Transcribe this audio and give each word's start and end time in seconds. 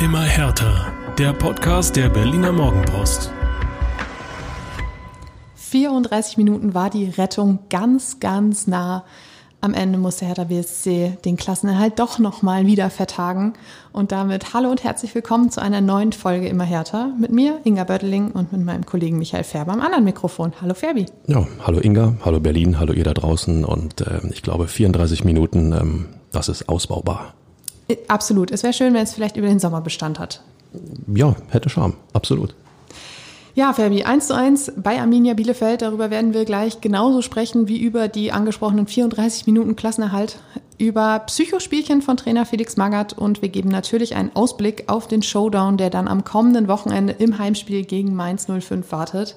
Immer 0.00 0.22
härter. 0.22 0.92
Der 1.18 1.32
Podcast 1.32 1.96
der 1.96 2.08
Berliner 2.08 2.52
Morgenpost. 2.52 3.32
34 5.56 6.36
Minuten 6.36 6.72
war 6.72 6.88
die 6.88 7.06
Rettung 7.06 7.58
ganz, 7.68 8.20
ganz 8.20 8.68
nah. 8.68 9.04
Am 9.60 9.74
Ende 9.74 9.98
musste 9.98 10.24
Hertha 10.24 10.44
BSC 10.44 11.18
den 11.24 11.36
Klassenerhalt 11.36 11.98
doch 11.98 12.20
nochmal 12.20 12.64
wieder 12.64 12.90
vertagen. 12.90 13.54
Und 13.92 14.12
damit 14.12 14.54
hallo 14.54 14.70
und 14.70 14.84
herzlich 14.84 15.16
willkommen 15.16 15.50
zu 15.50 15.60
einer 15.60 15.80
neuen 15.80 16.12
Folge 16.12 16.46
Immer 16.46 16.62
härter 16.62 17.12
mit 17.18 17.32
mir, 17.32 17.58
Inga 17.64 17.82
Bötteling 17.82 18.30
und 18.30 18.52
mit 18.52 18.64
meinem 18.64 18.86
Kollegen 18.86 19.18
Michael 19.18 19.42
Färber 19.42 19.72
am 19.72 19.80
anderen 19.80 20.04
Mikrofon. 20.04 20.52
Hallo 20.62 20.74
Ferbi. 20.74 21.06
Ja, 21.26 21.44
hallo 21.66 21.80
Inga, 21.80 22.14
hallo 22.24 22.38
Berlin, 22.38 22.78
hallo 22.78 22.92
ihr 22.92 23.02
da 23.02 23.14
draußen. 23.14 23.64
Und 23.64 24.02
äh, 24.02 24.20
ich 24.30 24.42
glaube 24.42 24.68
34 24.68 25.24
Minuten, 25.24 25.72
ähm, 25.72 26.06
das 26.30 26.48
ist 26.48 26.68
ausbaubar. 26.68 27.34
Absolut. 28.08 28.50
Es 28.50 28.62
wäre 28.62 28.72
schön, 28.72 28.94
wenn 28.94 29.02
es 29.02 29.14
vielleicht 29.14 29.36
über 29.36 29.48
den 29.48 29.58
Sommer 29.58 29.80
Bestand 29.80 30.18
hat. 30.18 30.42
Ja, 31.14 31.34
hätte 31.48 31.70
Charme, 31.70 31.94
absolut. 32.12 32.54
Ja, 33.54 33.72
Fabi, 33.72 34.04
1 34.04 34.28
zu 34.28 34.36
1 34.36 34.72
bei 34.76 35.00
Arminia 35.00 35.34
Bielefeld. 35.34 35.82
Darüber 35.82 36.10
werden 36.10 36.32
wir 36.32 36.44
gleich 36.44 36.80
genauso 36.80 37.22
sprechen 37.22 37.66
wie 37.66 37.78
über 37.78 38.06
die 38.06 38.30
angesprochenen 38.30 38.86
34 38.86 39.46
Minuten 39.46 39.74
Klassenerhalt, 39.74 40.38
über 40.78 41.18
Psychospielchen 41.26 42.00
von 42.02 42.16
Trainer 42.16 42.46
Felix 42.46 42.76
Magath 42.76 43.18
und 43.18 43.42
wir 43.42 43.48
geben 43.48 43.68
natürlich 43.68 44.14
einen 44.14 44.30
Ausblick 44.36 44.84
auf 44.86 45.08
den 45.08 45.22
Showdown, 45.22 45.76
der 45.76 45.90
dann 45.90 46.06
am 46.06 46.22
kommenden 46.22 46.68
Wochenende 46.68 47.14
im 47.14 47.38
Heimspiel 47.38 47.84
gegen 47.84 48.14
Mainz 48.14 48.46
05 48.46 48.92
wartet. 48.92 49.34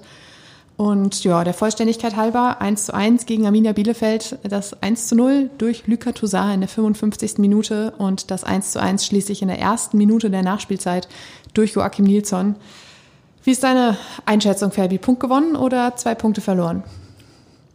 Und 0.82 1.24
ja, 1.24 1.44
der 1.44 1.54
Vollständigkeit 1.54 2.16
halber 2.16 2.60
1 2.60 2.88
zu 2.88 2.94
1 2.96 3.28
gegen 3.28 3.46
Arminia 3.46 3.72
Bielefeld, 3.72 4.40
das 4.42 4.82
1 4.82 5.10
zu 5.10 5.16
0 5.16 5.52
durch 5.60 5.86
Luka 5.86 6.12
Toussaint 6.12 6.56
in 6.56 6.62
der 6.62 6.70
55. 6.70 7.38
Minute 7.38 7.94
und 8.00 8.32
das 8.32 8.44
1 8.44 8.72
zu 8.72 8.82
1 8.82 9.06
schließlich 9.06 9.44
in 9.44 9.50
der 9.50 9.60
ersten 9.60 10.00
Minute 10.00 10.32
der 10.32 10.42
Nachspielzeit 10.42 11.08
durch 11.54 11.74
Joachim 11.74 12.06
Nilsson. 12.06 12.56
Wie 13.44 13.52
ist 13.52 13.62
deine 13.62 13.96
Einschätzung, 14.26 14.72
Ferbi? 14.72 14.98
Punkt 14.98 15.20
gewonnen 15.20 15.56
oder 15.56 15.96
zwei 15.98 16.16
Punkte 16.16 16.42
verloren? 16.42 16.82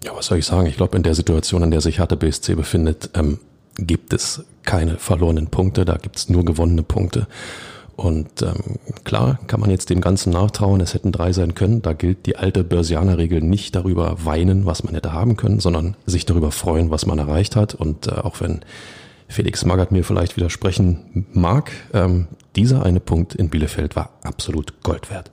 Ja, 0.02 0.10
was 0.16 0.26
soll 0.26 0.38
ich 0.38 0.46
sagen? 0.46 0.66
Ich 0.66 0.76
glaube, 0.76 0.96
in 0.96 1.04
der 1.04 1.14
Situation, 1.14 1.62
in 1.62 1.70
der 1.70 1.82
sich 1.82 2.00
Hertha 2.00 2.16
BSC 2.16 2.56
befindet, 2.56 3.10
ähm, 3.14 3.38
gibt 3.78 4.14
es 4.14 4.44
keine 4.64 4.98
verlorenen 4.98 5.46
Punkte, 5.46 5.84
da 5.84 5.96
gibt 5.96 6.16
es 6.16 6.28
nur 6.28 6.44
gewonnene 6.44 6.82
Punkte. 6.82 7.28
Und 7.96 8.42
ähm, 8.42 8.76
klar 9.04 9.38
kann 9.46 9.58
man 9.58 9.70
jetzt 9.70 9.88
dem 9.88 10.02
Ganzen 10.02 10.30
nachtrauen, 10.30 10.82
es 10.82 10.92
hätten 10.92 11.12
drei 11.12 11.32
sein 11.32 11.54
können. 11.54 11.80
Da 11.80 11.94
gilt 11.94 12.26
die 12.26 12.36
alte 12.36 12.62
Börsianer-Regel 12.62 13.40
nicht 13.40 13.74
darüber 13.74 14.24
weinen, 14.24 14.66
was 14.66 14.84
man 14.84 14.94
hätte 14.94 15.14
haben 15.14 15.36
können, 15.38 15.60
sondern 15.60 15.96
sich 16.04 16.26
darüber 16.26 16.52
freuen, 16.52 16.90
was 16.90 17.06
man 17.06 17.18
erreicht 17.18 17.56
hat. 17.56 17.74
Und 17.74 18.08
äh, 18.08 18.12
auch 18.12 18.40
wenn 18.40 18.60
Felix 19.28 19.64
Magath 19.64 19.92
mir 19.92 20.04
vielleicht 20.04 20.36
widersprechen 20.36 21.26
mag, 21.32 21.72
ähm, 21.94 22.28
dieser 22.54 22.84
eine 22.84 23.00
Punkt 23.00 23.34
in 23.34 23.48
Bielefeld 23.48 23.96
war 23.96 24.10
absolut 24.22 24.82
Gold 24.82 25.10
wert. 25.10 25.30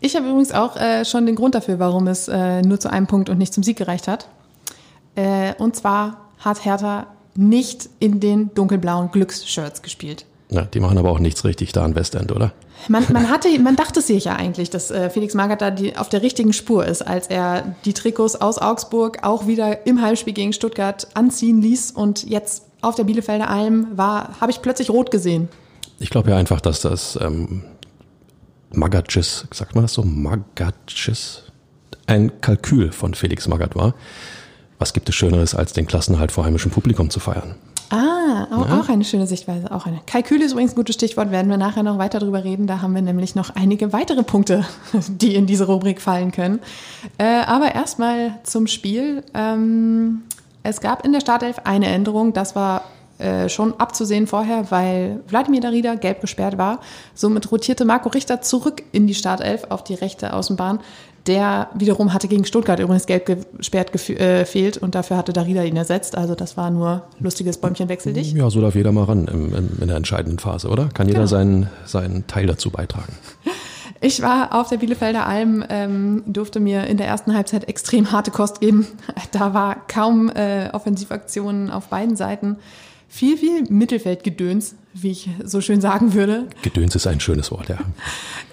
Ich 0.00 0.16
habe 0.16 0.26
übrigens 0.26 0.50
auch 0.50 0.76
äh, 0.76 1.04
schon 1.04 1.26
den 1.26 1.36
Grund 1.36 1.54
dafür, 1.54 1.78
warum 1.78 2.08
es 2.08 2.26
äh, 2.26 2.62
nur 2.62 2.80
zu 2.80 2.90
einem 2.90 3.06
Punkt 3.06 3.30
und 3.30 3.38
nicht 3.38 3.54
zum 3.54 3.62
Sieg 3.62 3.78
gereicht 3.78 4.08
hat. 4.08 4.28
Äh, 5.14 5.54
und 5.58 5.76
zwar 5.76 6.28
hat 6.38 6.64
Hertha 6.64 7.06
nicht 7.36 7.88
in 8.00 8.18
den 8.18 8.52
dunkelblauen 8.52 9.12
Glücksshirts 9.12 9.80
gespielt. 9.80 10.26
Ja, 10.52 10.62
die 10.62 10.80
machen 10.80 10.98
aber 10.98 11.10
auch 11.10 11.18
nichts 11.18 11.44
richtig 11.46 11.72
da 11.72 11.82
an 11.82 11.94
Westend, 11.94 12.30
oder? 12.30 12.52
Man, 12.88 13.04
man, 13.10 13.28
hatte, 13.30 13.48
man 13.58 13.74
dachte 13.74 14.02
sich 14.02 14.26
ja 14.26 14.36
eigentlich, 14.36 14.68
dass 14.68 14.90
äh, 14.90 15.08
Felix 15.08 15.34
Magath 15.34 15.62
da 15.62 15.70
die, 15.70 15.96
auf 15.96 16.10
der 16.10 16.20
richtigen 16.22 16.52
Spur 16.52 16.84
ist, 16.84 17.00
als 17.00 17.26
er 17.28 17.74
die 17.86 17.94
Trikots 17.94 18.36
aus 18.36 18.58
Augsburg 18.58 19.20
auch 19.22 19.46
wieder 19.46 19.86
im 19.86 20.02
Heimspiel 20.02 20.34
gegen 20.34 20.52
Stuttgart 20.52 21.08
anziehen 21.14 21.62
ließ 21.62 21.92
und 21.92 22.28
jetzt 22.28 22.64
auf 22.82 22.94
der 22.96 23.04
Bielefelder 23.04 23.48
Alm 23.48 23.86
war, 23.96 24.40
habe 24.40 24.52
ich 24.52 24.60
plötzlich 24.60 24.90
rot 24.90 25.10
gesehen. 25.10 25.48
Ich 25.98 26.10
glaube 26.10 26.30
ja 26.30 26.36
einfach, 26.36 26.60
dass 26.60 26.80
das 26.80 27.18
ähm, 27.22 27.62
Magatschis, 28.70 29.46
sagt 29.54 29.74
man 29.74 29.84
das 29.84 29.94
so, 29.94 30.02
Magatschis, 30.02 31.44
ein 32.06 32.40
Kalkül 32.42 32.92
von 32.92 33.14
Felix 33.14 33.48
Magath 33.48 33.74
war. 33.74 33.94
Was 34.78 34.92
gibt 34.92 35.08
es 35.08 35.14
Schöneres, 35.14 35.54
als 35.54 35.72
den 35.72 35.86
Klassenhalt 35.86 36.32
vor 36.32 36.44
heimischem 36.44 36.72
Publikum 36.72 37.08
zu 37.08 37.20
feiern? 37.20 37.54
Ah, 37.92 38.48
auch, 38.50 38.68
ja. 38.68 38.80
auch, 38.80 38.88
eine 38.88 39.04
schöne 39.04 39.26
Sichtweise. 39.26 39.70
Auch 39.70 39.84
eine. 39.84 40.00
Kalkül 40.06 40.40
ist 40.40 40.52
übrigens 40.52 40.72
ein 40.72 40.76
gutes 40.76 40.94
Stichwort, 40.94 41.30
werden 41.30 41.50
wir 41.50 41.58
nachher 41.58 41.82
noch 41.82 41.98
weiter 41.98 42.20
drüber 42.20 42.42
reden. 42.42 42.66
Da 42.66 42.80
haben 42.80 42.94
wir 42.94 43.02
nämlich 43.02 43.34
noch 43.34 43.54
einige 43.54 43.92
weitere 43.92 44.22
Punkte, 44.22 44.64
die 45.08 45.34
in 45.34 45.46
diese 45.46 45.66
Rubrik 45.66 46.00
fallen 46.00 46.32
können. 46.32 46.60
Äh, 47.18 47.42
aber 47.44 47.74
erstmal 47.74 48.38
zum 48.44 48.66
Spiel. 48.66 49.22
Ähm, 49.34 50.22
es 50.62 50.80
gab 50.80 51.04
in 51.04 51.12
der 51.12 51.20
Startelf 51.20 51.58
eine 51.64 51.88
Änderung, 51.88 52.32
das 52.32 52.56
war 52.56 52.82
äh, 53.18 53.50
schon 53.50 53.78
abzusehen 53.78 54.26
vorher, 54.26 54.70
weil 54.70 55.20
Wladimir 55.28 55.60
Darida 55.60 55.94
gelb 55.94 56.22
gesperrt 56.22 56.56
war. 56.56 56.80
Somit 57.14 57.52
rotierte 57.52 57.84
Marco 57.84 58.08
Richter 58.08 58.40
zurück 58.40 58.82
in 58.92 59.06
die 59.06 59.14
Startelf 59.14 59.64
auf 59.68 59.84
die 59.84 59.94
rechte 59.94 60.32
Außenbahn. 60.32 60.80
Der 61.26 61.68
wiederum 61.74 62.12
hatte 62.12 62.26
gegen 62.26 62.44
Stuttgart 62.44 62.80
übrigens 62.80 63.06
gelb 63.06 63.26
gesperrt 63.26 64.08
äh, 64.10 64.44
fehlt 64.44 64.76
und 64.76 64.94
dafür 64.94 65.16
hatte 65.16 65.32
Darida 65.32 65.62
ihn 65.62 65.76
ersetzt. 65.76 66.16
Also 66.16 66.34
das 66.34 66.56
war 66.56 66.70
nur 66.70 67.04
lustiges 67.20 67.58
Bäumchen 67.58 67.88
wechsel 67.88 68.12
dich. 68.12 68.32
Ja, 68.32 68.50
so 68.50 68.60
darf 68.60 68.74
jeder 68.74 68.90
mal 68.90 69.04
ran 69.04 69.28
im, 69.28 69.54
im, 69.54 69.68
in 69.80 69.88
der 69.88 69.96
entscheidenden 69.96 70.40
Phase, 70.40 70.68
oder? 70.68 70.88
Kann 70.88 71.06
jeder 71.06 71.20
genau. 71.20 71.28
seinen, 71.28 71.70
seinen 71.84 72.26
Teil 72.26 72.46
dazu 72.46 72.70
beitragen. 72.70 73.14
Ich 74.04 74.20
war 74.20 74.60
auf 74.60 74.68
der 74.68 74.78
Bielefelder 74.78 75.28
Alm, 75.28 75.64
ähm, 75.68 76.24
durfte 76.26 76.58
mir 76.58 76.88
in 76.88 76.96
der 76.96 77.06
ersten 77.06 77.36
Halbzeit 77.36 77.68
extrem 77.68 78.10
harte 78.10 78.32
Kost 78.32 78.60
geben. 78.60 78.88
Da 79.30 79.54
war 79.54 79.76
kaum 79.86 80.28
äh, 80.28 80.70
Offensivaktionen 80.72 81.70
auf 81.70 81.86
beiden 81.86 82.16
Seiten 82.16 82.56
viel, 83.12 83.36
viel 83.36 83.64
Mittelfeldgedöns, 83.68 84.74
wie 84.94 85.10
ich 85.10 85.28
so 85.44 85.60
schön 85.60 85.82
sagen 85.82 86.14
würde. 86.14 86.46
Gedöns 86.62 86.94
ist 86.96 87.06
ein 87.06 87.20
schönes 87.20 87.50
Wort, 87.50 87.68
ja. 87.68 87.76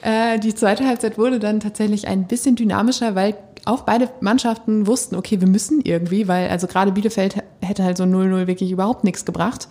Äh, 0.02 0.38
die 0.38 0.53
zweite 0.53 0.86
Halbzeit 0.86 1.18
wurde 1.18 1.40
dann 1.40 1.62
tatsächlich 1.62 2.09
ein 2.09 2.28
bisschen 2.28 2.58
dynamischer, 2.58 3.16
weil 3.16 3.36
auch 3.64 3.84
beide 3.84 4.09
Mannschaften 4.20 4.86
wussten, 4.86 5.16
okay, 5.16 5.40
wir 5.40 5.47
müssen 5.47 5.80
irgendwie, 5.80 6.28
weil 6.28 6.50
also 6.50 6.68
gerade 6.68 6.92
Bielefeld 6.92 7.38
hätte 7.62 7.84
halt 7.86 7.96
so 7.96 8.03
0-0 8.03 8.47
wirklich 8.47 8.70
überhaupt 8.70 9.06
nichts 9.06 9.24
gebracht. 9.24 9.70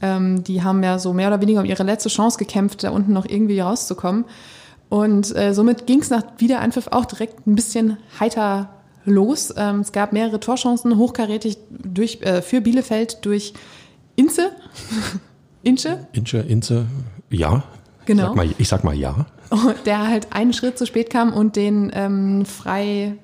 Ähm, 0.00 0.42
die 0.42 0.62
haben 0.62 0.82
ja 0.82 0.98
so 0.98 1.12
mehr 1.12 1.28
oder 1.28 1.42
weniger 1.42 1.60
um 1.60 1.66
ihre 1.66 1.82
letzte 1.82 2.08
Chance 2.08 2.38
gekämpft, 2.38 2.82
da 2.82 2.90
unten 2.90 3.12
noch 3.12 3.26
irgendwie 3.26 3.60
rauszukommen. 3.60 4.24
Und 4.88 5.36
äh, 5.36 5.52
somit 5.52 5.86
ging 5.86 6.00
es 6.00 6.08
nach 6.08 6.22
Wiederanpfiff 6.38 6.88
auch 6.88 7.04
direkt 7.04 7.46
ein 7.46 7.56
bisschen 7.56 7.98
heiter 8.18 8.70
los. 9.04 9.52
Ähm, 9.54 9.80
es 9.80 9.92
gab 9.92 10.14
mehrere 10.14 10.40
Torchancen, 10.40 10.96
hochkarätig 10.96 11.58
durch, 11.68 12.22
äh, 12.22 12.40
für 12.40 12.62
Bielefeld 12.62 13.26
durch 13.26 13.52
Inze? 14.16 14.52
Inche? 15.62 16.06
Inche, 16.12 16.38
Inze, 16.38 16.86
ja. 17.30 17.62
Genau. 18.06 18.28
Sag 18.28 18.36
mal, 18.36 18.48
ich 18.58 18.68
sag 18.68 18.84
mal 18.84 18.94
ja. 18.94 19.26
Der 19.84 20.06
halt 20.06 20.28
einen 20.32 20.52
Schritt 20.52 20.78
zu 20.78 20.86
spät 20.86 21.10
kam 21.10 21.32
und 21.32 21.56
den 21.56 21.90
ähm, 21.94 22.44
frei 22.46 23.16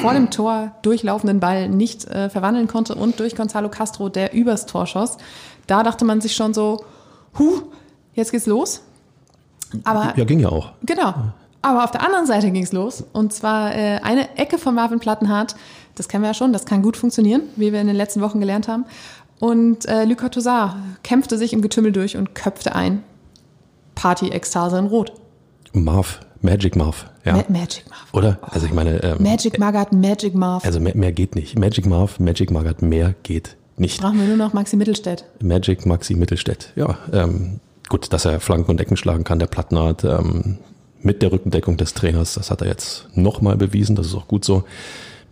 vor 0.00 0.12
dem 0.12 0.30
Tor 0.30 0.72
durchlaufenden 0.82 1.40
Ball 1.40 1.68
nicht 1.68 2.04
äh, 2.06 2.30
verwandeln 2.30 2.68
konnte 2.68 2.94
und 2.94 3.18
durch 3.18 3.34
Gonzalo 3.34 3.68
Castro, 3.68 4.08
der 4.08 4.32
übers 4.32 4.66
Tor 4.66 4.86
schoss. 4.86 5.16
Da 5.66 5.82
dachte 5.82 6.04
man 6.04 6.20
sich 6.20 6.34
schon 6.34 6.54
so, 6.54 6.84
huh, 7.38 7.62
jetzt 8.14 8.30
geht's 8.30 8.46
los. 8.46 8.82
Aber, 9.84 10.14
ja, 10.16 10.24
ging 10.24 10.40
ja 10.40 10.48
auch. 10.48 10.72
Genau. 10.82 11.14
Aber 11.62 11.84
auf 11.84 11.90
der 11.90 12.04
anderen 12.04 12.26
Seite 12.26 12.50
ging's 12.50 12.72
los. 12.72 13.04
Und 13.12 13.32
zwar 13.32 13.74
äh, 13.74 14.00
eine 14.02 14.36
Ecke 14.36 14.58
von 14.58 14.74
Marvin 14.74 14.98
Plattenhardt. 14.98 15.56
Das 15.94 16.08
kennen 16.08 16.22
wir 16.22 16.28
ja 16.28 16.34
schon, 16.34 16.52
das 16.52 16.64
kann 16.64 16.82
gut 16.82 16.96
funktionieren, 16.96 17.42
wie 17.56 17.72
wir 17.72 17.80
in 17.80 17.86
den 17.86 17.96
letzten 17.96 18.20
Wochen 18.20 18.40
gelernt 18.40 18.68
haben. 18.68 18.84
Und 19.40 19.86
äh, 19.86 20.04
Lucas 20.04 20.46
kämpfte 21.02 21.38
sich 21.38 21.52
im 21.52 21.62
Getümmel 21.62 21.92
durch 21.92 22.16
und 22.16 22.34
köpfte 22.34 22.74
ein. 22.74 23.02
Party-Ekstase 23.94 24.78
in 24.78 24.86
Rot. 24.86 25.12
Marv, 25.72 26.20
Magic 26.42 26.76
Marv. 26.76 27.06
Ja. 27.24 27.36
Ma 27.36 27.44
Magic 27.48 27.84
Marv. 27.88 28.12
Oder? 28.12 28.38
Also 28.42 28.66
ich 28.66 28.72
meine... 28.72 29.02
Ähm, 29.02 29.22
Magic 29.22 29.58
Magath, 29.58 29.92
Magic 29.92 30.34
Marv. 30.34 30.64
Also 30.64 30.78
mehr, 30.78 30.96
mehr, 30.96 31.12
geht 31.12 31.34
nicht. 31.34 31.58
Magic 31.58 31.86
Marv, 31.86 32.20
Magic 32.20 32.50
Magath, 32.50 32.82
mehr 32.82 33.14
geht 33.22 33.56
nicht. 33.76 34.00
Brauchen 34.00 34.20
wir 34.20 34.26
nur 34.26 34.36
noch 34.36 34.52
Maxi 34.52 34.76
Mittelstädt. 34.76 35.24
Magic 35.42 35.86
Maxi 35.86 36.14
Mittelstädt, 36.14 36.72
ja. 36.76 36.98
Ähm, 37.12 37.60
gut, 37.88 38.12
dass 38.12 38.26
er 38.26 38.40
Flanken 38.40 38.70
und 38.70 38.80
Ecken 38.80 38.96
schlagen 38.96 39.24
kann, 39.24 39.38
der 39.38 39.46
Plattenart. 39.46 40.04
Ähm, 40.04 40.58
mit 41.02 41.22
der 41.22 41.32
Rückendeckung 41.32 41.78
des 41.78 41.94
Trainers, 41.94 42.34
das 42.34 42.50
hat 42.50 42.60
er 42.60 42.68
jetzt 42.68 43.08
nochmal 43.14 43.56
bewiesen, 43.56 43.96
das 43.96 44.06
ist 44.06 44.14
auch 44.14 44.28
gut 44.28 44.44
so, 44.44 44.64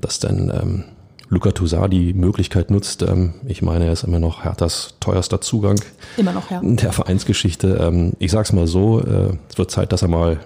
dass 0.01 0.19
dann... 0.19 0.51
Ähm, 0.51 0.85
Luca 1.31 1.53
Toussaint 1.53 1.93
die 1.93 2.15
Möglichkeit 2.15 2.71
nutzt. 2.71 3.03
Ähm, 3.03 3.35
ich 3.47 3.63
meine, 3.63 3.87
er 3.87 3.93
ist 3.93 4.05
immer 4.05 4.19
noch 4.19 4.45
Herthas 4.45 4.95
teuerster 5.01 5.41
Zugang. 5.41 5.79
Immer 6.17 6.33
noch, 6.33 6.51
ja. 6.51 6.61
Der 6.63 6.93
Vereinsgeschichte. 6.93 7.79
Ähm, 7.81 8.13
ich 8.19 8.31
sag's 8.31 8.53
mal 8.53 8.67
so, 8.67 9.01
äh, 9.01 9.37
es 9.51 9.59
wird 9.59 9.71
Zeit, 9.71 9.93
dass 9.93 10.03
er 10.03 10.09
mal 10.09 10.41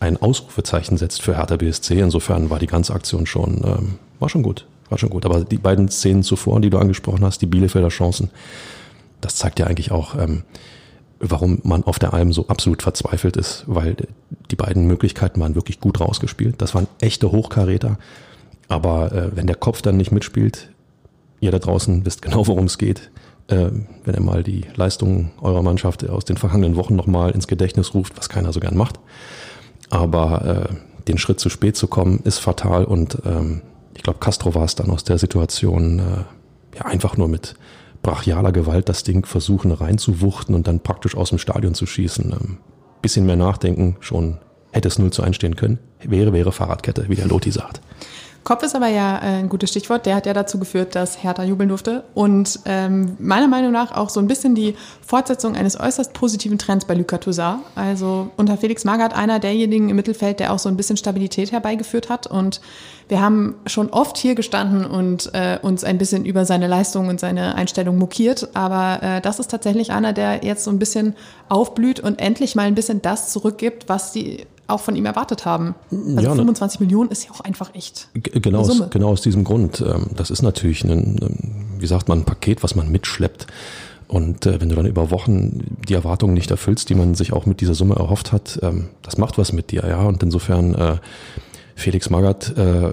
ein 0.00 0.16
Ausrufezeichen 0.16 0.96
setzt 0.96 1.22
für 1.22 1.36
Hertha 1.36 1.56
BSC. 1.56 1.98
Insofern 1.98 2.50
war 2.50 2.60
die 2.60 2.68
ganze 2.68 2.94
Aktion 2.94 3.26
schon, 3.26 3.62
ähm, 3.64 3.98
war 4.20 4.28
schon 4.28 4.42
gut. 4.42 4.66
War 4.88 4.98
schon 4.98 5.10
gut. 5.10 5.26
Aber 5.26 5.44
die 5.44 5.58
beiden 5.58 5.88
Szenen 5.88 6.22
zuvor, 6.22 6.60
die 6.60 6.70
du 6.70 6.78
angesprochen 6.78 7.24
hast, 7.24 7.42
die 7.42 7.46
Bielefelder 7.46 7.88
Chancen, 7.88 8.30
das 9.20 9.36
zeigt 9.36 9.58
ja 9.58 9.66
eigentlich 9.66 9.90
auch, 9.90 10.14
warum 11.18 11.60
man 11.64 11.82
auf 11.84 11.98
der 11.98 12.14
Alm 12.14 12.32
so 12.32 12.46
absolut 12.48 12.82
verzweifelt 12.82 13.36
ist, 13.36 13.64
weil 13.66 13.96
die 14.50 14.56
beiden 14.56 14.86
Möglichkeiten 14.86 15.40
waren 15.40 15.56
wirklich 15.56 15.80
gut 15.80 16.00
rausgespielt. 16.00 16.54
Das 16.62 16.74
waren 16.74 16.86
echte 17.00 17.32
Hochkaräter. 17.32 17.98
Aber 18.68 19.12
äh, 19.12 19.36
wenn 19.36 19.46
der 19.46 19.56
Kopf 19.56 19.82
dann 19.82 19.96
nicht 19.96 20.12
mitspielt, 20.12 20.70
ihr 21.40 21.50
da 21.50 21.58
draußen 21.58 22.04
wisst 22.04 22.22
genau, 22.22 22.46
worum 22.46 22.66
es 22.66 22.78
geht, 22.78 23.10
äh, 23.48 23.70
wenn 24.04 24.14
ihr 24.14 24.20
mal 24.20 24.42
die 24.42 24.66
Leistungen 24.76 25.30
eurer 25.40 25.62
Mannschaft 25.62 26.08
aus 26.08 26.24
den 26.24 26.36
vergangenen 26.36 26.76
Wochen 26.76 26.96
nochmal 26.96 27.30
ins 27.30 27.48
Gedächtnis 27.48 27.94
ruft, 27.94 28.16
was 28.16 28.28
keiner 28.28 28.52
so 28.52 28.60
gern 28.60 28.76
macht. 28.76 29.00
Aber 29.90 30.68
äh, 30.70 30.74
den 31.08 31.18
Schritt 31.18 31.40
zu 31.40 31.48
spät 31.48 31.76
zu 31.76 31.88
kommen, 31.88 32.20
ist 32.24 32.38
fatal 32.38 32.84
und 32.84 33.18
ähm, 33.24 33.62
ich 33.94 34.02
glaube, 34.02 34.18
Castro 34.20 34.54
war 34.54 34.64
es 34.64 34.74
dann 34.74 34.90
aus 34.90 35.04
der 35.04 35.18
Situation 35.18 35.98
äh, 35.98 36.76
ja 36.76 36.84
einfach 36.84 37.16
nur 37.16 37.28
mit 37.28 37.56
brachialer 38.02 38.52
Gewalt 38.52 38.88
das 38.88 39.02
Ding 39.02 39.26
versuchen 39.26 39.72
reinzuwuchten 39.72 40.54
und 40.54 40.68
dann 40.68 40.80
praktisch 40.80 41.16
aus 41.16 41.30
dem 41.30 41.38
Stadion 41.38 41.74
zu 41.74 41.86
schießen. 41.86 42.32
Ähm, 42.32 42.58
bisschen 43.02 43.26
mehr 43.26 43.36
nachdenken, 43.36 43.96
schon 44.00 44.38
hätte 44.72 44.88
es 44.88 44.98
0 44.98 45.10
zu 45.10 45.22
1 45.22 45.36
stehen 45.36 45.56
können. 45.56 45.78
Wäre, 46.02 46.32
wäre 46.32 46.52
Fahrradkette, 46.52 47.08
wie 47.08 47.16
der 47.16 47.26
Loti 47.26 47.50
sagt. 47.50 47.80
Kopf 48.48 48.62
ist 48.62 48.74
aber 48.74 48.88
ja 48.88 49.18
äh, 49.18 49.40
ein 49.40 49.50
gutes 49.50 49.68
Stichwort. 49.68 50.06
Der 50.06 50.14
hat 50.14 50.24
ja 50.24 50.32
dazu 50.32 50.58
geführt, 50.58 50.94
dass 50.94 51.22
Hertha 51.22 51.44
jubeln 51.44 51.68
durfte. 51.68 52.04
Und 52.14 52.60
ähm, 52.64 53.14
meiner 53.18 53.46
Meinung 53.46 53.72
nach 53.72 53.94
auch 53.94 54.08
so 54.08 54.20
ein 54.20 54.26
bisschen 54.26 54.54
die 54.54 54.74
Fortsetzung 55.06 55.54
eines 55.54 55.78
äußerst 55.78 56.14
positiven 56.14 56.56
Trends 56.56 56.86
bei 56.86 56.94
Luka 56.94 57.18
Toussaint. 57.18 57.60
Also 57.74 58.30
unter 58.38 58.56
Felix 58.56 58.84
Magath 58.84 59.14
einer 59.14 59.38
derjenigen 59.38 59.90
im 59.90 59.96
Mittelfeld, 59.96 60.40
der 60.40 60.50
auch 60.54 60.58
so 60.58 60.70
ein 60.70 60.78
bisschen 60.78 60.96
Stabilität 60.96 61.52
herbeigeführt 61.52 62.08
hat. 62.08 62.26
Und 62.26 62.62
wir 63.08 63.20
haben 63.20 63.56
schon 63.66 63.90
oft 63.90 64.16
hier 64.16 64.34
gestanden 64.34 64.86
und 64.86 65.28
äh, 65.34 65.58
uns 65.60 65.84
ein 65.84 65.98
bisschen 65.98 66.24
über 66.24 66.46
seine 66.46 66.68
Leistung 66.68 67.08
und 67.08 67.20
seine 67.20 67.54
Einstellung 67.54 67.98
mokiert. 67.98 68.48
Aber 68.54 69.02
äh, 69.02 69.20
das 69.20 69.40
ist 69.40 69.50
tatsächlich 69.50 69.92
einer, 69.92 70.14
der 70.14 70.42
jetzt 70.42 70.64
so 70.64 70.70
ein 70.70 70.78
bisschen 70.78 71.16
aufblüht 71.50 72.00
und 72.00 72.18
endlich 72.18 72.54
mal 72.54 72.62
ein 72.62 72.74
bisschen 72.74 73.02
das 73.02 73.30
zurückgibt, 73.30 73.90
was 73.90 74.12
die 74.12 74.46
auch 74.68 74.80
von 74.80 74.94
ihm 74.94 75.06
erwartet 75.06 75.44
haben. 75.46 75.74
Also 75.90 76.20
ja, 76.20 76.34
25 76.34 76.78
ne, 76.78 76.86
Millionen 76.86 77.10
ist 77.10 77.24
ja 77.24 77.32
auch 77.32 77.40
einfach 77.40 77.74
echt. 77.74 78.08
Genau, 78.14 78.60
aus, 78.60 78.82
genau 78.90 79.08
aus 79.08 79.22
diesem 79.22 79.42
Grund. 79.42 79.80
Ähm, 79.80 80.10
das 80.14 80.30
ist 80.30 80.42
natürlich 80.42 80.84
ein, 80.84 81.74
wie 81.78 81.86
sagt 81.86 82.08
man, 82.08 82.20
ein 82.20 82.24
Paket, 82.24 82.62
was 82.62 82.74
man 82.74 82.90
mitschleppt. 82.92 83.46
Und 84.06 84.46
äh, 84.46 84.60
wenn 84.60 84.68
du 84.68 84.76
dann 84.76 84.86
über 84.86 85.10
Wochen 85.10 85.76
die 85.88 85.94
Erwartungen 85.94 86.34
nicht 86.34 86.50
erfüllst, 86.50 86.88
die 86.90 86.94
man 86.94 87.14
sich 87.14 87.32
auch 87.32 87.46
mit 87.46 87.60
dieser 87.60 87.74
Summe 87.74 87.96
erhofft 87.96 88.32
hat, 88.32 88.58
ähm, 88.62 88.88
das 89.02 89.18
macht 89.18 89.38
was 89.38 89.52
mit 89.52 89.70
dir, 89.70 89.84
ja. 89.88 90.02
Und 90.02 90.22
insofern 90.22 90.74
äh, 90.74 90.96
Felix 91.74 92.10
Magath 92.10 92.56
äh, 92.56 92.92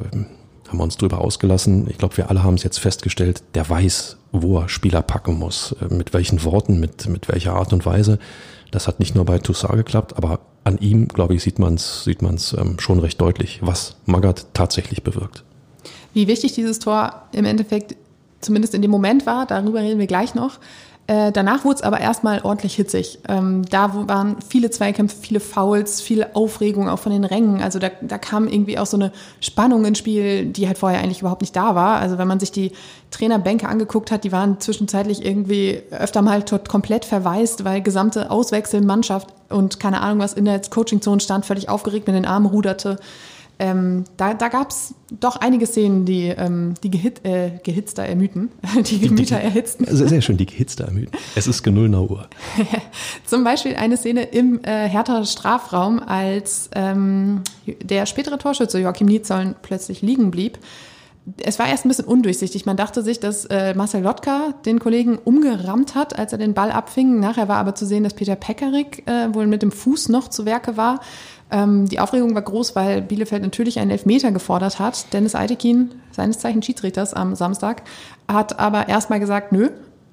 haben 0.68 0.78
wir 0.78 0.84
uns 0.84 0.98
drüber 0.98 1.20
ausgelassen. 1.20 1.88
Ich 1.90 1.98
glaube, 1.98 2.18
wir 2.18 2.30
alle 2.30 2.44
haben 2.44 2.56
es 2.56 2.64
jetzt 2.64 2.80
festgestellt, 2.80 3.44
der 3.54 3.70
weiß, 3.70 4.18
wo 4.32 4.60
er 4.60 4.70
Spieler 4.70 5.02
packen 5.02 5.38
muss, 5.38 5.76
mit 5.90 6.14
welchen 6.14 6.44
Worten, 6.44 6.80
mit, 6.80 7.08
mit 7.08 7.30
welcher 7.30 7.54
Art 7.54 7.72
und 7.72 7.86
Weise. 7.86 8.20
Das 8.72 8.88
hat 8.88 9.00
nicht 9.00 9.16
nur 9.16 9.26
bei 9.26 9.40
Toussaint 9.40 9.76
geklappt, 9.76 10.18
aber 10.18 10.40
an 10.66 10.78
ihm, 10.80 11.08
glaube 11.08 11.36
ich, 11.36 11.44
sieht 11.44 11.60
man 11.60 11.76
es 11.76 12.04
sieht 12.04 12.22
man's, 12.22 12.54
ähm, 12.54 12.80
schon 12.80 13.00
recht 13.00 13.22
deutlich, 13.22 13.60
was 13.62 13.96
Magath 14.06 14.48
tatsächlich 14.54 15.04
bewirkt. 15.04 15.44
Wie 16.14 16.28
wichtig 16.28 16.54
dieses 16.54 16.80
Tor 16.80 17.24
im 17.32 17.46
Endeffekt 17.46 17.96
zumindest 18.42 18.74
in 18.74 18.82
dem 18.82 18.92
Moment 18.92 19.26
war, 19.26 19.46
darüber 19.46 19.82
reden 19.82 20.00
wir 20.00 20.08
gleich 20.08 20.36
noch. 20.36 20.60
Äh, 21.08 21.32
danach 21.32 21.64
wurde 21.66 21.76
es 21.76 21.82
aber 21.84 22.00
erstmal 22.00 22.42
ordentlich 22.42 22.76
hitzig. 22.76 23.20
Ähm, 23.28 23.64
da 23.70 24.08
waren 24.08 24.38
viele 24.48 24.72
Zweikämpfe, 24.72 25.16
viele 25.22 25.40
Fouls, 25.40 26.02
viel 26.02 26.26
Aufregung 26.34 26.90
auch 26.90 26.98
von 26.98 27.12
den 27.12 27.26
Rängen. 27.26 27.62
Also 27.62 27.78
da, 27.78 27.92
da 28.02 28.18
kam 28.18 28.48
irgendwie 28.48 28.80
auch 28.80 28.88
so 28.88 28.98
eine 28.98 29.12
Spannung 29.40 29.86
ins 29.86 30.00
Spiel, 30.00 30.46
die 30.48 30.68
halt 30.68 30.80
vorher 30.80 31.00
eigentlich 31.00 31.20
überhaupt 31.20 31.42
nicht 31.42 31.56
da 31.56 31.76
war. 31.76 32.00
Also 32.00 32.18
wenn 32.18 32.28
man 32.28 32.40
sich 32.40 32.52
die 32.52 32.72
Trainerbänke 33.12 33.70
angeguckt 33.70 34.10
hat, 34.10 34.24
die 34.24 34.32
waren 34.32 34.60
zwischenzeitlich 34.60 35.24
irgendwie 35.24 35.84
öfter 35.92 36.24
mal 36.24 36.42
tot 36.42 36.68
komplett 36.68 37.06
verwaist, 37.06 37.66
weil 37.66 37.82
gesamte 37.82 38.32
Auswechsel, 38.32 38.82
Mannschaft 38.82 39.28
und 39.50 39.80
keine 39.80 40.02
Ahnung 40.02 40.20
was 40.20 40.34
in 40.34 40.46
der 40.46 40.60
Coaching-Zone 40.60 41.20
stand, 41.20 41.46
völlig 41.46 41.70
aufgeregt 41.70 42.08
mit 42.08 42.16
den 42.16 42.26
Armen 42.26 42.48
ruderte. 42.48 42.98
Ähm, 43.58 44.04
da 44.18 44.34
da 44.34 44.50
gab 44.50 44.72
es 44.72 44.96
doch 45.20 45.38
einige 45.38 45.66
Szenen, 45.66 46.06
die 46.06 46.28
ähm, 46.28 46.74
die 46.84 46.92
gehit, 46.92 47.24
äh, 47.24 47.60
gehitzter 47.64 48.04
ermüden, 48.04 48.52
die 48.86 49.00
Gemüter 49.00 49.38
erhitzten. 49.38 49.86
Sehr, 49.86 50.10
sehr 50.10 50.22
schön, 50.22 50.38
die 50.38 50.46
gehitzter 50.46 50.86
ermüden. 50.86 51.12
Es 51.36 51.48
ist 51.48 51.64
genull 51.64 51.94
Uhr. 51.96 52.28
Zum 53.26 53.44
Beispiel 53.44 53.76
eine 53.76 53.96
Szene 53.96 54.24
im 54.24 54.60
äh, 54.64 54.90
Hertha 54.90 55.24
Strafraum, 55.24 56.00
als 56.00 56.70
ähm, 56.76 57.44
der 57.82 58.06
spätere 58.06 58.38
Torschütze 58.38 58.80
Joachim 58.80 59.08
Nietzoln 59.08 59.56
plötzlich 59.62 60.02
liegen 60.02 60.32
blieb. 60.32 60.60
Es 61.42 61.58
war 61.58 61.68
erst 61.68 61.86
ein 61.86 61.90
bisschen 61.90 62.06
undurchsichtig. 62.06 62.66
Man 62.68 62.78
dachte 62.78 63.02
sich, 63.02 63.20
dass 63.20 63.46
äh, 63.46 63.74
Marcel 63.74 64.04
Lotka 64.04 64.54
den 64.66 64.80
Kollegen 64.80 65.18
umgerammt 65.18 65.96
hat, 65.96 66.20
als 66.20 66.34
er 66.34 66.38
den 66.38 66.54
Ball 66.54 66.72
abfing. 66.72 67.20
Nachher 67.20 67.48
war 67.48 67.58
aber 67.58 67.74
zu 67.74 67.86
sehen, 67.86 68.04
dass 68.04 68.14
Peter 68.14 68.36
Pekarik 68.36 69.08
äh, 69.08 69.34
wohl 69.34 69.48
mit 69.48 69.64
dem 69.64 69.72
Fuß 69.72 70.10
noch 70.10 70.28
zu 70.28 70.46
Werke 70.46 70.78
war. 70.78 71.00
Ähm, 71.56 71.88
die 71.88 72.00
Aufregung 72.00 72.36
war 72.36 72.42
groß, 72.42 72.76
weil 72.76 73.02
Bielefeld 73.02 73.42
natürlich 73.42 73.80
einen 73.80 73.92
Elfmeter 73.92 74.32
gefordert 74.32 74.78
hat. 74.80 75.14
Dennis 75.14 75.36
Eitekin, 75.36 75.92
seines 76.12 76.40
Zeichens 76.40 76.66
Schiedsrichters 76.66 77.14
am 77.14 77.34
Samstag, 77.36 77.84
hat 78.28 78.60
aber 78.60 78.90
erstmal 78.90 79.22
gesagt, 79.22 79.54
nö, 79.54 79.70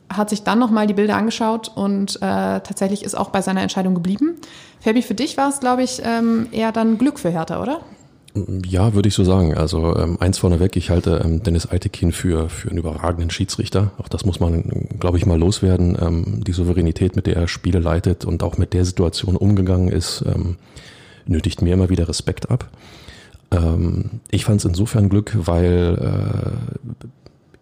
hat 0.09 0.31
sich 0.31 0.45
dann 0.45 0.61
nochmal 0.61 0.87
die 0.87 0.95
Bilder 0.95 1.17
angeschaut 1.17 1.71
und 1.75 2.17
äh, 2.17 2.21
tatsächlich 2.21 3.03
ist 3.03 3.17
auch 3.17 3.31
bei 3.31 3.43
seiner 3.43 3.63
Entscheidung 3.63 3.95
geblieben. 3.95 4.37
Fabi, 4.81 5.03
für 5.03 5.15
dich 5.15 5.37
war 5.37 5.49
es, 5.49 5.59
glaube 5.59 5.83
ich, 5.83 6.01
ähm, 6.05 6.47
eher 6.53 6.71
dann 6.71 6.97
Glück 6.97 7.19
für 7.19 7.31
Hertha, 7.31 7.61
oder? 7.61 7.81
Ja, 8.65 8.95
würde 8.95 9.09
ich 9.09 9.15
so 9.15 9.25
sagen. 9.25 9.55
Also 9.55 9.97
ähm, 9.97 10.19
eins 10.21 10.39
vorneweg, 10.39 10.77
ich 10.77 10.91
halte 10.91 11.23
ähm, 11.25 11.43
Dennis 11.43 11.71
Eitekin 11.71 12.13
für, 12.13 12.49
für 12.51 12.69
einen 12.69 12.79
überragenden 12.79 13.31
Schiedsrichter. 13.31 13.91
Auch 13.99 14.09
das 14.09 14.25
muss 14.25 14.39
man, 14.39 14.89
glaube 15.01 15.19
ich, 15.19 15.27
mal 15.27 15.39
loswerden. 15.39 15.99
Ähm, 16.01 16.45
die 16.45 16.53
Souveränität, 16.53 17.17
mit 17.17 17.27
der 17.27 17.37
er 17.37 17.49
Spiele 17.49 17.81
leitet 17.81 18.25
und 18.25 18.43
auch 18.43 18.59
mit 18.59 18.75
der 18.75 18.85
Situation 18.85 19.37
umgegangen 19.37 19.89
ist, 19.89 20.25
ähm, 20.27 20.57
nötigt 21.27 21.63
mir 21.63 21.75
immer 21.75 21.89
wieder 21.89 22.09
Respekt 22.09 22.51
ab. 22.51 22.71
Ähm, 23.51 24.21
ich 24.31 24.45
fand 24.45 24.61
es 24.61 24.65
insofern 24.65 25.09
Glück, 25.09 25.33
weil 25.35 25.99
äh, 26.01 26.89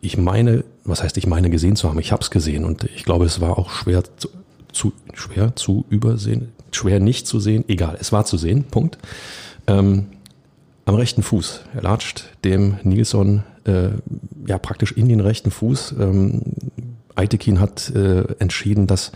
ich 0.01 0.17
meine, 0.17 0.65
was 0.85 1.03
heißt 1.03 1.17
ich 1.19 1.27
meine 1.27 1.51
gesehen 1.51 1.77
zu 1.77 1.89
haben, 1.89 1.99
ich 1.99 2.13
habe 2.13 2.23
es 2.23 2.31
gesehen 2.31 2.65
und 2.65 2.85
ich 2.85 3.05
glaube, 3.05 3.25
es 3.25 3.41
war 3.41 3.59
auch 3.59 3.71
schwer 3.71 4.03
zu, 4.17 4.29
zu, 4.73 4.93
schwer 5.15 5.57
zu 5.57 5.85
übersehen, 5.91 6.53
schwer 6.73 7.01
nicht 7.01 7.27
zu 7.27 7.41
sehen, 7.41 7.65
egal, 7.69 7.97
es 8.01 8.13
war 8.13 8.25
zu 8.25 8.37
sehen, 8.37 8.65
Punkt. 8.65 8.99
Ähm, 9.67 10.07
am 10.87 10.95
rechten 10.95 11.23
Fuß. 11.23 11.63
Er 11.75 11.83
latscht 11.83 12.25
dem 12.45 12.79
Nilsson 12.83 13.45
äh, 13.65 13.91
ja 14.47 14.59
praktisch 14.59 14.93
in 14.93 15.09
den 15.09 15.21
rechten 15.21 15.51
Fuß. 15.51 15.95
Ähm, 16.01 16.43
Eitekin 17.15 17.61
hat 17.61 17.91
äh, 17.91 18.23
entschieden, 18.39 18.87
dass, 18.87 19.13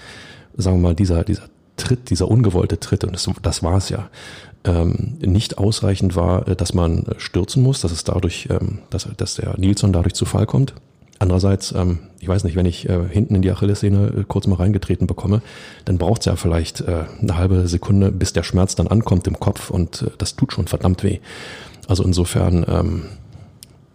sagen 0.57 0.79
wir 0.79 0.83
mal, 0.83 0.95
dieser, 0.95 1.25
dieser 1.25 1.49
Tritt, 1.77 2.11
dieser 2.11 2.29
ungewollte 2.29 2.79
Tritt, 2.79 3.05
und 3.05 3.13
das, 3.13 3.29
das 3.43 3.63
war 3.63 3.77
es 3.77 3.89
ja, 3.89 4.09
ähm, 4.65 5.19
nicht 5.21 5.59
ausreichend 5.59 6.17
war, 6.17 6.49
äh, 6.49 6.57
dass 6.57 6.75
man 6.75 7.05
stürzen 7.19 7.63
muss, 7.63 7.81
dass 7.81 7.93
es 7.93 8.05
dadurch, 8.05 8.49
ähm, 8.51 8.79
dass, 8.91 9.09
dass 9.17 9.35
der 9.37 9.59
Nilsson 9.59 9.93
dadurch 9.93 10.15
zu 10.15 10.25
Fall 10.25 10.47
kommt. 10.47 10.75
Andererseits, 11.19 11.73
ähm, 11.73 12.01
ich 12.21 12.29
weiß 12.29 12.45
nicht, 12.45 12.57
wenn 12.57 12.67
ich 12.67 12.89
äh, 12.89 13.09
hinten 13.09 13.37
in 13.37 13.43
die 13.43 13.51
Achillessehne 13.51 14.07
äh, 14.09 14.25
kurz 14.27 14.47
mal 14.47 14.57
reingetreten 14.57 15.07
bekomme, 15.07 15.43
dann 15.85 15.99
braucht 15.99 16.23
es 16.23 16.27
ja 16.27 16.37
vielleicht 16.37 16.81
äh, 16.81 17.05
eine 17.21 17.37
halbe 17.37 17.69
Sekunde, 17.69 18.11
bis 18.11 18.33
der 18.33 18.43
Schmerz 18.43 18.75
dann 18.75 18.89
ankommt 18.89 19.27
im 19.27 19.39
Kopf 19.39 19.71
und 19.71 20.03
äh, 20.03 20.11
das 20.19 20.37
tut 20.37 20.53
schon 20.53 20.67
verdammt 20.67 21.03
weh. 21.05 21.21
Also 21.87 22.03
insofern, 22.05 22.65
ähm, 22.69 23.03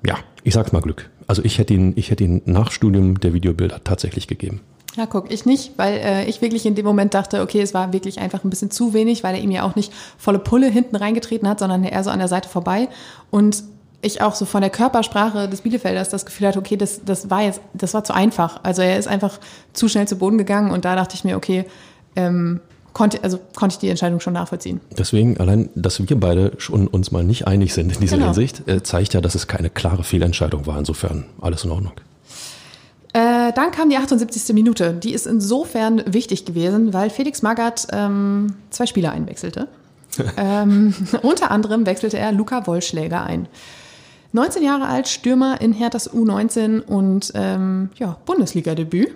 ja, 0.05 0.17
ich 0.43 0.53
sag's 0.53 0.71
mal 0.71 0.81
Glück. 0.81 1.09
Also 1.27 1.43
ich 1.43 1.57
hätte 1.57 1.73
ihn, 1.73 1.93
ich 1.95 2.09
hätte 2.09 2.23
ihn 2.23 2.41
nach 2.45 2.71
Studium 2.71 3.19
der 3.19 3.33
Videobilder 3.33 3.83
tatsächlich 3.83 4.27
gegeben. 4.27 4.61
Ja, 4.95 5.05
guck, 5.05 5.31
ich 5.31 5.45
nicht, 5.45 5.73
weil 5.77 5.97
äh, 5.97 6.25
ich 6.25 6.41
wirklich 6.41 6.65
in 6.65 6.75
dem 6.75 6.85
Moment 6.85 7.13
dachte, 7.13 7.41
okay, 7.41 7.61
es 7.61 7.73
war 7.73 7.93
wirklich 7.93 8.19
einfach 8.19 8.43
ein 8.43 8.49
bisschen 8.49 8.71
zu 8.71 8.93
wenig, 8.93 9.23
weil 9.23 9.35
er 9.35 9.41
ihm 9.41 9.51
ja 9.51 9.63
auch 9.63 9.75
nicht 9.75 9.93
volle 10.17 10.39
Pulle 10.39 10.67
hinten 10.67 10.95
reingetreten 10.95 11.47
hat, 11.47 11.59
sondern 11.59 11.83
eher 11.83 12.03
so 12.03 12.09
an 12.09 12.19
der 12.19 12.27
Seite 12.27 12.49
vorbei. 12.49 12.89
Und 13.29 13.63
ich 14.01 14.21
auch 14.21 14.35
so 14.35 14.45
von 14.45 14.61
der 14.61 14.69
Körpersprache 14.69 15.47
des 15.49 15.61
Bielefelders 15.61 16.09
das 16.09 16.25
Gefühl 16.25 16.47
hatte, 16.47 16.59
okay, 16.59 16.77
das, 16.77 17.01
das 17.03 17.29
war 17.29 17.41
jetzt, 17.41 17.61
das 17.73 17.93
war 17.93 18.03
zu 18.03 18.13
einfach. 18.13 18.61
Also 18.63 18.81
er 18.81 18.97
ist 18.97 19.07
einfach 19.07 19.39
zu 19.73 19.89
schnell 19.89 20.07
zu 20.07 20.17
Boden 20.17 20.37
gegangen 20.37 20.71
und 20.71 20.85
da 20.85 20.95
dachte 20.95 21.15
ich 21.15 21.23
mir, 21.23 21.35
okay, 21.35 21.65
ähm, 22.15 22.61
konnte, 22.93 23.23
also 23.23 23.39
konnte 23.55 23.73
ich 23.73 23.79
die 23.79 23.89
Entscheidung 23.89 24.19
schon 24.19 24.33
nachvollziehen. 24.33 24.79
Deswegen, 24.97 25.37
allein, 25.37 25.69
dass 25.75 25.99
wir 25.99 26.19
beide 26.19 26.53
schon 26.57 26.87
uns 26.87 27.11
mal 27.11 27.23
nicht 27.23 27.47
einig 27.47 27.73
sind 27.73 27.93
in 27.93 27.99
dieser 27.99 28.17
genau. 28.17 28.27
Hinsicht, 28.27 28.67
äh, 28.67 28.81
zeigt 28.83 29.13
ja, 29.13 29.21
dass 29.21 29.35
es 29.35 29.47
keine 29.47 29.69
klare 29.69 30.03
Fehlentscheidung 30.03 30.65
war. 30.65 30.77
Insofern 30.79 31.25
alles 31.41 31.65
in 31.65 31.71
Ordnung. 31.71 31.93
Äh, 33.13 33.51
dann 33.53 33.71
kam 33.71 33.89
die 33.89 33.97
78. 33.97 34.53
Minute. 34.53 34.93
Die 34.93 35.13
ist 35.13 35.25
insofern 35.25 36.03
wichtig 36.05 36.45
gewesen, 36.45 36.93
weil 36.93 37.09
Felix 37.09 37.41
Magath 37.41 37.87
ähm, 37.91 38.55
zwei 38.69 38.85
Spieler 38.85 39.11
einwechselte. 39.11 39.67
ähm, 40.37 40.93
unter 41.21 41.51
anderem 41.51 41.85
wechselte 41.85 42.17
er 42.17 42.31
Luca 42.31 42.67
Wollschläger 42.67 43.23
ein. 43.23 43.47
19 44.31 44.63
Jahre 44.63 44.87
alt, 44.87 45.07
Stürmer 45.07 45.59
in 45.59 45.73
Herthas 45.73 46.11
U19 46.11 46.81
und 46.81 47.31
ähm, 47.33 47.89
ja, 47.95 48.17
Bundesliga-Debüt. 48.25 49.11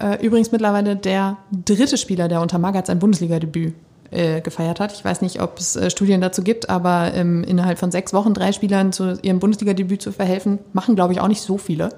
Äh, 0.00 0.24
übrigens 0.24 0.50
mittlerweile 0.50 0.96
der 0.96 1.36
dritte 1.64 1.96
Spieler, 1.96 2.28
der 2.28 2.40
unter 2.40 2.58
Magath 2.58 2.86
sein 2.86 2.98
Bundesliga-Debüt 2.98 3.74
äh, 4.10 4.40
gefeiert 4.40 4.80
hat. 4.80 4.92
Ich 4.92 5.04
weiß 5.04 5.20
nicht, 5.20 5.40
ob 5.40 5.58
es 5.58 5.76
äh, 5.76 5.90
Studien 5.90 6.20
dazu 6.20 6.42
gibt, 6.42 6.70
aber 6.70 7.12
ähm, 7.14 7.44
innerhalb 7.44 7.78
von 7.78 7.92
sechs 7.92 8.12
Wochen 8.12 8.34
drei 8.34 8.50
Spielern 8.50 8.92
zu 8.92 9.18
ihrem 9.22 9.38
Bundesliga-Debüt 9.38 10.02
zu 10.02 10.10
verhelfen, 10.10 10.58
machen, 10.72 10.96
glaube 10.96 11.12
ich, 11.12 11.20
auch 11.20 11.28
nicht 11.28 11.42
so 11.42 11.56
viele. 11.56 11.90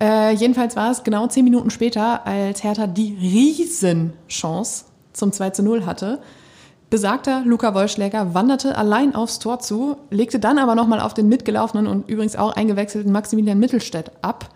Äh, 0.00 0.34
jedenfalls 0.34 0.76
war 0.76 0.90
es 0.90 1.04
genau 1.04 1.26
zehn 1.26 1.44
Minuten 1.44 1.70
später, 1.70 2.26
als 2.26 2.62
Hertha 2.62 2.86
die 2.86 3.16
Riesenchance 3.20 4.84
zum 5.12 5.32
2 5.32 5.50
zu 5.50 5.62
0 5.62 5.86
hatte. 5.86 6.20
Besagter 6.88 7.42
Luca 7.44 7.74
Wollschläger 7.74 8.34
wanderte 8.34 8.76
allein 8.76 9.14
aufs 9.14 9.40
Tor 9.40 9.58
zu, 9.58 9.96
legte 10.10 10.38
dann 10.38 10.58
aber 10.58 10.74
nochmal 10.74 11.00
auf 11.00 11.14
den 11.14 11.28
mitgelaufenen 11.28 11.88
und 11.88 12.08
übrigens 12.08 12.36
auch 12.36 12.54
eingewechselten 12.54 13.10
Maximilian 13.10 13.58
Mittelstädt 13.58 14.12
ab, 14.22 14.50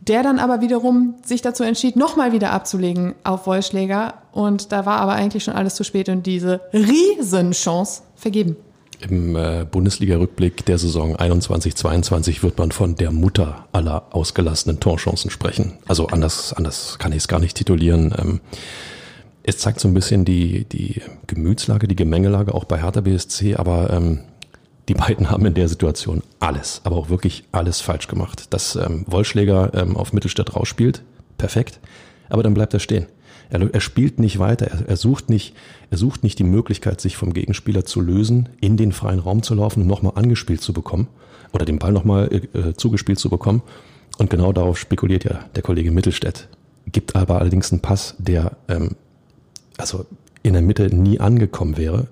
der 0.00 0.22
dann 0.22 0.38
aber 0.38 0.60
wiederum 0.60 1.16
sich 1.24 1.42
dazu 1.42 1.64
entschied, 1.64 1.96
nochmal 1.96 2.32
wieder 2.32 2.52
abzulegen 2.52 3.14
auf 3.24 3.46
Wollschläger. 3.46 4.14
Und 4.30 4.70
da 4.70 4.86
war 4.86 5.00
aber 5.00 5.14
eigentlich 5.14 5.42
schon 5.42 5.54
alles 5.54 5.74
zu 5.74 5.82
spät 5.82 6.08
und 6.08 6.26
diese 6.26 6.60
Riesenchance 6.72 8.02
vergeben. 8.14 8.56
Im 9.08 9.36
äh, 9.36 9.66
Bundesliga-Rückblick 9.70 10.64
der 10.64 10.78
Saison 10.78 11.16
21-22 11.16 12.42
wird 12.42 12.58
man 12.58 12.72
von 12.72 12.96
der 12.96 13.10
Mutter 13.10 13.66
aller 13.72 14.06
ausgelassenen 14.10 14.80
Torchancen 14.80 15.30
sprechen. 15.30 15.74
Also 15.86 16.06
anders, 16.06 16.52
anders 16.52 16.98
kann 16.98 17.12
ich 17.12 17.18
es 17.18 17.28
gar 17.28 17.40
nicht 17.40 17.56
titulieren. 17.56 18.14
Ähm, 18.18 18.40
es 19.42 19.58
zeigt 19.58 19.80
so 19.80 19.88
ein 19.88 19.94
bisschen 19.94 20.24
die, 20.24 20.64
die 20.64 21.02
Gemütslage, 21.26 21.86
die 21.86 21.96
Gemengelage 21.96 22.54
auch 22.54 22.64
bei 22.64 22.82
Hertha 22.82 23.02
BSC, 23.02 23.56
aber 23.56 23.90
ähm, 23.90 24.20
die 24.88 24.94
beiden 24.94 25.30
haben 25.30 25.44
in 25.44 25.54
der 25.54 25.68
Situation 25.68 26.22
alles, 26.40 26.80
aber 26.84 26.96
auch 26.96 27.10
wirklich 27.10 27.44
alles 27.52 27.80
falsch 27.80 28.08
gemacht. 28.08 28.52
Dass 28.54 28.76
ähm, 28.76 29.04
Wollschläger 29.06 29.72
ähm, 29.74 29.96
auf 29.96 30.12
Mittelstadt 30.12 30.56
rausspielt, 30.56 31.02
perfekt, 31.36 31.78
aber 32.30 32.42
dann 32.42 32.54
bleibt 32.54 32.72
er 32.72 32.80
stehen. 32.80 33.06
Er, 33.50 33.72
er 33.72 33.80
spielt 33.80 34.18
nicht 34.18 34.38
weiter, 34.38 34.66
er, 34.66 34.88
er, 34.88 34.96
sucht 34.96 35.30
nicht, 35.30 35.54
er 35.90 35.98
sucht 35.98 36.22
nicht 36.22 36.38
die 36.38 36.44
Möglichkeit, 36.44 37.00
sich 37.00 37.16
vom 37.16 37.32
Gegenspieler 37.32 37.84
zu 37.84 38.00
lösen, 38.00 38.48
in 38.60 38.76
den 38.76 38.92
freien 38.92 39.18
Raum 39.18 39.42
zu 39.42 39.54
laufen 39.54 39.82
und 39.82 39.86
nochmal 39.86 40.12
angespielt 40.16 40.60
zu 40.60 40.72
bekommen 40.72 41.08
oder 41.52 41.64
den 41.64 41.78
Ball 41.78 41.92
nochmal 41.92 42.30
äh, 42.32 42.74
zugespielt 42.74 43.18
zu 43.18 43.30
bekommen. 43.30 43.62
Und 44.18 44.30
genau 44.30 44.52
darauf 44.52 44.78
spekuliert 44.78 45.24
ja 45.24 45.44
der 45.54 45.62
Kollege 45.62 45.90
Mittelstädt. 45.90 46.48
Gibt 46.86 47.16
aber 47.16 47.40
allerdings 47.40 47.72
einen 47.72 47.80
Pass, 47.80 48.14
der 48.18 48.56
ähm, 48.68 48.96
also 49.76 50.06
in 50.42 50.52
der 50.52 50.62
Mitte 50.62 50.94
nie 50.94 51.20
angekommen 51.20 51.76
wäre, 51.76 52.08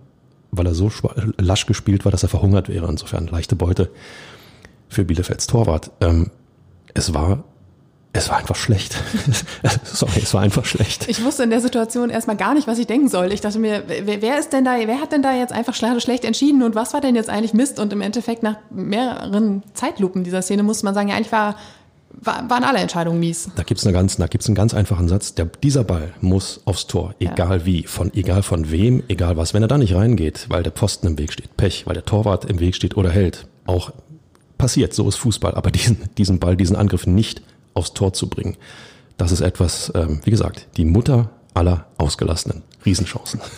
weil 0.51 0.67
er 0.67 0.75
so 0.75 0.91
lasch 1.39 1.67
gespielt 1.67 2.05
war, 2.05 2.13
dass 2.13 2.23
er 2.23 2.29
verhungert 2.29 2.69
wäre. 2.69 2.89
Insofern 2.89 3.27
leichte 3.27 3.57
Beute 3.57 3.91
für 4.89 5.05
Bielefelds 5.05 5.47
Torwart. 5.47 5.91
Ähm, 6.01 6.31
es 6.95 7.15
war 7.15 7.45
es 8.15 8.29
war 8.29 8.37
einfach 8.37 8.57
schlecht. 8.57 8.97
Sorry, 9.85 10.21
es 10.23 10.35
war 10.35 10.43
einfach 10.43 10.67
schlecht. 10.67 11.09
Ich 11.09 11.25
wusste 11.25 11.45
in 11.45 11.51
der 11.51 11.61
Situation 11.61 12.11
erstmal 12.11 12.37
gar 12.37 12.53
nicht, 12.53 12.67
was 12.67 12.79
ich 12.79 12.87
denken 12.87 13.09
soll. 13.09 13.33
Ich 13.33 13.41
dachte 13.41 13.59
mir, 13.59 13.85
wer, 13.87 14.39
ist 14.39 14.53
denn 14.53 14.65
da, 14.65 14.77
wer 14.85 15.01
hat 15.01 15.13
denn 15.13 15.23
da 15.23 15.35
jetzt 15.35 15.53
einfach 15.53 15.75
schlecht 15.75 16.25
entschieden 16.25 16.63
und 16.63 16.75
was 16.75 16.93
war 16.93 17.01
denn 17.01 17.15
jetzt 17.15 17.31
eigentlich 17.31 17.55
Mist? 17.55 17.79
Und 17.81 17.93
im 17.93 18.03
Endeffekt 18.03 18.43
nach 18.43 18.57
mehreren 18.71 19.63
Zeitlupen 19.73 20.25
dieser 20.25 20.43
Szene 20.43 20.63
muss 20.63 20.83
man 20.83 20.95
sagen, 20.95 21.09
ja, 21.09 21.17
eigentlich 21.17 21.33
war, 21.33 21.57
war, 22.11 22.51
waren 22.51 22.65
alle 22.65 22.81
Entscheidungen 22.81 23.19
mies. 23.19 23.49
Da 23.57 23.63
gibt's 23.63 23.87
eine 23.87 23.95
ganz, 23.95 24.17
da 24.17 24.27
gibt's 24.27 24.47
einen 24.47 24.57
ganz 24.57 24.75
einfachen 24.75 25.09
Satz. 25.09 25.35
Der, 25.35 25.47
dieser 25.47 25.85
Ball 25.85 26.13
muss 26.21 26.61
aufs 26.67 26.87
Tor, 26.87 27.15
egal 27.19 27.61
ja. 27.61 27.67
wie, 27.67 27.85
von 27.85 28.13
egal 28.13 28.43
von 28.43 28.71
wem, 28.71 29.03
egal 29.09 29.39
was. 29.39 29.55
Wenn 29.55 29.63
er 29.63 29.69
da 29.69 29.79
nicht 29.79 29.95
reingeht, 29.95 30.51
weil 30.51 30.63
der 30.63 30.71
Posten 30.71 31.07
im 31.07 31.19
Weg 31.19 31.33
steht, 31.33 31.57
Pech, 31.57 31.87
weil 31.87 31.95
der 31.95 32.05
Torwart 32.05 32.45
im 32.45 32.61
Weg 32.61 32.75
steht 32.75 32.99
oder 32.99 33.09
hält, 33.09 33.47
auch 33.65 33.91
passiert, 34.59 34.93
so 34.93 35.09
ist 35.09 35.17
Fußball. 35.17 35.55
Aber 35.55 35.71
diesen, 35.71 36.11
diesen 36.19 36.39
Ball, 36.41 36.57
diesen 36.57 36.77
Angriff 36.77 37.07
nicht 37.07 37.41
aufs 37.75 37.95
Tor 37.95 38.13
zu 38.13 38.29
bringen. 38.29 38.57
Das 39.17 39.33
ist 39.33 39.41
etwas, 39.41 39.93
ähm, 39.95 40.21
wie 40.25 40.31
gesagt, 40.31 40.69
die 40.77 40.85
Mutter 40.85 41.31
aller 41.55 41.87
ausgelassenen 41.99 42.63
Riesenchancen. 42.85 43.41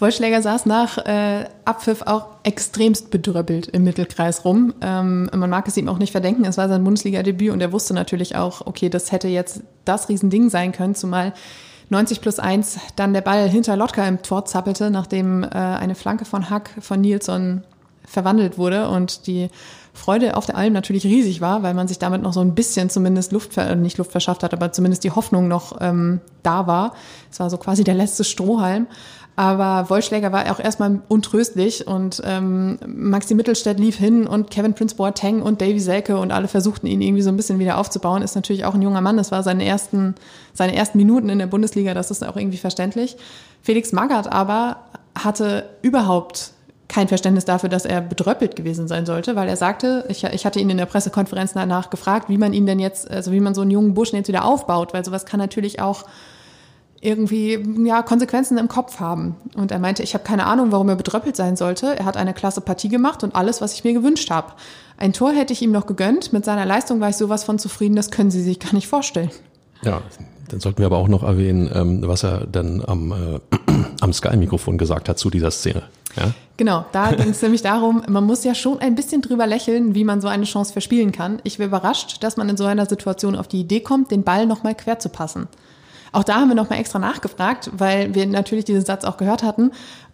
Wollschläger 0.00 0.42
saß 0.42 0.66
nach 0.66 0.98
äh, 0.98 1.46
Abpfiff 1.64 2.02
auch 2.02 2.26
extremst 2.44 3.10
bedröppelt 3.10 3.66
im 3.66 3.82
Mittelkreis 3.82 4.44
rum. 4.44 4.74
Ähm, 4.80 5.28
man 5.34 5.50
mag 5.50 5.66
es 5.66 5.76
ihm 5.76 5.88
auch 5.88 5.98
nicht 5.98 6.12
verdenken, 6.12 6.44
es 6.44 6.56
war 6.56 6.68
sein 6.68 6.84
Bundesliga-Debüt 6.84 7.50
und 7.50 7.60
er 7.60 7.72
wusste 7.72 7.94
natürlich 7.94 8.36
auch, 8.36 8.64
okay, 8.66 8.90
das 8.90 9.10
hätte 9.10 9.26
jetzt 9.26 9.62
das 9.84 10.08
Riesending 10.08 10.50
sein 10.50 10.70
können, 10.70 10.94
zumal 10.94 11.32
90 11.90 12.20
plus 12.20 12.38
1 12.38 12.78
dann 12.96 13.12
der 13.12 13.22
Ball 13.22 13.48
hinter 13.48 13.76
Lotka 13.76 14.06
im 14.06 14.22
Tor 14.22 14.44
zappelte, 14.44 14.90
nachdem 14.90 15.42
äh, 15.42 15.48
eine 15.48 15.96
Flanke 15.96 16.24
von 16.24 16.48
Hack 16.48 16.70
von 16.80 17.00
Nilsson 17.00 17.64
verwandelt 18.06 18.56
wurde 18.56 18.88
und 18.88 19.26
die 19.26 19.48
Freude 19.98 20.36
auf 20.36 20.46
der 20.46 20.56
Alm 20.56 20.72
natürlich 20.72 21.04
riesig 21.04 21.40
war, 21.40 21.62
weil 21.62 21.74
man 21.74 21.88
sich 21.88 21.98
damit 21.98 22.22
noch 22.22 22.32
so 22.32 22.40
ein 22.40 22.54
bisschen 22.54 22.88
zumindest 22.88 23.32
Luft, 23.32 23.56
äh, 23.56 23.74
nicht 23.76 23.98
Luft 23.98 24.12
verschafft 24.12 24.42
hat, 24.42 24.54
aber 24.54 24.72
zumindest 24.72 25.04
die 25.04 25.10
Hoffnung 25.10 25.48
noch 25.48 25.76
ähm, 25.80 26.20
da 26.42 26.66
war. 26.66 26.94
Es 27.30 27.40
war 27.40 27.50
so 27.50 27.56
quasi 27.56 27.84
der 27.84 27.94
letzte 27.94 28.24
Strohhalm. 28.24 28.86
Aber 29.38 29.88
Wollschläger 29.88 30.32
war 30.32 30.50
auch 30.50 30.58
erstmal 30.58 31.00
untröstlich 31.06 31.86
und 31.86 32.20
ähm, 32.24 32.76
Maxi 32.84 33.36
Mittelstädt 33.36 33.78
lief 33.78 33.96
hin 33.96 34.26
und 34.26 34.50
Kevin 34.50 34.74
Prince 34.74 34.96
Boateng 34.96 35.42
und 35.42 35.60
Davy 35.60 35.78
Selke 35.78 36.18
und 36.18 36.32
alle 36.32 36.48
versuchten 36.48 36.88
ihn 36.88 37.00
irgendwie 37.00 37.22
so 37.22 37.30
ein 37.30 37.36
bisschen 37.36 37.60
wieder 37.60 37.78
aufzubauen. 37.78 38.22
Ist 38.22 38.34
natürlich 38.34 38.64
auch 38.64 38.74
ein 38.74 38.82
junger 38.82 39.00
Mann. 39.00 39.16
Das 39.16 39.30
war 39.30 39.44
seine 39.44 39.64
ersten, 39.64 40.16
seine 40.54 40.74
ersten 40.74 40.98
Minuten 40.98 41.28
in 41.28 41.38
der 41.38 41.46
Bundesliga. 41.46 41.94
Das 41.94 42.10
ist 42.10 42.26
auch 42.26 42.36
irgendwie 42.36 42.56
verständlich. 42.56 43.16
Felix 43.62 43.92
Magath 43.92 44.26
aber 44.26 44.78
hatte 45.14 45.68
überhaupt 45.82 46.50
kein 46.88 47.08
Verständnis 47.08 47.44
dafür, 47.44 47.68
dass 47.68 47.84
er 47.84 48.00
bedröppelt 48.00 48.56
gewesen 48.56 48.88
sein 48.88 49.04
sollte, 49.04 49.36
weil 49.36 49.48
er 49.48 49.56
sagte, 49.56 50.06
ich, 50.08 50.24
ich 50.24 50.46
hatte 50.46 50.58
ihn 50.58 50.70
in 50.70 50.78
der 50.78 50.86
Pressekonferenz 50.86 51.52
danach 51.52 51.90
gefragt, 51.90 52.28
wie 52.30 52.38
man 52.38 52.54
ihn 52.54 52.66
denn 52.66 52.80
jetzt, 52.80 53.10
also 53.10 53.30
wie 53.30 53.40
man 53.40 53.54
so 53.54 53.60
einen 53.60 53.70
jungen 53.70 53.94
Burschen 53.94 54.16
jetzt 54.16 54.28
wieder 54.28 54.44
aufbaut, 54.44 54.94
weil 54.94 55.04
sowas 55.04 55.26
kann 55.26 55.38
natürlich 55.38 55.80
auch 55.80 56.04
irgendwie 57.00 57.86
ja 57.86 58.02
Konsequenzen 58.02 58.58
im 58.58 58.68
Kopf 58.68 59.00
haben. 59.00 59.36
Und 59.54 59.70
er 59.70 59.78
meinte, 59.78 60.02
ich 60.02 60.14
habe 60.14 60.24
keine 60.24 60.46
Ahnung, 60.46 60.72
warum 60.72 60.88
er 60.88 60.96
bedröppelt 60.96 61.36
sein 61.36 61.56
sollte. 61.56 61.96
Er 61.98 62.04
hat 62.04 62.16
eine 62.16 62.34
klasse 62.34 62.60
Partie 62.60 62.88
gemacht 62.88 63.22
und 63.22 63.34
alles, 63.36 63.60
was 63.60 63.74
ich 63.74 63.84
mir 63.84 63.92
gewünscht 63.92 64.30
habe. 64.30 64.52
Ein 64.96 65.12
Tor 65.12 65.32
hätte 65.32 65.52
ich 65.52 65.62
ihm 65.62 65.70
noch 65.70 65.86
gegönnt. 65.86 66.32
Mit 66.32 66.44
seiner 66.44 66.66
Leistung 66.66 67.00
war 67.00 67.10
ich 67.10 67.16
sowas 67.16 67.44
von 67.44 67.58
zufrieden, 67.58 67.94
das 67.94 68.10
können 68.10 68.30
Sie 68.30 68.42
sich 68.42 68.58
gar 68.58 68.74
nicht 68.74 68.88
vorstellen. 68.88 69.30
Ja, 69.82 70.02
dann 70.48 70.60
sollten 70.60 70.78
wir 70.78 70.86
aber 70.86 70.98
auch 70.98 71.08
noch 71.08 71.22
erwähnen, 71.22 71.70
ähm, 71.74 72.00
was 72.04 72.24
er 72.24 72.46
dann 72.46 72.82
am, 72.86 73.12
äh, 73.12 73.40
am 74.00 74.12
Sky-Mikrofon 74.12 74.78
gesagt 74.78 75.08
hat 75.08 75.18
zu 75.18 75.30
dieser 75.30 75.50
Szene. 75.50 75.82
Ja? 76.16 76.32
Genau, 76.56 76.84
da 76.92 77.12
ging 77.12 77.30
es 77.30 77.42
nämlich 77.42 77.62
darum, 77.62 78.02
man 78.08 78.24
muss 78.24 78.44
ja 78.44 78.54
schon 78.54 78.80
ein 78.80 78.94
bisschen 78.94 79.22
drüber 79.22 79.46
lächeln, 79.46 79.94
wie 79.94 80.04
man 80.04 80.20
so 80.20 80.28
eine 80.28 80.44
Chance 80.44 80.72
verspielen 80.72 81.12
kann. 81.12 81.40
Ich 81.44 81.58
wäre 81.58 81.68
überrascht, 81.68 82.22
dass 82.22 82.36
man 82.36 82.48
in 82.48 82.56
so 82.56 82.64
einer 82.64 82.86
Situation 82.86 83.36
auf 83.36 83.48
die 83.48 83.60
Idee 83.60 83.80
kommt, 83.80 84.10
den 84.10 84.24
Ball 84.24 84.46
nochmal 84.46 84.74
quer 84.74 84.98
zu 84.98 85.08
passen. 85.08 85.48
Auch 86.12 86.24
da 86.24 86.36
haben 86.36 86.48
wir 86.48 86.54
nochmal 86.54 86.80
extra 86.80 86.98
nachgefragt, 86.98 87.70
weil 87.76 88.14
wir 88.14 88.26
natürlich 88.26 88.64
diesen 88.64 88.84
Satz 88.84 89.04
auch 89.04 89.18
gehört 89.18 89.42
hatten, 89.42 89.72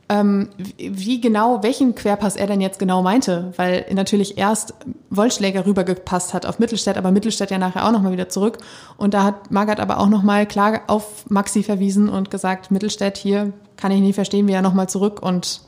ähm, 0.08 0.48
wie 0.76 1.20
genau, 1.20 1.62
welchen 1.62 1.94
Querpass 1.94 2.36
er 2.36 2.46
denn 2.46 2.60
jetzt 2.60 2.78
genau 2.78 3.02
meinte, 3.02 3.52
weil 3.56 3.86
natürlich 3.92 4.36
erst 4.36 4.74
Wollschläger 5.10 5.66
rübergepasst 5.66 6.34
hat 6.34 6.44
auf 6.44 6.58
Mittelstädt, 6.58 6.98
aber 6.98 7.10
Mittelstädt 7.10 7.50
ja 7.50 7.58
nachher 7.58 7.86
auch 7.86 7.92
nochmal 7.92 8.12
wieder 8.12 8.28
zurück. 8.28 8.58
Und 8.96 9.14
da 9.14 9.24
hat 9.24 9.50
Margaret 9.50 9.80
aber 9.80 9.98
auch 9.98 10.08
nochmal 10.08 10.46
klar 10.46 10.82
auf 10.88 11.28
Maxi 11.30 11.62
verwiesen 11.62 12.08
und 12.08 12.30
gesagt, 12.30 12.70
Mittelstädt 12.70 13.16
hier 13.16 13.52
kann 13.76 13.92
ich 13.92 14.00
nie 14.00 14.12
verstehen, 14.12 14.46
wie 14.46 14.52
er 14.52 14.62
nochmal 14.62 14.88
zurück 14.88 15.22
und 15.22 15.62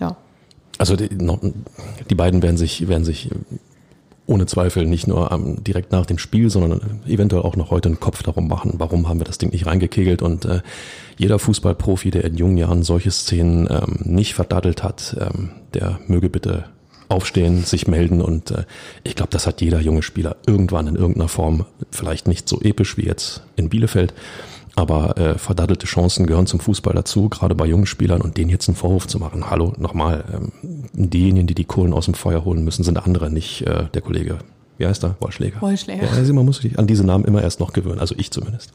ja. 0.00 0.16
Also 0.78 0.96
die, 0.96 1.08
die 1.08 2.14
beiden 2.14 2.42
werden 2.42 2.56
sich, 2.56 2.88
werden 2.88 3.04
sich 3.04 3.30
ohne 4.26 4.46
Zweifel 4.46 4.86
nicht 4.86 5.06
nur 5.06 5.30
am, 5.30 5.62
direkt 5.62 5.92
nach 5.92 6.06
dem 6.06 6.18
Spiel, 6.18 6.50
sondern 6.50 7.00
eventuell 7.06 7.42
auch 7.42 7.56
noch 7.56 7.70
heute 7.70 7.88
einen 7.88 8.00
Kopf 8.00 8.22
darum 8.22 8.48
machen, 8.48 8.74
warum 8.78 9.08
haben 9.08 9.20
wir 9.20 9.24
das 9.24 9.38
Ding 9.38 9.52
nicht 9.52 9.66
reingekegelt. 9.66 10.20
Und 10.22 10.44
äh, 10.44 10.60
jeder 11.16 11.38
Fußballprofi, 11.38 12.10
der 12.10 12.24
in 12.24 12.36
jungen 12.36 12.58
Jahren 12.58 12.82
solche 12.82 13.10
Szenen 13.10 13.68
ähm, 13.70 14.00
nicht 14.04 14.34
verdattelt 14.34 14.82
hat, 14.82 15.16
ähm, 15.20 15.50
der 15.74 16.00
möge 16.08 16.28
bitte 16.28 16.64
aufstehen, 17.08 17.64
sich 17.64 17.86
melden. 17.86 18.20
Und 18.20 18.50
äh, 18.50 18.64
ich 19.04 19.14
glaube, 19.14 19.30
das 19.30 19.46
hat 19.46 19.60
jeder 19.60 19.80
junge 19.80 20.02
Spieler 20.02 20.36
irgendwann 20.46 20.88
in 20.88 20.96
irgendeiner 20.96 21.28
Form, 21.28 21.66
vielleicht 21.90 22.26
nicht 22.26 22.48
so 22.48 22.60
episch 22.60 22.96
wie 22.96 23.06
jetzt 23.06 23.42
in 23.56 23.68
Bielefeld, 23.68 24.12
aber 24.76 25.16
äh, 25.16 25.38
verdattelte 25.38 25.86
Chancen 25.86 26.26
gehören 26.26 26.46
zum 26.46 26.60
Fußball 26.60 26.94
dazu, 26.94 27.30
gerade 27.30 27.54
bei 27.54 27.66
jungen 27.66 27.86
Spielern 27.86 28.20
und 28.20 28.36
denen 28.36 28.50
jetzt 28.50 28.68
einen 28.68 28.76
Vorwurf 28.76 29.08
zu 29.08 29.18
machen. 29.18 29.50
Hallo, 29.50 29.72
nochmal, 29.78 30.24
ähm, 30.32 30.52
diejenigen, 30.92 31.46
die 31.46 31.54
die 31.54 31.64
Kohlen 31.64 31.94
aus 31.94 32.04
dem 32.04 32.14
Feuer 32.14 32.44
holen 32.44 32.62
müssen, 32.62 32.84
sind 32.84 33.04
andere, 33.04 33.30
nicht 33.30 33.62
äh, 33.62 33.86
der 33.94 34.02
Kollege. 34.02 34.38
Wie 34.76 34.86
heißt 34.86 35.02
er? 35.04 35.16
Wollschläger. 35.20 35.62
Wollschläger. 35.62 36.04
Ja, 36.04 36.12
also 36.12 36.34
man 36.34 36.44
muss 36.44 36.58
sich 36.58 36.78
an 36.78 36.86
diese 36.86 37.04
Namen 37.04 37.24
immer 37.24 37.42
erst 37.42 37.58
noch 37.58 37.72
gewöhnen, 37.72 37.98
also 37.98 38.14
ich 38.18 38.30
zumindest. 38.30 38.72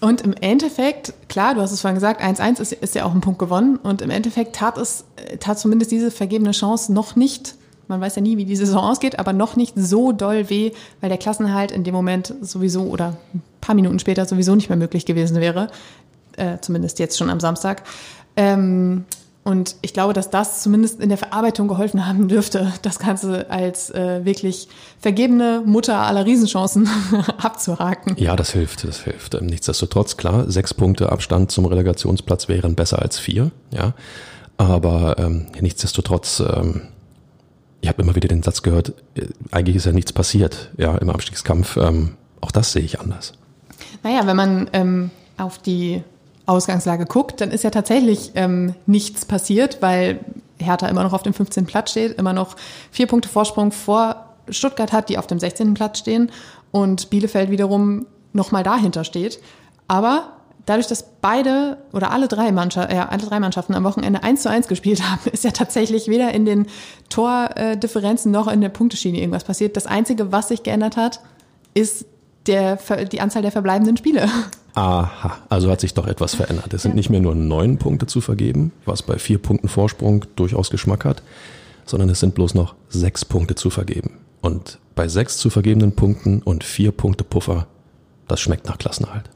Und 0.00 0.22
im 0.22 0.34
Endeffekt, 0.34 1.14
klar, 1.28 1.54
du 1.54 1.60
hast 1.60 1.70
es 1.70 1.80
vorhin 1.80 1.94
gesagt, 1.94 2.20
1-1 2.20 2.60
ist, 2.60 2.72
ist 2.72 2.94
ja 2.96 3.04
auch 3.04 3.14
ein 3.14 3.20
Punkt 3.20 3.38
gewonnen. 3.38 3.76
Und 3.76 4.02
im 4.02 4.10
Endeffekt 4.10 4.56
tat 4.56 4.76
es, 4.76 5.04
tat 5.40 5.58
zumindest 5.58 5.90
diese 5.90 6.10
vergebene 6.10 6.50
Chance 6.50 6.92
noch 6.92 7.16
nicht 7.16 7.54
man 7.88 8.00
weiß 8.00 8.16
ja 8.16 8.22
nie, 8.22 8.36
wie 8.36 8.44
die 8.44 8.56
Saison 8.56 8.84
ausgeht, 8.84 9.18
aber 9.18 9.32
noch 9.32 9.56
nicht 9.56 9.74
so 9.76 10.12
doll 10.12 10.50
weh, 10.50 10.72
weil 11.00 11.08
der 11.08 11.18
Klassenhalt 11.18 11.70
in 11.70 11.84
dem 11.84 11.94
Moment 11.94 12.34
sowieso 12.40 12.84
oder 12.84 13.16
ein 13.34 13.42
paar 13.60 13.74
Minuten 13.74 13.98
später 13.98 14.24
sowieso 14.26 14.54
nicht 14.54 14.68
mehr 14.68 14.78
möglich 14.78 15.06
gewesen 15.06 15.40
wäre. 15.40 15.68
Äh, 16.36 16.58
zumindest 16.60 16.98
jetzt 16.98 17.16
schon 17.16 17.30
am 17.30 17.40
Samstag. 17.40 17.82
Ähm, 18.36 19.04
und 19.46 19.76
ich 19.80 19.92
glaube, 19.92 20.12
dass 20.12 20.28
das 20.28 20.60
zumindest 20.60 21.00
in 21.00 21.08
der 21.08 21.18
Verarbeitung 21.18 21.68
geholfen 21.68 22.04
haben 22.04 22.26
dürfte, 22.26 22.72
das 22.82 22.98
Ganze 22.98 23.48
als 23.48 23.90
äh, 23.90 24.24
wirklich 24.24 24.66
vergebene 24.98 25.62
Mutter 25.64 25.98
aller 25.98 26.26
Riesenchancen 26.26 26.88
abzuhaken. 27.38 28.16
Ja, 28.18 28.34
das 28.34 28.50
hilft, 28.50 28.82
das 28.82 29.04
hilft. 29.04 29.34
Ähm, 29.34 29.46
nichtsdestotrotz, 29.46 30.16
klar, 30.16 30.50
sechs 30.50 30.74
Punkte 30.74 31.12
Abstand 31.12 31.52
zum 31.52 31.64
Relegationsplatz 31.64 32.48
wären 32.48 32.74
besser 32.74 33.00
als 33.00 33.20
vier, 33.20 33.52
ja. 33.70 33.94
Aber 34.58 35.16
ähm, 35.18 35.46
nichtsdestotrotz 35.60 36.40
ähm, 36.40 36.82
ich 37.86 37.88
habe 37.88 38.02
immer 38.02 38.16
wieder 38.16 38.26
den 38.26 38.42
Satz 38.42 38.62
gehört, 38.62 38.94
äh, 39.14 39.26
eigentlich 39.52 39.76
ist 39.76 39.86
ja 39.86 39.92
nichts 39.92 40.12
passiert, 40.12 40.72
ja, 40.76 40.96
im 40.96 41.08
Abstiegskampf. 41.08 41.76
Ähm, 41.76 42.16
auch 42.40 42.50
das 42.50 42.72
sehe 42.72 42.82
ich 42.82 42.98
anders. 42.98 43.34
Naja, 44.02 44.26
wenn 44.26 44.36
man 44.36 44.68
ähm, 44.72 45.10
auf 45.38 45.58
die 45.58 46.02
Ausgangslage 46.46 47.06
guckt, 47.06 47.40
dann 47.40 47.52
ist 47.52 47.62
ja 47.62 47.70
tatsächlich 47.70 48.32
ähm, 48.34 48.74
nichts 48.86 49.24
passiert, 49.24 49.82
weil 49.82 50.18
Hertha 50.58 50.88
immer 50.88 51.04
noch 51.04 51.12
auf 51.12 51.22
dem 51.22 51.32
15. 51.32 51.66
Platz 51.66 51.92
steht, 51.92 52.18
immer 52.18 52.32
noch 52.32 52.56
vier 52.90 53.06
Punkte 53.06 53.28
Vorsprung 53.28 53.70
vor 53.70 54.34
Stuttgart 54.48 54.92
hat, 54.92 55.08
die 55.08 55.18
auf 55.18 55.28
dem 55.28 55.38
16. 55.38 55.74
Platz 55.74 56.00
stehen. 56.00 56.32
und 56.72 57.08
Bielefeld 57.10 57.50
wiederum 57.50 58.06
nochmal 58.32 58.64
dahinter 58.64 59.04
steht. 59.04 59.38
Aber 59.86 60.35
dadurch, 60.66 60.88
dass 60.88 61.04
beide 61.20 61.78
oder 61.92 62.10
alle 62.10 62.28
drei, 62.28 62.52
Mannschaft, 62.52 62.92
äh, 62.92 62.96
alle 62.96 63.22
drei 63.22 63.40
Mannschaften 63.40 63.74
am 63.74 63.84
Wochenende 63.84 64.22
1 64.22 64.42
zu 64.42 64.50
1 64.50 64.68
gespielt 64.68 65.02
haben, 65.02 65.22
ist 65.32 65.44
ja 65.44 65.52
tatsächlich 65.52 66.08
weder 66.08 66.34
in 66.34 66.44
den 66.44 66.66
Tordifferenzen 67.08 68.30
noch 68.30 68.48
in 68.48 68.60
der 68.60 68.68
Punkteschiene 68.68 69.18
irgendwas 69.18 69.44
passiert. 69.44 69.76
Das 69.76 69.86
Einzige, 69.86 70.32
was 70.32 70.48
sich 70.48 70.62
geändert 70.62 70.96
hat, 70.96 71.20
ist 71.72 72.04
der, 72.46 72.78
die 73.10 73.20
Anzahl 73.20 73.42
der 73.42 73.52
verbleibenden 73.52 73.96
Spiele. 73.96 74.28
Aha, 74.74 75.38
also 75.48 75.70
hat 75.70 75.80
sich 75.80 75.94
doch 75.94 76.06
etwas 76.06 76.34
verändert. 76.34 76.72
Es 76.74 76.82
sind 76.82 76.92
ja. 76.92 76.96
nicht 76.96 77.10
mehr 77.10 77.20
nur 77.20 77.34
neun 77.34 77.78
Punkte 77.78 78.06
zu 78.06 78.20
vergeben, 78.20 78.72
was 78.84 79.02
bei 79.02 79.18
vier 79.18 79.38
Punkten 79.38 79.68
Vorsprung 79.68 80.26
durchaus 80.36 80.70
Geschmack 80.70 81.04
hat, 81.04 81.22
sondern 81.86 82.10
es 82.10 82.20
sind 82.20 82.34
bloß 82.34 82.54
noch 82.54 82.74
sechs 82.88 83.24
Punkte 83.24 83.54
zu 83.54 83.70
vergeben. 83.70 84.18
Und 84.42 84.78
bei 84.94 85.08
sechs 85.08 85.38
zu 85.38 85.50
vergebenen 85.50 85.92
Punkten 85.92 86.42
und 86.42 86.62
vier 86.62 86.92
Punkte 86.92 87.24
Puffer, 87.24 87.66
das 88.28 88.40
schmeckt 88.40 88.66
nach 88.66 88.78
Klassenerhalt. 88.78 89.30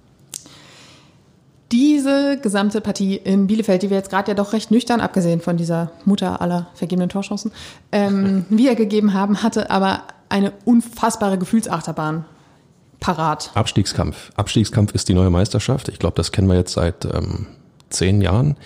Diese 2.00 2.38
gesamte 2.38 2.80
Partie 2.80 3.16
in 3.16 3.46
Bielefeld, 3.46 3.82
die 3.82 3.90
wir 3.90 3.98
jetzt 3.98 4.08
gerade 4.08 4.30
ja 4.30 4.34
doch 4.34 4.54
recht 4.54 4.70
nüchtern, 4.70 5.02
abgesehen 5.02 5.42
von 5.42 5.58
dieser 5.58 5.90
Mutter 6.06 6.40
aller 6.40 6.68
vergebenen 6.72 7.10
Torchancen, 7.10 7.52
ähm, 7.92 8.46
wiedergegeben 8.48 9.12
haben, 9.12 9.42
hatte 9.42 9.70
aber 9.70 10.04
eine 10.30 10.54
unfassbare 10.64 11.36
Gefühlsachterbahn 11.36 12.24
parat. 13.00 13.50
Abstiegskampf. 13.52 14.30
Abstiegskampf 14.34 14.94
ist 14.94 15.10
die 15.10 15.14
neue 15.14 15.28
Meisterschaft. 15.28 15.90
Ich 15.90 15.98
glaube, 15.98 16.16
das 16.16 16.32
kennen 16.32 16.48
wir 16.48 16.56
jetzt 16.56 16.72
seit 16.72 17.04
ähm, 17.04 17.48
zehn 17.90 18.22
Jahren. 18.22 18.56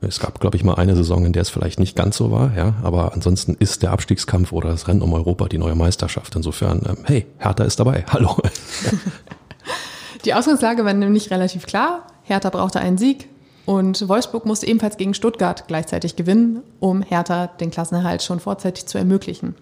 Es 0.00 0.18
gab, 0.18 0.40
glaube 0.40 0.56
ich, 0.56 0.64
mal 0.64 0.76
eine 0.76 0.96
Saison, 0.96 1.26
in 1.26 1.34
der 1.34 1.42
es 1.42 1.50
vielleicht 1.50 1.78
nicht 1.78 1.94
ganz 1.94 2.16
so 2.16 2.30
war, 2.30 2.56
ja. 2.56 2.72
Aber 2.82 3.12
ansonsten 3.12 3.54
ist 3.54 3.82
der 3.82 3.90
Abstiegskampf 3.90 4.50
oder 4.52 4.70
das 4.70 4.88
Rennen 4.88 5.02
um 5.02 5.12
Europa 5.12 5.46
die 5.46 5.58
neue 5.58 5.74
Meisterschaft. 5.74 6.34
Insofern, 6.36 6.80
ähm, 6.88 6.96
hey, 7.04 7.26
Hertha 7.36 7.64
ist 7.64 7.78
dabei. 7.78 8.06
Hallo. 8.08 8.34
die 10.24 10.32
Ausgangslage 10.32 10.86
war 10.86 10.94
nämlich 10.94 11.30
relativ 11.30 11.66
klar. 11.66 12.06
Hertha 12.28 12.50
brauchte 12.50 12.80
einen 12.80 12.98
Sieg 12.98 13.28
und 13.66 14.08
Wolfsburg 14.08 14.46
musste 14.46 14.66
ebenfalls 14.66 14.96
gegen 14.96 15.14
Stuttgart 15.14 15.66
gleichzeitig 15.66 16.16
gewinnen, 16.16 16.62
um 16.80 17.02
Hertha 17.02 17.46
den 17.46 17.70
Klassenerhalt 17.70 18.22
schon 18.22 18.40
vorzeitig 18.40 18.86
zu 18.86 18.98
ermöglichen. 18.98 19.54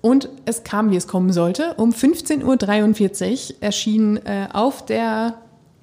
Und 0.00 0.28
es 0.44 0.62
kam, 0.62 0.90
wie 0.90 0.96
es 0.96 1.08
kommen 1.08 1.32
sollte. 1.32 1.74
Um 1.76 1.90
15.43 1.90 3.50
Uhr 3.50 3.56
erschien 3.60 4.16
äh, 4.18 4.48
auf 4.52 4.86
der 4.86 5.34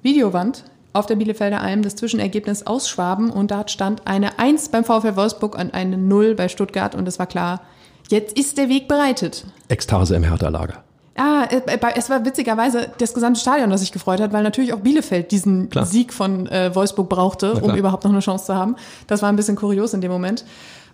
Videowand 0.02 0.64
auf 0.94 1.04
der 1.04 1.16
Bielefelder 1.16 1.60
Alm 1.60 1.82
das 1.82 1.96
Zwischenergebnis 1.96 2.66
aus 2.66 2.88
Schwaben 2.88 3.30
und 3.30 3.50
dort 3.50 3.70
stand 3.70 4.06
eine 4.06 4.38
1 4.38 4.70
beim 4.70 4.82
VfL 4.82 5.14
Wolfsburg 5.14 5.58
und 5.58 5.74
eine 5.74 5.98
0 5.98 6.34
bei 6.34 6.48
Stuttgart 6.48 6.94
und 6.94 7.06
es 7.06 7.18
war 7.18 7.26
klar, 7.26 7.60
jetzt 8.08 8.38
ist 8.38 8.56
der 8.56 8.70
Weg 8.70 8.88
bereitet. 8.88 9.44
Ekstase 9.68 10.16
im 10.16 10.22
Hertha-Lager. 10.22 10.85
Ah, 11.16 11.44
äh, 11.44 11.62
es 11.94 12.10
war 12.10 12.24
witzigerweise 12.24 12.88
das 12.98 13.14
gesamte 13.14 13.40
Stadion, 13.40 13.70
das 13.70 13.80
sich 13.80 13.92
gefreut 13.92 14.20
hat, 14.20 14.32
weil 14.32 14.42
natürlich 14.42 14.72
auch 14.72 14.80
Bielefeld 14.80 15.32
diesen 15.32 15.70
Klar. 15.70 15.86
Sieg 15.86 16.12
von 16.12 16.46
äh, 16.46 16.74
Wolfsburg 16.74 17.08
brauchte, 17.08 17.54
um 17.54 17.74
überhaupt 17.74 18.04
noch 18.04 18.10
eine 18.10 18.20
Chance 18.20 18.46
zu 18.46 18.54
haben. 18.54 18.76
Das 19.06 19.22
war 19.22 19.28
ein 19.28 19.36
bisschen 19.36 19.56
kurios 19.56 19.94
in 19.94 20.00
dem 20.00 20.10
Moment. 20.10 20.44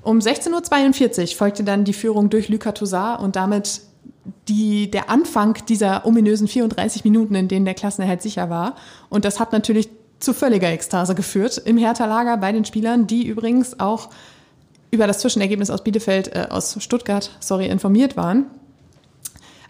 Um 0.03 0.19
16.42 0.19 1.21
Uhr 1.21 1.37
folgte 1.37 1.65
dann 1.65 1.85
die 1.85 1.93
Führung 1.93 2.31
durch 2.31 2.49
Lucas 2.49 2.75
Toussaint 2.75 3.21
und 3.21 3.37
damit 3.37 3.81
die, 4.49 4.91
der 4.91 5.11
Anfang 5.11 5.59
dieser 5.69 6.07
ominösen 6.07 6.49
34 6.49 7.05
Minuten, 7.05 7.35
in 7.35 7.49
denen 7.49 7.65
der 7.65 7.75
Klassenerhalt 7.75 8.23
sicher 8.23 8.51
war. 8.51 8.77
Und 9.09 9.25
das 9.25 9.41
hat 9.41 9.53
natürlich 9.53 9.89
zu 10.21 10.33
völliger 10.33 10.69
Ekstase 10.69 11.15
geführt 11.15 11.61
im 11.65 11.77
Hertha-Lager 11.77 12.37
bei 12.37 12.53
den 12.53 12.65
Spielern, 12.65 13.07
die 13.07 13.27
übrigens 13.27 13.81
auch 13.81 14.09
über 14.91 15.07
das 15.07 15.19
Zwischenergebnis 15.19 15.71
aus 15.71 15.83
Bielefeld, 15.83 16.29
äh, 16.35 16.47
aus 16.51 16.77
Stuttgart, 16.81 17.31
sorry, 17.41 17.67
informiert 17.67 18.17
waren. 18.17 18.47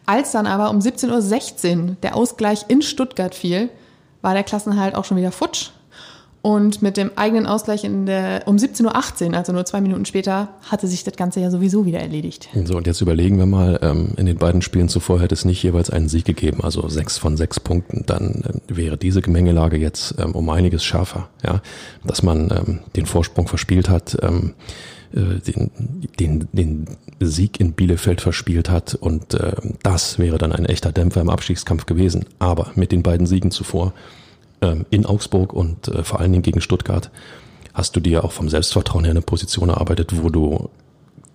Als 0.06 0.32
dann 0.32 0.46
aber 0.46 0.70
um 0.70 0.78
17.16 0.78 1.78
Uhr 1.78 1.96
der 2.02 2.16
Ausgleich 2.16 2.64
in 2.68 2.82
Stuttgart 2.82 3.34
fiel, 3.34 3.70
war 4.20 4.34
der 4.34 4.42
Klassenhalt 4.42 4.94
auch 4.94 5.04
schon 5.04 5.16
wieder 5.16 5.32
futsch. 5.32 5.70
Und 6.42 6.82
mit 6.82 6.96
dem 6.96 7.12
eigenen 7.14 7.46
Ausgleich 7.46 7.84
in 7.84 8.04
der, 8.04 8.42
um 8.46 8.56
17.18 8.56 9.28
Uhr, 9.28 9.34
also 9.36 9.52
nur 9.52 9.64
zwei 9.64 9.80
Minuten 9.80 10.04
später, 10.04 10.48
hatte 10.68 10.88
sich 10.88 11.04
das 11.04 11.14
Ganze 11.14 11.38
ja 11.38 11.52
sowieso 11.52 11.86
wieder 11.86 12.00
erledigt. 12.00 12.48
So, 12.64 12.76
und 12.76 12.88
jetzt 12.88 13.00
überlegen 13.00 13.38
wir 13.38 13.46
mal, 13.46 13.78
ähm, 13.80 14.14
in 14.16 14.26
den 14.26 14.38
beiden 14.38 14.60
Spielen 14.60 14.88
zuvor 14.88 15.20
hätte 15.20 15.36
es 15.36 15.44
nicht 15.44 15.62
jeweils 15.62 15.88
einen 15.88 16.08
Sieg 16.08 16.24
gegeben, 16.24 16.64
also 16.64 16.88
sechs 16.88 17.16
von 17.16 17.36
sechs 17.36 17.60
Punkten. 17.60 18.02
Dann 18.06 18.42
äh, 18.42 18.76
wäre 18.76 18.96
diese 18.96 19.22
Gemengelage 19.22 19.76
jetzt 19.76 20.16
ähm, 20.18 20.32
um 20.32 20.50
einiges 20.50 20.84
schärfer, 20.84 21.28
ja, 21.44 21.62
dass 22.02 22.24
man 22.24 22.50
ähm, 22.50 22.80
den 22.96 23.06
Vorsprung 23.06 23.46
verspielt 23.46 23.88
hat, 23.88 24.16
äh, 25.14 25.40
den, 25.40 25.70
den, 26.18 26.48
den 26.52 26.86
Sieg 27.20 27.60
in 27.60 27.72
Bielefeld 27.72 28.20
verspielt 28.20 28.70
hat 28.70 28.94
und 28.94 29.34
äh, 29.34 29.52
das 29.82 30.18
wäre 30.18 30.38
dann 30.38 30.52
ein 30.52 30.66
echter 30.66 30.92
Dämpfer 30.92 31.20
im 31.20 31.30
Abstiegskampf 31.30 31.86
gewesen. 31.86 32.26
Aber 32.38 32.72
mit 32.74 32.92
den 32.92 33.02
beiden 33.02 33.26
Siegen 33.26 33.50
zuvor 33.50 33.92
ähm, 34.60 34.86
in 34.90 35.06
Augsburg 35.06 35.52
und 35.52 35.88
äh, 35.88 36.02
vor 36.04 36.20
allen 36.20 36.32
Dingen 36.32 36.42
gegen 36.42 36.60
Stuttgart 36.60 37.10
hast 37.74 37.96
du 37.96 38.00
dir 38.00 38.24
auch 38.24 38.32
vom 38.32 38.48
Selbstvertrauen 38.48 39.04
her 39.04 39.12
eine 39.12 39.22
Position 39.22 39.68
erarbeitet, 39.68 40.22
wo 40.22 40.28
du 40.28 40.70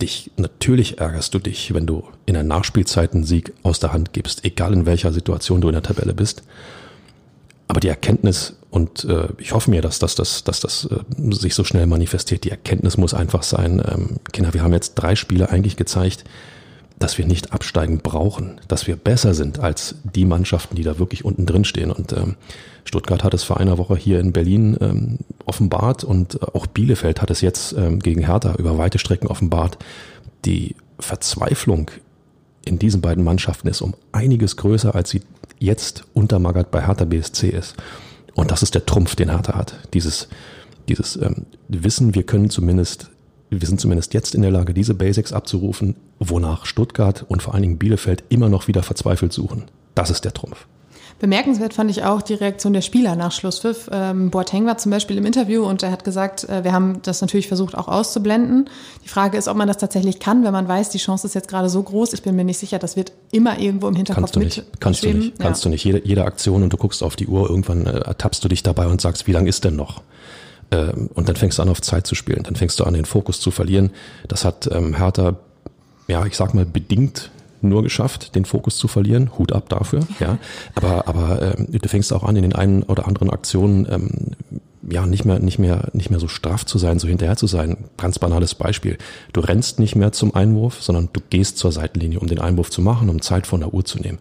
dich, 0.01 0.31
natürlich 0.37 0.99
ärgerst 0.99 1.33
du 1.33 1.39
dich, 1.39 1.73
wenn 1.73 1.85
du 1.85 2.03
in 2.25 2.35
der 2.35 2.43
Nachspielzeit 2.43 3.13
einen 3.13 3.23
Sieg 3.23 3.53
aus 3.63 3.79
der 3.79 3.93
Hand 3.93 4.13
gibst, 4.13 4.45
egal 4.45 4.73
in 4.73 4.85
welcher 4.85 5.11
Situation 5.11 5.61
du 5.61 5.67
in 5.69 5.73
der 5.73 5.83
Tabelle 5.83 6.13
bist. 6.13 6.43
Aber 7.67 7.79
die 7.79 7.87
Erkenntnis, 7.87 8.55
und 8.77 9.05
äh, 9.05 9.29
ich 9.39 9.53
hoffe 9.53 9.71
mir, 9.71 9.81
dass, 9.81 9.97
dass, 9.97 10.13
dass, 10.13 10.43
dass 10.43 10.59
das 10.59 10.85
äh, 10.85 11.33
sich 11.33 11.55
so 11.55 11.63
schnell 11.63 11.87
manifestiert, 11.87 12.43
die 12.43 12.51
Erkenntnis 12.51 12.95
muss 12.95 13.15
einfach 13.15 13.41
sein, 13.41 13.81
ähm, 13.91 14.17
Kinder, 14.31 14.53
wir 14.53 14.61
haben 14.61 14.71
jetzt 14.71 14.93
drei 14.93 15.15
Spiele 15.15 15.49
eigentlich 15.49 15.77
gezeigt, 15.77 16.25
dass 16.99 17.17
wir 17.17 17.25
nicht 17.25 17.53
absteigen 17.53 18.01
brauchen, 18.03 18.61
dass 18.67 18.85
wir 18.85 18.95
besser 18.95 19.33
sind 19.33 19.57
als 19.57 19.95
die 20.03 20.25
Mannschaften, 20.25 20.75
die 20.75 20.83
da 20.83 20.99
wirklich 20.99 21.25
unten 21.25 21.47
drin 21.47 21.65
stehen. 21.65 21.91
Und 21.91 22.13
ähm, 22.13 22.35
Stuttgart 22.85 23.23
hat 23.23 23.33
es 23.33 23.43
vor 23.43 23.59
einer 23.59 23.79
Woche 23.79 23.95
hier 23.95 24.19
in 24.19 24.31
Berlin 24.31 24.77
ähm, 24.79 25.17
offenbart 25.47 26.03
und 26.03 26.39
auch 26.53 26.67
Bielefeld 26.67 27.19
hat 27.19 27.31
es 27.31 27.41
jetzt 27.41 27.73
ähm, 27.73 27.97
gegen 27.97 28.27
Hertha 28.27 28.53
über 28.59 28.77
weite 28.77 28.99
Strecken 28.99 29.27
offenbart. 29.27 29.79
Die 30.45 30.75
Verzweiflung 30.99 31.89
in 32.63 32.77
diesen 32.77 33.01
beiden 33.01 33.23
Mannschaften 33.23 33.69
ist 33.69 33.81
um 33.81 33.95
einiges 34.11 34.55
größer, 34.55 34.93
als 34.93 35.09
sie 35.09 35.23
jetzt 35.57 36.03
untermagert 36.13 36.69
bei 36.69 36.85
Hertha 36.85 37.05
BSC 37.05 37.49
ist. 37.49 37.75
Und 38.37 38.51
das 38.51 38.63
ist 38.63 38.73
der 38.73 38.85
Trumpf, 38.85 39.15
den 39.15 39.31
Hertha 39.31 39.55
hat. 39.55 39.75
Dieses, 39.93 40.29
dieses 40.87 41.17
ähm, 41.17 41.47
Wissen, 41.67 42.15
wir 42.15 42.23
können 42.23 42.49
zumindest 42.49 43.09
wir 43.49 43.67
sind 43.67 43.79
zumindest 43.79 44.13
jetzt 44.13 44.35
in 44.35 44.41
der 44.41 44.51
Lage, 44.51 44.73
diese 44.73 44.93
Basics 44.93 45.31
abzurufen, 45.31 45.95
wonach 46.19 46.65
Stuttgart 46.65 47.25
und 47.27 47.41
vor 47.41 47.53
allen 47.53 47.63
Dingen 47.63 47.77
Bielefeld 47.77 48.23
immer 48.29 48.49
noch 48.49 48.67
wieder 48.67 48.83
verzweifelt 48.83 49.31
suchen. 49.31 49.65
Das 49.95 50.09
ist 50.09 50.25
der 50.25 50.33
Trumpf. 50.33 50.67
Bemerkenswert 51.19 51.73
fand 51.73 51.89
ich 51.89 52.03
auch 52.03 52.21
die 52.21 52.35
Reaktion 52.35 52.73
der 52.73 52.81
Spieler 52.81 53.15
nach 53.15 53.31
Schlusspfiff. 53.31 53.89
Ähm, 53.91 54.29
Boateng 54.29 54.67
war 54.67 54.77
zum 54.77 54.91
Beispiel 54.91 55.17
im 55.17 55.25
Interview 55.25 55.65
und 55.65 55.81
er 55.81 55.91
hat 55.91 56.03
gesagt, 56.03 56.47
äh, 56.47 56.63
wir 56.63 56.73
haben 56.73 57.01
das 57.01 57.21
natürlich 57.21 57.47
versucht 57.47 57.75
auch 57.75 57.87
auszublenden. 57.87 58.69
Die 59.03 59.09
Frage 59.09 59.35
ist, 59.35 59.47
ob 59.47 59.57
man 59.57 59.67
das 59.67 59.77
tatsächlich 59.77 60.19
kann, 60.19 60.43
wenn 60.43 60.53
man 60.53 60.67
weiß, 60.67 60.91
die 60.91 60.99
Chance 60.99 61.25
ist 61.25 61.33
jetzt 61.33 61.47
gerade 61.47 61.69
so 61.69 61.81
groß. 61.81 62.13
Ich 62.13 62.21
bin 62.21 62.35
mir 62.35 62.43
nicht 62.43 62.59
sicher, 62.59 62.77
das 62.77 62.95
wird 62.95 63.13
immer 63.31 63.57
irgendwo 63.57 63.87
im 63.87 63.95
Hinterkopf 63.95 64.21
kannst 64.21 64.35
du 64.35 64.39
nicht, 64.39 64.63
Kannst 64.79 65.03
du 65.03 65.13
nicht, 65.13 65.39
kannst 65.39 65.63
ja. 65.63 65.69
du 65.69 65.69
nicht. 65.71 65.83
Jede, 65.83 66.01
jede 66.05 66.23
Aktion 66.25 66.61
und 66.61 66.71
du 66.71 66.77
guckst 66.77 67.01
auf 67.01 67.15
die 67.15 67.25
Uhr, 67.25 67.49
irgendwann 67.49 67.87
äh, 67.87 67.99
ertappst 67.99 68.43
du 68.43 68.47
dich 68.47 68.61
dabei 68.61 68.85
und 68.85 69.01
sagst, 69.01 69.25
wie 69.25 69.31
lang 69.31 69.47
ist 69.47 69.63
denn 69.63 69.75
noch? 69.75 70.03
Ähm, 70.69 71.09
und 71.15 71.29
dann 71.29 71.35
fängst 71.35 71.57
du 71.57 71.63
an, 71.63 71.69
auf 71.69 71.81
Zeit 71.81 72.05
zu 72.05 72.13
spielen. 72.13 72.43
Dann 72.43 72.55
fängst 72.55 72.79
du 72.79 72.83
an, 72.83 72.93
den 72.93 73.05
Fokus 73.05 73.39
zu 73.39 73.49
verlieren. 73.49 73.89
Das 74.27 74.45
hat 74.45 74.69
ähm, 74.71 74.95
Hertha, 74.95 75.37
ja, 76.07 76.25
ich 76.27 76.37
sag 76.37 76.53
mal, 76.53 76.65
bedingt 76.65 77.31
nur 77.67 77.83
geschafft, 77.83 78.35
den 78.35 78.45
Fokus 78.45 78.77
zu 78.77 78.87
verlieren. 78.87 79.37
Hut 79.37 79.51
ab 79.51 79.69
dafür, 79.69 80.01
ja. 80.19 80.37
Aber, 80.75 81.07
aber 81.07 81.55
ähm, 81.57 81.67
du 81.71 81.89
fängst 81.89 82.11
auch 82.13 82.23
an, 82.23 82.35
in 82.35 82.43
den 82.43 82.53
einen 82.53 82.83
oder 82.83 83.07
anderen 83.07 83.29
Aktionen 83.29 83.87
ähm, 83.89 84.09
ja 84.89 85.05
nicht 85.05 85.25
mehr, 85.25 85.39
nicht 85.39 85.59
mehr, 85.59 85.89
nicht 85.93 86.09
mehr 86.09 86.19
so 86.19 86.27
straff 86.27 86.65
zu 86.65 86.77
sein, 86.77 86.99
so 86.99 87.07
hinterher 87.07 87.35
zu 87.35 87.47
sein. 87.47 87.85
Ganz 87.97 88.19
banales 88.19 88.55
Beispiel. 88.55 88.97
Du 89.33 89.41
rennst 89.41 89.79
nicht 89.79 89.95
mehr 89.95 90.11
zum 90.11 90.33
Einwurf, 90.33 90.81
sondern 90.81 91.09
du 91.11 91.21
gehst 91.29 91.57
zur 91.57 91.71
Seitenlinie, 91.71 92.19
um 92.19 92.27
den 92.27 92.39
Einwurf 92.39 92.69
zu 92.69 92.81
machen, 92.81 93.09
um 93.09 93.21
Zeit 93.21 93.47
von 93.47 93.59
der 93.59 93.73
Uhr 93.73 93.83
zu 93.83 93.99
nehmen. 93.99 94.19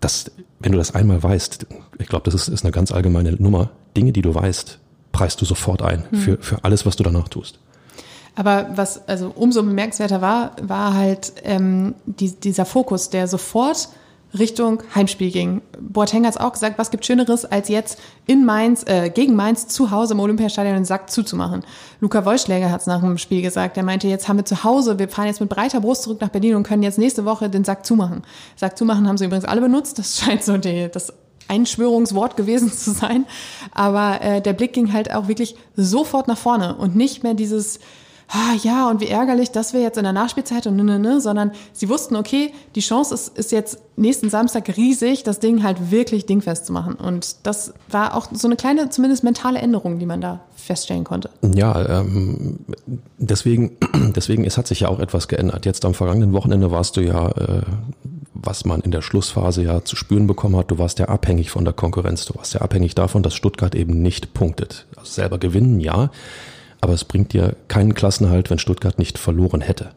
Das, 0.00 0.30
wenn 0.58 0.72
du 0.72 0.78
das 0.78 0.94
einmal 0.94 1.22
weißt, 1.22 1.66
ich 1.98 2.08
glaube, 2.08 2.24
das 2.24 2.34
ist, 2.34 2.48
ist 2.48 2.64
eine 2.64 2.72
ganz 2.72 2.92
allgemeine 2.92 3.32
Nummer. 3.32 3.70
Dinge, 3.96 4.12
die 4.12 4.22
du 4.22 4.34
weißt, 4.34 4.78
preist 5.12 5.40
du 5.40 5.44
sofort 5.44 5.82
ein 5.82 6.04
hm. 6.10 6.18
für, 6.18 6.38
für 6.40 6.64
alles, 6.64 6.84
was 6.84 6.96
du 6.96 7.04
danach 7.04 7.28
tust. 7.28 7.60
Aber 8.34 8.70
was 8.74 9.08
also 9.08 9.32
umso 9.34 9.62
bemerkenswerter 9.62 10.20
war, 10.20 10.52
war 10.62 10.94
halt 10.94 11.32
ähm, 11.44 11.94
die, 12.06 12.32
dieser 12.32 12.64
Fokus, 12.64 13.10
der 13.10 13.28
sofort 13.28 13.88
Richtung 14.36 14.82
Heimspiel 14.94 15.30
ging. 15.30 15.62
Boateng 15.80 16.26
hat 16.26 16.34
es 16.34 16.40
auch 16.40 16.52
gesagt, 16.52 16.76
was 16.76 16.90
gibt 16.90 17.06
Schöneres, 17.06 17.44
als 17.44 17.68
jetzt 17.68 18.00
in 18.26 18.44
Mainz, 18.44 18.84
äh, 18.86 19.08
gegen 19.10 19.36
Mainz 19.36 19.68
zu 19.68 19.92
Hause 19.92 20.14
im 20.14 20.20
Olympiastadion 20.20 20.74
den 20.74 20.84
Sack 20.84 21.10
zuzumachen. 21.10 21.64
Luca 22.00 22.24
Wollschläger 22.24 22.70
hat 22.70 22.80
es 22.80 22.86
nach 22.88 23.00
dem 23.00 23.18
Spiel 23.18 23.42
gesagt. 23.42 23.76
Er 23.76 23.84
meinte, 23.84 24.08
jetzt 24.08 24.26
haben 24.26 24.38
wir 24.38 24.44
zu 24.44 24.64
Hause, 24.64 24.98
wir 24.98 25.08
fahren 25.08 25.28
jetzt 25.28 25.40
mit 25.40 25.50
breiter 25.50 25.80
Brust 25.80 26.02
zurück 26.02 26.20
nach 26.20 26.30
Berlin 26.30 26.56
und 26.56 26.64
können 26.64 26.82
jetzt 26.82 26.98
nächste 26.98 27.24
Woche 27.24 27.48
den 27.48 27.64
Sack 27.64 27.86
zumachen. 27.86 28.22
Sack 28.56 28.76
zumachen 28.76 29.06
haben 29.06 29.16
sie 29.16 29.26
übrigens 29.26 29.44
alle 29.44 29.60
benutzt. 29.60 29.98
Das 30.00 30.18
scheint 30.18 30.42
so 30.42 30.56
die, 30.56 30.88
das 30.90 31.12
Einschwörungswort 31.46 32.36
gewesen 32.36 32.72
zu 32.72 32.90
sein. 32.90 33.26
Aber 33.72 34.20
äh, 34.20 34.40
der 34.40 34.52
Blick 34.52 34.72
ging 34.72 34.92
halt 34.92 35.12
auch 35.12 35.28
wirklich 35.28 35.54
sofort 35.76 36.26
nach 36.26 36.38
vorne 36.38 36.74
und 36.74 36.96
nicht 36.96 37.22
mehr 37.22 37.34
dieses 37.34 37.78
ah, 38.28 38.54
ja, 38.62 38.88
und 38.88 39.00
wie 39.00 39.08
ärgerlich, 39.08 39.50
dass 39.50 39.72
wir 39.72 39.80
jetzt 39.80 39.98
in 39.98 40.04
der 40.04 40.12
Nachspielzeit 40.12 40.66
und 40.66 40.76
ne, 40.76 40.84
ne, 40.84 40.98
ne, 40.98 41.20
sondern 41.20 41.52
sie 41.72 41.88
wussten, 41.88 42.16
okay, 42.16 42.52
die 42.74 42.80
Chance 42.80 43.14
ist, 43.14 43.36
ist 43.36 43.52
jetzt 43.52 43.78
nächsten 43.96 44.30
Samstag 44.30 44.76
riesig, 44.76 45.22
das 45.22 45.38
Ding 45.38 45.62
halt 45.62 45.90
wirklich 45.90 46.26
dingfest 46.26 46.66
zu 46.66 46.72
machen. 46.72 46.94
Und 46.94 47.46
das 47.46 47.74
war 47.88 48.14
auch 48.14 48.28
so 48.32 48.48
eine 48.48 48.56
kleine, 48.56 48.88
zumindest 48.90 49.24
mentale 49.24 49.60
Änderung, 49.60 49.98
die 49.98 50.06
man 50.06 50.20
da 50.20 50.40
feststellen 50.56 51.04
konnte. 51.04 51.30
Ja, 51.54 52.00
ähm, 52.00 52.60
deswegen, 53.18 53.72
deswegen, 54.16 54.44
es 54.44 54.58
hat 54.58 54.66
sich 54.66 54.80
ja 54.80 54.88
auch 54.88 55.00
etwas 55.00 55.28
geändert. 55.28 55.66
Jetzt 55.66 55.84
am 55.84 55.94
vergangenen 55.94 56.32
Wochenende 56.32 56.70
warst 56.70 56.96
du 56.96 57.02
ja, 57.02 57.28
äh, 57.28 57.62
was 58.32 58.64
man 58.64 58.80
in 58.80 58.90
der 58.90 59.00
Schlussphase 59.00 59.62
ja 59.62 59.84
zu 59.84 59.96
spüren 59.96 60.26
bekommen 60.26 60.56
hat, 60.56 60.70
du 60.70 60.78
warst 60.78 60.98
ja 60.98 61.06
abhängig 61.06 61.50
von 61.50 61.64
der 61.64 61.72
Konkurrenz. 61.72 62.26
Du 62.26 62.34
warst 62.34 62.52
ja 62.54 62.60
abhängig 62.60 62.94
davon, 62.94 63.22
dass 63.22 63.34
Stuttgart 63.34 63.74
eben 63.74 64.02
nicht 64.02 64.34
punktet. 64.34 64.86
Also 64.96 65.12
selber 65.12 65.38
gewinnen, 65.38 65.80
ja 65.80 66.10
aber 66.84 66.92
es 66.92 67.06
bringt 67.06 67.32
dir 67.32 67.56
keinen 67.66 67.94
Klassenhalt, 67.94 68.50
wenn 68.50 68.58
Stuttgart 68.58 68.98
nicht 68.98 69.16
verloren 69.16 69.62
hätte. 69.62 69.92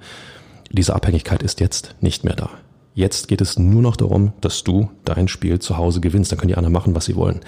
Diese 0.71 0.95
Abhängigkeit 0.95 1.43
ist 1.43 1.59
jetzt 1.59 1.95
nicht 1.99 2.23
mehr 2.23 2.35
da. 2.35 2.49
Jetzt 2.93 3.27
geht 3.27 3.41
es 3.41 3.59
nur 3.59 3.81
noch 3.81 3.97
darum, 3.97 4.31
dass 4.39 4.63
du 4.63 4.89
dein 5.03 5.27
Spiel 5.27 5.59
zu 5.59 5.75
Hause 5.75 5.99
gewinnst. 5.99 6.31
Dann 6.31 6.39
können 6.39 6.47
die 6.47 6.55
anderen 6.55 6.71
machen, 6.71 6.95
was 6.95 7.03
sie 7.03 7.17
wollen. 7.17 7.41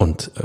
Und 0.00 0.32
äh, 0.36 0.42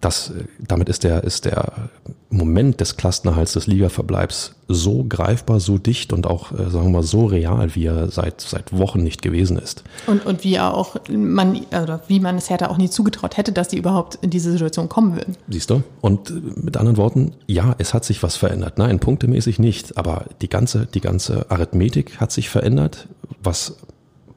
das, 0.00 0.32
damit 0.60 0.88
ist 0.88 1.02
der, 1.02 1.24
ist 1.24 1.44
der 1.44 1.90
Moment 2.30 2.80
des 2.80 2.96
Klassenerhalts 2.96 3.54
des 3.54 3.66
Ligaverbleibs 3.66 4.54
so 4.68 5.04
greifbar, 5.08 5.60
so 5.60 5.78
dicht 5.78 6.12
und 6.12 6.26
auch, 6.26 6.52
äh, 6.52 6.70
sagen 6.70 6.86
wir 6.86 6.98
mal, 6.98 7.02
so 7.02 7.24
real, 7.24 7.74
wie 7.74 7.86
er 7.86 8.10
seit, 8.10 8.40
seit 8.40 8.76
Wochen 8.76 9.02
nicht 9.02 9.22
gewesen 9.22 9.58
ist. 9.58 9.82
Und, 10.06 10.24
und 10.24 10.44
wie 10.44 10.54
er 10.54 10.74
auch, 10.74 10.96
man, 11.08 11.56
oder 11.70 12.02
wie 12.06 12.20
man 12.20 12.36
es 12.36 12.48
Hertha 12.48 12.68
auch 12.68 12.76
nie 12.76 12.90
zugetraut 12.90 13.36
hätte, 13.38 13.50
dass 13.50 13.68
die 13.68 13.78
überhaupt 13.78 14.16
in 14.20 14.30
diese 14.30 14.52
Situation 14.52 14.88
kommen 14.88 15.16
würden. 15.16 15.36
Siehst 15.48 15.70
du? 15.70 15.82
Und 16.00 16.62
mit 16.62 16.76
anderen 16.76 16.96
Worten, 16.96 17.32
ja, 17.46 17.74
es 17.78 17.92
hat 17.92 18.04
sich 18.04 18.22
was 18.22 18.36
verändert. 18.36 18.78
Nein, 18.78 19.00
punktemäßig 19.00 19.58
nicht, 19.58 19.96
aber 19.96 20.26
die 20.42 20.48
ganze, 20.48 20.86
die 20.86 21.00
ganze 21.00 21.50
Arithmetik 21.50 22.20
hat 22.20 22.30
sich 22.30 22.50
verändert, 22.50 23.08
was 23.42 23.76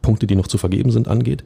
Punkte, 0.01 0.25
die 0.25 0.35
noch 0.35 0.47
zu 0.47 0.57
vergeben 0.57 0.91
sind, 0.91 1.07
angeht. 1.07 1.43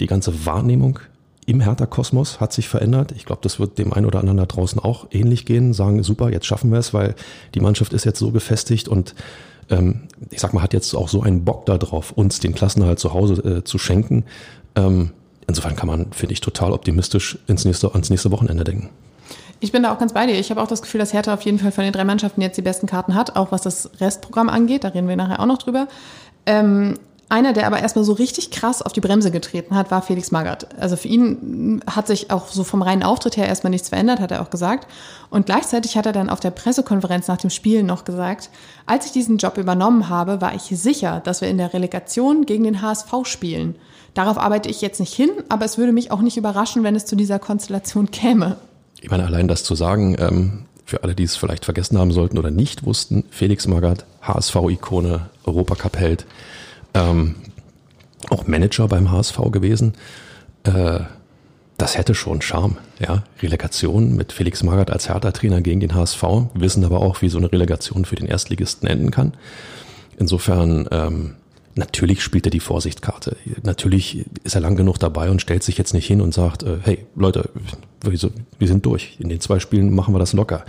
Die 0.00 0.06
ganze 0.06 0.46
Wahrnehmung 0.46 0.98
im 1.46 1.60
Hertha-Kosmos 1.60 2.40
hat 2.40 2.52
sich 2.52 2.68
verändert. 2.68 3.12
Ich 3.12 3.24
glaube, 3.24 3.40
das 3.42 3.58
wird 3.58 3.78
dem 3.78 3.92
einen 3.92 4.06
oder 4.06 4.20
anderen 4.20 4.38
da 4.38 4.46
draußen 4.46 4.78
auch 4.78 5.06
ähnlich 5.10 5.44
gehen. 5.44 5.72
Sagen, 5.72 6.02
super, 6.02 6.30
jetzt 6.30 6.46
schaffen 6.46 6.70
wir 6.70 6.78
es, 6.78 6.94
weil 6.94 7.14
die 7.54 7.60
Mannschaft 7.60 7.92
ist 7.92 8.04
jetzt 8.04 8.18
so 8.18 8.30
gefestigt 8.30 8.88
und 8.88 9.14
ähm, 9.70 10.02
ich 10.30 10.40
sag 10.40 10.54
mal, 10.54 10.62
hat 10.62 10.72
jetzt 10.72 10.94
auch 10.94 11.08
so 11.08 11.22
einen 11.22 11.44
Bock 11.44 11.66
darauf, 11.66 12.12
uns 12.12 12.38
den 12.40 12.54
Klassenhalt 12.54 12.98
zu 12.98 13.12
Hause 13.12 13.42
äh, 13.42 13.64
zu 13.64 13.78
schenken. 13.78 14.24
Ähm, 14.76 15.10
insofern 15.48 15.74
kann 15.74 15.88
man, 15.88 16.12
finde 16.12 16.32
ich, 16.32 16.40
total 16.40 16.72
optimistisch 16.72 17.38
ins 17.46 17.64
nächste, 17.64 17.92
ans 17.92 18.10
nächste 18.10 18.30
Wochenende 18.30 18.64
denken. 18.64 18.90
Ich 19.58 19.70
bin 19.70 19.84
da 19.84 19.92
auch 19.92 19.98
ganz 19.98 20.12
bei 20.12 20.26
dir. 20.26 20.38
Ich 20.38 20.50
habe 20.50 20.60
auch 20.60 20.66
das 20.66 20.82
Gefühl, 20.82 20.98
dass 20.98 21.12
Hertha 21.12 21.34
auf 21.34 21.42
jeden 21.42 21.58
Fall 21.58 21.70
von 21.70 21.84
den 21.84 21.92
drei 21.92 22.04
Mannschaften 22.04 22.42
jetzt 22.42 22.56
die 22.56 22.62
besten 22.62 22.86
Karten 22.86 23.14
hat, 23.14 23.36
auch 23.36 23.52
was 23.52 23.62
das 23.62 23.90
Restprogramm 24.00 24.48
angeht. 24.48 24.84
Da 24.84 24.88
reden 24.88 25.08
wir 25.08 25.16
nachher 25.16 25.38
auch 25.40 25.46
noch 25.46 25.58
drüber. 25.58 25.86
Ähm, 26.46 26.94
einer, 27.32 27.52
der 27.52 27.66
aber 27.66 27.80
erstmal 27.80 28.04
so 28.04 28.12
richtig 28.12 28.50
krass 28.50 28.82
auf 28.82 28.92
die 28.92 29.00
Bremse 29.00 29.30
getreten 29.30 29.74
hat, 29.74 29.90
war 29.90 30.02
Felix 30.02 30.30
Magath. 30.30 30.66
Also 30.78 30.96
für 30.96 31.08
ihn 31.08 31.82
hat 31.86 32.06
sich 32.06 32.30
auch 32.30 32.48
so 32.48 32.62
vom 32.62 32.82
reinen 32.82 33.02
Auftritt 33.02 33.36
her 33.36 33.48
erstmal 33.48 33.70
nichts 33.70 33.88
verändert, 33.88 34.20
hat 34.20 34.30
er 34.30 34.42
auch 34.42 34.50
gesagt. 34.50 34.86
Und 35.30 35.46
gleichzeitig 35.46 35.96
hat 35.96 36.04
er 36.06 36.12
dann 36.12 36.28
auf 36.28 36.40
der 36.40 36.50
Pressekonferenz 36.50 37.28
nach 37.28 37.38
dem 37.38 37.50
Spiel 37.50 37.82
noch 37.82 38.04
gesagt, 38.04 38.50
als 38.86 39.06
ich 39.06 39.12
diesen 39.12 39.38
Job 39.38 39.56
übernommen 39.56 40.10
habe, 40.10 40.40
war 40.40 40.54
ich 40.54 40.62
sicher, 40.62 41.20
dass 41.24 41.40
wir 41.40 41.48
in 41.48 41.58
der 41.58 41.72
Relegation 41.72 42.44
gegen 42.44 42.64
den 42.64 42.82
HSV 42.82 43.10
spielen. 43.24 43.76
Darauf 44.14 44.36
arbeite 44.36 44.68
ich 44.68 44.82
jetzt 44.82 45.00
nicht 45.00 45.14
hin, 45.14 45.30
aber 45.48 45.64
es 45.64 45.78
würde 45.78 45.92
mich 45.92 46.10
auch 46.10 46.20
nicht 46.20 46.36
überraschen, 46.36 46.84
wenn 46.84 46.94
es 46.94 47.06
zu 47.06 47.16
dieser 47.16 47.38
Konstellation 47.38 48.10
käme. 48.10 48.58
Ich 49.00 49.10
meine, 49.10 49.24
allein 49.24 49.48
das 49.48 49.64
zu 49.64 49.74
sagen, 49.74 50.16
ähm, 50.18 50.66
für 50.84 51.02
alle, 51.02 51.14
die 51.14 51.22
es 51.22 51.36
vielleicht 51.36 51.64
vergessen 51.64 51.98
haben 51.98 52.12
sollten 52.12 52.36
oder 52.36 52.50
nicht 52.50 52.84
wussten, 52.84 53.24
Felix 53.30 53.66
Magath, 53.66 54.04
HSV-Ikone, 54.20 55.30
Europacup-Held, 55.44 56.26
ähm, 56.94 57.36
auch 58.30 58.46
Manager 58.46 58.88
beim 58.88 59.10
HSV 59.10 59.38
gewesen. 59.50 59.94
Äh, 60.64 61.00
das 61.78 61.98
hätte 61.98 62.14
schon 62.14 62.42
Charme. 62.42 62.76
Ja, 63.00 63.24
Relegation 63.42 64.14
mit 64.14 64.32
Felix 64.32 64.62
Magath 64.62 64.90
als 64.90 65.08
Hertha-Trainer 65.08 65.60
gegen 65.62 65.80
den 65.80 65.94
HSV, 65.94 66.22
wissen 66.54 66.84
aber 66.84 67.00
auch, 67.00 67.22
wie 67.22 67.28
so 67.28 67.38
eine 67.38 67.50
Relegation 67.50 68.04
für 68.04 68.14
den 68.14 68.28
Erstligisten 68.28 68.88
enden 68.88 69.10
kann. 69.10 69.32
Insofern, 70.16 70.86
ähm, 70.92 71.34
natürlich 71.74 72.22
spielt 72.22 72.46
er 72.46 72.50
die 72.50 72.60
Vorsichtkarte. 72.60 73.36
Natürlich 73.64 74.26
ist 74.44 74.54
er 74.54 74.60
lang 74.60 74.76
genug 74.76 74.98
dabei 74.98 75.30
und 75.30 75.42
stellt 75.42 75.64
sich 75.64 75.76
jetzt 75.76 75.94
nicht 75.94 76.06
hin 76.06 76.20
und 76.20 76.32
sagt, 76.32 76.62
äh, 76.62 76.78
hey 76.82 77.06
Leute, 77.16 77.50
wir 78.04 78.68
sind 78.68 78.86
durch. 78.86 79.16
In 79.18 79.28
den 79.28 79.40
zwei 79.40 79.58
Spielen 79.58 79.92
machen 79.92 80.14
wir 80.14 80.20
das 80.20 80.32
locker. 80.34 80.64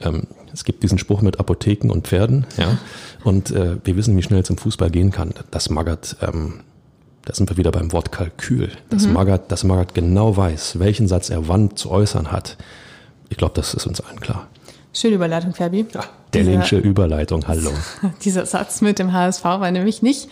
Ähm, 0.00 0.26
es 0.52 0.64
gibt 0.64 0.82
diesen 0.82 0.98
Spruch 0.98 1.22
mit 1.22 1.40
Apotheken 1.40 1.90
und 1.90 2.06
Pferden, 2.06 2.46
ja. 2.56 2.78
Und 3.24 3.50
äh, 3.50 3.76
wir 3.84 3.96
wissen, 3.96 4.16
wie 4.16 4.22
schnell 4.22 4.42
es 4.42 4.50
im 4.50 4.56
Fußball 4.56 4.90
gehen 4.90 5.10
kann. 5.10 5.34
Das 5.50 5.70
Magath, 5.70 6.16
ähm, 6.22 6.60
da 7.24 7.34
sind 7.34 7.50
wir 7.50 7.56
wieder 7.56 7.70
beim 7.70 7.92
Wort 7.92 8.12
Kalkül. 8.12 8.70
Das 8.90 9.06
mhm. 9.06 9.14
Magath, 9.14 9.50
das 9.50 9.64
Magath 9.64 9.94
genau 9.94 10.36
weiß, 10.36 10.78
welchen 10.78 11.08
Satz 11.08 11.30
er 11.30 11.48
wann 11.48 11.76
zu 11.76 11.90
äußern 11.90 12.32
hat. 12.32 12.56
Ich 13.28 13.36
glaube, 13.36 13.54
das 13.54 13.74
ist 13.74 13.86
uns 13.86 14.00
allen 14.00 14.20
klar. 14.20 14.48
Schöne 14.94 15.16
Überleitung, 15.16 15.54
Fabi. 15.54 15.86
Ja, 15.92 16.04
Dellingsche 16.32 16.78
Überleitung, 16.78 17.46
hallo. 17.46 17.70
Dieser 18.24 18.46
Satz 18.46 18.80
mit 18.80 18.98
dem 18.98 19.12
HSV 19.12 19.44
war 19.44 19.70
nämlich 19.70 20.02
nicht 20.02 20.28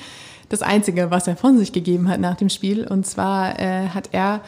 das 0.49 0.63
Einzige, 0.63 1.11
was 1.11 1.27
er 1.27 1.37
von 1.37 1.59
sich 1.59 1.73
gegeben 1.73 2.09
hat 2.09 2.21
nach 2.21 2.37
dem 2.37 2.49
Spiel. 2.49 2.87
Und 2.87 3.07
zwar 3.07 3.59
äh, 3.61 3.89
hat 3.89 4.11
er 4.13 4.41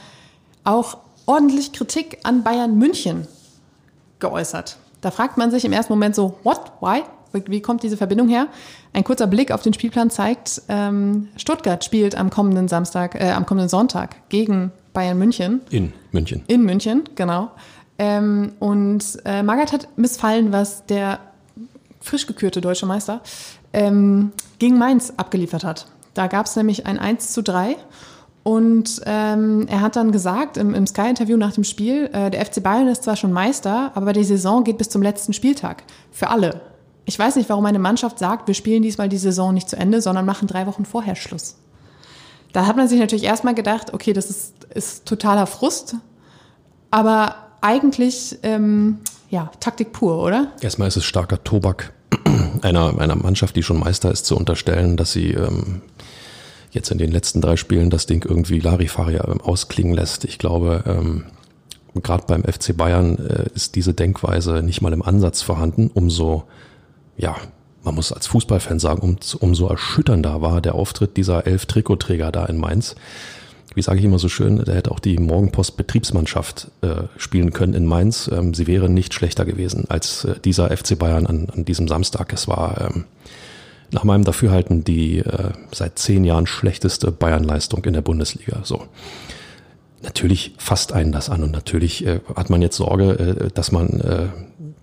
auch 0.64 0.98
ordentlich 1.26 1.72
Kritik 1.72 2.18
an 2.22 2.42
Bayern 2.42 2.78
München 2.78 3.26
geäußert. 4.18 4.78
Da 5.00 5.10
fragt 5.10 5.36
man 5.36 5.50
sich 5.50 5.64
im 5.64 5.72
ersten 5.72 5.92
Moment 5.92 6.14
so, 6.14 6.38
what, 6.42 6.72
why? 6.80 7.02
Wie 7.32 7.60
kommt 7.60 7.82
diese 7.82 7.96
Verbindung 7.98 8.28
her? 8.28 8.48
Ein 8.94 9.04
kurzer 9.04 9.26
Blick 9.26 9.52
auf 9.52 9.62
den 9.62 9.74
Spielplan 9.74 10.08
zeigt, 10.08 10.62
ähm, 10.68 11.28
Stuttgart 11.36 11.84
spielt 11.84 12.16
am 12.16 12.30
kommenden 12.30 12.68
Samstag, 12.68 13.14
äh, 13.20 13.30
am 13.30 13.44
kommenden 13.44 13.68
Sonntag 13.68 14.16
gegen 14.30 14.72
Bayern 14.94 15.18
München. 15.18 15.60
In 15.70 15.92
München. 16.10 16.42
In 16.46 16.62
München, 16.64 17.04
genau. 17.14 17.50
Ähm, 17.98 18.52
und 18.60 19.04
äh, 19.24 19.42
Magath 19.42 19.72
hat 19.72 19.88
missfallen, 19.96 20.52
was 20.52 20.86
der 20.86 21.20
frisch 22.00 22.26
gekürte 22.26 22.60
deutsche 22.60 22.86
Meister 22.86 23.20
ähm, 23.72 24.32
gegen 24.58 24.78
Mainz 24.78 25.12
abgeliefert 25.16 25.64
hat. 25.64 25.86
Da 26.14 26.26
gab 26.26 26.46
es 26.46 26.56
nämlich 26.56 26.86
ein 26.86 26.98
1 26.98 27.32
zu 27.32 27.42
3 27.42 27.76
und 28.48 29.02
ähm, 29.04 29.66
er 29.68 29.82
hat 29.82 29.96
dann 29.96 30.10
gesagt 30.10 30.56
im, 30.56 30.72
im 30.72 30.86
Sky-Interview 30.86 31.36
nach 31.36 31.52
dem 31.52 31.64
Spiel, 31.64 32.08
äh, 32.14 32.30
der 32.30 32.46
FC 32.46 32.62
Bayern 32.62 32.88
ist 32.88 33.02
zwar 33.02 33.14
schon 33.14 33.30
Meister, 33.30 33.92
aber 33.94 34.14
die 34.14 34.24
Saison 34.24 34.64
geht 34.64 34.78
bis 34.78 34.88
zum 34.88 35.02
letzten 35.02 35.34
Spieltag. 35.34 35.82
Für 36.10 36.30
alle. 36.30 36.62
Ich 37.04 37.18
weiß 37.18 37.36
nicht, 37.36 37.50
warum 37.50 37.66
eine 37.66 37.78
Mannschaft 37.78 38.18
sagt, 38.18 38.48
wir 38.48 38.54
spielen 38.54 38.80
diesmal 38.80 39.10
die 39.10 39.18
Saison 39.18 39.52
nicht 39.52 39.68
zu 39.68 39.76
Ende, 39.76 40.00
sondern 40.00 40.24
machen 40.24 40.48
drei 40.48 40.66
Wochen 40.66 40.86
vorher 40.86 41.14
Schluss. 41.14 41.56
Da 42.54 42.64
hat 42.64 42.78
man 42.78 42.88
sich 42.88 42.98
natürlich 42.98 43.24
erstmal 43.24 43.54
gedacht, 43.54 43.92
okay, 43.92 44.14
das 44.14 44.30
ist, 44.30 44.54
ist 44.74 45.04
totaler 45.04 45.46
Frust, 45.46 45.96
aber 46.90 47.34
eigentlich 47.60 48.38
ähm, 48.44 49.00
ja, 49.28 49.50
Taktik 49.60 49.92
pur, 49.92 50.24
oder? 50.24 50.52
Erstmal 50.62 50.88
ist 50.88 50.96
es 50.96 51.04
starker 51.04 51.44
Tobak 51.44 51.92
einer, 52.62 52.98
einer 52.98 53.16
Mannschaft, 53.16 53.56
die 53.56 53.62
schon 53.62 53.78
Meister 53.78 54.10
ist, 54.10 54.24
zu 54.24 54.38
unterstellen, 54.38 54.96
dass 54.96 55.12
sie 55.12 55.32
ähm, 55.32 55.82
jetzt 56.70 56.90
in 56.90 56.98
den 56.98 57.10
letzten 57.10 57.40
drei 57.40 57.56
Spielen 57.56 57.90
das 57.90 58.06
Ding 58.06 58.24
irgendwie 58.24 58.60
Larifari 58.60 59.18
ausklingen 59.18 59.94
lässt. 59.94 60.24
Ich 60.24 60.38
glaube, 60.38 60.84
ähm, 60.86 61.24
gerade 62.02 62.24
beim 62.26 62.44
FC 62.44 62.76
Bayern 62.76 63.16
äh, 63.18 63.46
ist 63.54 63.74
diese 63.74 63.94
Denkweise 63.94 64.62
nicht 64.62 64.82
mal 64.82 64.92
im 64.92 65.02
Ansatz 65.02 65.42
vorhanden. 65.42 65.90
Umso, 65.92 66.44
ja, 67.16 67.36
man 67.82 67.94
muss 67.94 68.12
als 68.12 68.26
Fußballfan 68.26 68.78
sagen, 68.78 69.00
um, 69.00 69.16
umso 69.40 69.68
erschütternder 69.68 70.42
war 70.42 70.60
der 70.60 70.74
Auftritt 70.74 71.16
dieser 71.16 71.46
elf 71.46 71.66
Trikotträger 71.66 72.32
da 72.32 72.44
in 72.46 72.58
Mainz. 72.58 72.94
Wie 73.74 73.82
sage 73.82 73.98
ich 73.98 74.04
immer 74.04 74.18
so 74.18 74.28
schön, 74.28 74.62
da 74.64 74.72
hätte 74.72 74.90
auch 74.90 74.98
die 74.98 75.18
Morgenpost 75.18 75.76
Betriebsmannschaft 75.76 76.68
äh, 76.80 77.04
spielen 77.16 77.52
können 77.52 77.74
in 77.74 77.86
Mainz. 77.86 78.28
Ähm, 78.32 78.54
sie 78.54 78.66
wäre 78.66 78.88
nicht 78.88 79.14
schlechter 79.14 79.44
gewesen 79.44 79.84
als 79.88 80.24
äh, 80.24 80.34
dieser 80.40 80.76
FC 80.76 80.98
Bayern 80.98 81.26
an, 81.26 81.48
an 81.54 81.64
diesem 81.64 81.86
Samstag. 81.86 82.32
Es 82.32 82.48
war 82.48 82.90
ähm, 82.90 83.04
nach 83.90 84.04
meinem 84.04 84.24
Dafürhalten 84.24 84.84
die 84.84 85.18
äh, 85.18 85.52
seit 85.72 85.98
zehn 85.98 86.24
Jahren 86.24 86.46
schlechteste 86.46 87.10
Bayern-Leistung 87.10 87.84
in 87.84 87.94
der 87.94 88.02
Bundesliga. 88.02 88.60
So. 88.64 88.84
Natürlich 90.02 90.54
fasst 90.58 90.92
einen 90.92 91.10
das 91.10 91.28
an 91.28 91.42
und 91.42 91.50
natürlich 91.50 92.06
äh, 92.06 92.20
hat 92.36 92.50
man 92.50 92.62
jetzt 92.62 92.76
Sorge, 92.76 93.12
äh, 93.18 93.50
dass 93.52 93.72
man 93.72 94.00
äh, 94.00 94.28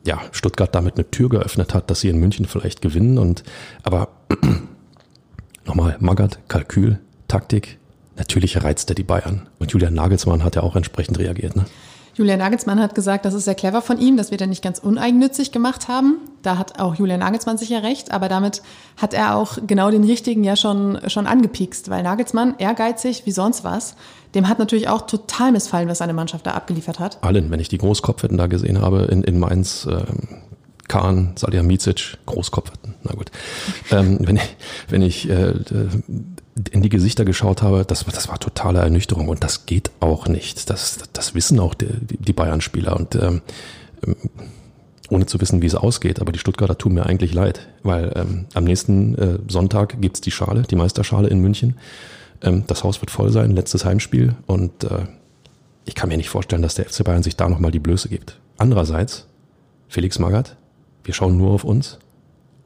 ja 0.06 0.22
Stuttgart 0.32 0.74
damit 0.74 0.96
eine 0.96 1.10
Tür 1.10 1.30
geöffnet 1.30 1.74
hat, 1.74 1.90
dass 1.90 2.02
sie 2.02 2.10
in 2.10 2.18
München 2.18 2.46
vielleicht 2.46 2.82
gewinnen. 2.82 3.18
Und 3.18 3.44
aber 3.84 4.10
nochmal, 5.66 5.96
Magath, 6.00 6.40
Kalkül, 6.48 7.00
Taktik, 7.28 7.78
natürlich 8.18 8.62
reizt 8.64 8.90
er 8.90 8.96
die 8.96 9.04
Bayern. 9.04 9.48
Und 9.60 9.72
Julian 9.72 9.94
Nagelsmann 9.94 10.44
hat 10.44 10.56
ja 10.56 10.64
auch 10.64 10.76
entsprechend 10.76 11.20
reagiert. 11.20 11.56
Ne? 11.56 11.66
Julian 12.16 12.40
Nagelsmann 12.40 12.80
hat 12.80 12.96
gesagt, 12.96 13.26
das 13.26 13.34
ist 13.34 13.44
sehr 13.44 13.56
clever 13.56 13.82
von 13.82 14.00
ihm, 14.00 14.16
dass 14.16 14.32
wir 14.32 14.38
da 14.38 14.48
nicht 14.48 14.64
ganz 14.64 14.80
uneigennützig 14.80 15.52
gemacht 15.52 15.90
haben. 15.90 16.16
Da 16.44 16.58
hat 16.58 16.80
auch 16.80 16.96
Julian 16.96 17.20
Nagelsmann 17.20 17.58
sicher 17.58 17.84
recht, 17.84 18.12
aber 18.12 18.30
damit 18.30 18.62
hat 18.96 19.14
er 19.14 19.36
auch 19.36 19.58
genau 19.68 19.92
den 19.92 20.06
richtigen 20.06 20.46
ja 20.46 20.56
schon, 20.56 20.98
schon 21.08 21.28
angepiekst, 21.28 21.90
weil 21.90 22.04
Nagelsmann, 22.04 22.56
ehrgeizig 22.58 23.26
wie 23.26 23.32
sonst 23.32 23.66
was, 23.66 23.96
dem 24.34 24.48
hat 24.48 24.60
natürlich 24.60 24.88
auch 24.88 25.02
total 25.02 25.52
missfallen, 25.52 25.90
was 25.90 25.98
seine 25.98 26.14
Mannschaft 26.14 26.46
da 26.48 26.52
abgeliefert 26.52 27.00
hat. 27.00 27.22
Allen, 27.22 27.52
wenn 27.52 27.60
ich 27.60 27.68
die 27.68 27.78
Großkopfetten 27.78 28.38
da 28.38 28.48
gesehen 28.48 28.82
habe 28.82 29.04
in, 29.04 29.22
in 29.24 29.38
Mainz, 29.38 29.86
äh, 29.86 30.06
Kahn, 30.88 31.34
Salihamidzic, 31.36 32.18
Großkopf, 32.26 32.72
na 33.04 33.14
gut. 33.14 33.32
Ähm, 33.92 34.20
wenn 34.22 34.36
ich, 34.38 34.56
wenn 34.90 35.02
ich 35.02 35.30
äh, 35.30 35.54
in 36.72 36.82
die 36.82 36.90
Gesichter 36.90 37.26
geschaut 37.26 37.62
habe, 37.62 37.84
das, 37.86 38.06
das 38.06 38.30
war 38.30 38.40
totale 38.40 38.80
Ernüchterung 38.80 39.28
und 39.28 39.44
das 39.44 39.66
geht 39.66 39.92
auch 40.00 40.28
nicht. 40.28 40.70
Das, 40.70 41.00
das 41.12 41.34
wissen 41.34 41.60
auch 41.60 41.74
die, 41.74 41.90
die 42.02 42.34
Bayern-Spieler 42.34 42.96
und 42.96 43.16
ähm, 43.16 43.42
ohne 45.10 45.26
zu 45.26 45.40
wissen, 45.42 45.62
wie 45.62 45.68
es 45.68 45.76
ausgeht. 45.76 46.22
Aber 46.22 46.32
die 46.32 46.40
Stuttgarter 46.40 46.78
tun 46.78 46.94
mir 46.94 47.06
eigentlich 47.06 47.34
leid, 47.34 47.68
weil 47.84 48.12
ähm, 48.16 48.46
am 48.54 48.64
nächsten 48.64 49.16
äh, 49.16 49.40
Sonntag 49.48 50.02
gibt's 50.02 50.22
die 50.22 50.32
Schale, 50.32 50.64
die 50.64 50.76
Meisterschale 50.76 51.28
in 51.28 51.40
München. 51.40 51.76
Ähm, 52.42 52.64
das 52.68 52.84
Haus 52.84 53.02
wird 53.02 53.12
voll 53.12 53.32
sein, 53.32 53.52
letztes 53.52 53.86
Heimspiel 53.86 54.36
und 54.48 54.86
äh, 54.86 55.06
ich 55.86 55.94
kann 55.94 56.10
mir 56.10 56.18
nicht 56.18 56.30
vorstellen, 56.30 56.62
dass 56.62 56.76
der 56.76 56.86
FC 56.86 57.04
Bayern 57.04 57.22
sich 57.22 57.36
da 57.36 57.48
nochmal 57.48 57.72
die 57.72 57.80
Blöße 57.80 58.10
gibt. 58.10 58.40
Andererseits, 58.58 59.28
Felix 59.88 60.18
Magath, 60.18 60.56
wir 61.06 61.14
schauen 61.14 61.38
nur 61.38 61.52
auf 61.52 61.64
uns 61.64 62.00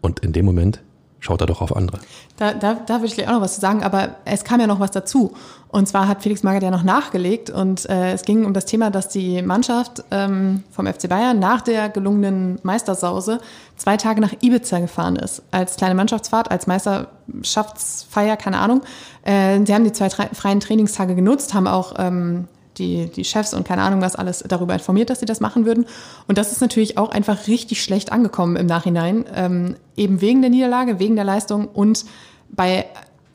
und 0.01 0.19
in 0.19 0.33
dem 0.33 0.45
Moment 0.45 0.81
schaut 1.19 1.41
er 1.41 1.47
doch 1.47 1.61
auf 1.61 1.75
andere. 1.75 1.99
Da, 2.37 2.53
da, 2.53 2.75
da 2.75 2.95
würde 2.95 3.07
ich 3.07 3.15
gleich 3.15 3.27
auch 3.27 3.33
noch 3.33 3.41
was 3.41 3.55
zu 3.55 3.61
sagen, 3.61 3.83
aber 3.83 4.15
es 4.25 4.43
kam 4.43 4.59
ja 4.61 4.67
noch 4.67 4.79
was 4.79 4.91
dazu. 4.91 5.33
Und 5.67 5.87
zwar 5.87 6.07
hat 6.07 6.23
Felix 6.23 6.41
Magath 6.43 6.63
ja 6.63 6.71
noch 6.71 6.83
nachgelegt 6.83 7.49
und 7.49 7.87
äh, 7.89 8.13
es 8.13 8.23
ging 8.23 8.45
um 8.45 8.53
das 8.53 8.65
Thema, 8.65 8.89
dass 8.89 9.09
die 9.09 9.41
Mannschaft 9.41 10.03
ähm, 10.11 10.63
vom 10.71 10.87
FC 10.87 11.09
Bayern 11.09 11.37
nach 11.37 11.61
der 11.61 11.89
gelungenen 11.89 12.59
Meistersause 12.63 13.39
zwei 13.75 13.97
Tage 13.97 14.21
nach 14.21 14.33
Ibiza 14.41 14.79
gefahren 14.79 15.15
ist. 15.17 15.43
Als 15.51 15.75
kleine 15.75 15.95
Mannschaftsfahrt, 15.95 16.49
als 16.49 16.65
Meisterschaftsfeier, 16.67 18.37
keine 18.37 18.59
Ahnung. 18.59 18.81
Äh, 19.23 19.63
sie 19.65 19.73
haben 19.73 19.83
die 19.83 19.91
zwei 19.91 20.09
freien 20.09 20.59
Trainingstage 20.59 21.15
genutzt, 21.15 21.53
haben 21.53 21.67
auch 21.67 21.93
ähm, 21.97 22.47
die, 22.79 23.07
die 23.07 23.23
Chefs 23.23 23.53
und 23.53 23.67
keine 23.67 23.81
Ahnung 23.81 24.01
was 24.01 24.15
alles 24.15 24.43
darüber 24.47 24.73
informiert, 24.73 25.09
dass 25.09 25.19
sie 25.19 25.25
das 25.25 25.39
machen 25.39 25.65
würden. 25.65 25.85
Und 26.27 26.37
das 26.37 26.51
ist 26.51 26.61
natürlich 26.61 26.97
auch 26.97 27.11
einfach 27.11 27.47
richtig 27.47 27.83
schlecht 27.83 28.11
angekommen 28.11 28.55
im 28.55 28.65
Nachhinein, 28.65 29.25
ähm, 29.35 29.75
eben 29.95 30.21
wegen 30.21 30.41
der 30.41 30.49
Niederlage, 30.49 30.99
wegen 30.99 31.15
der 31.15 31.25
Leistung 31.25 31.67
und 31.67 32.05
bei 32.49 32.85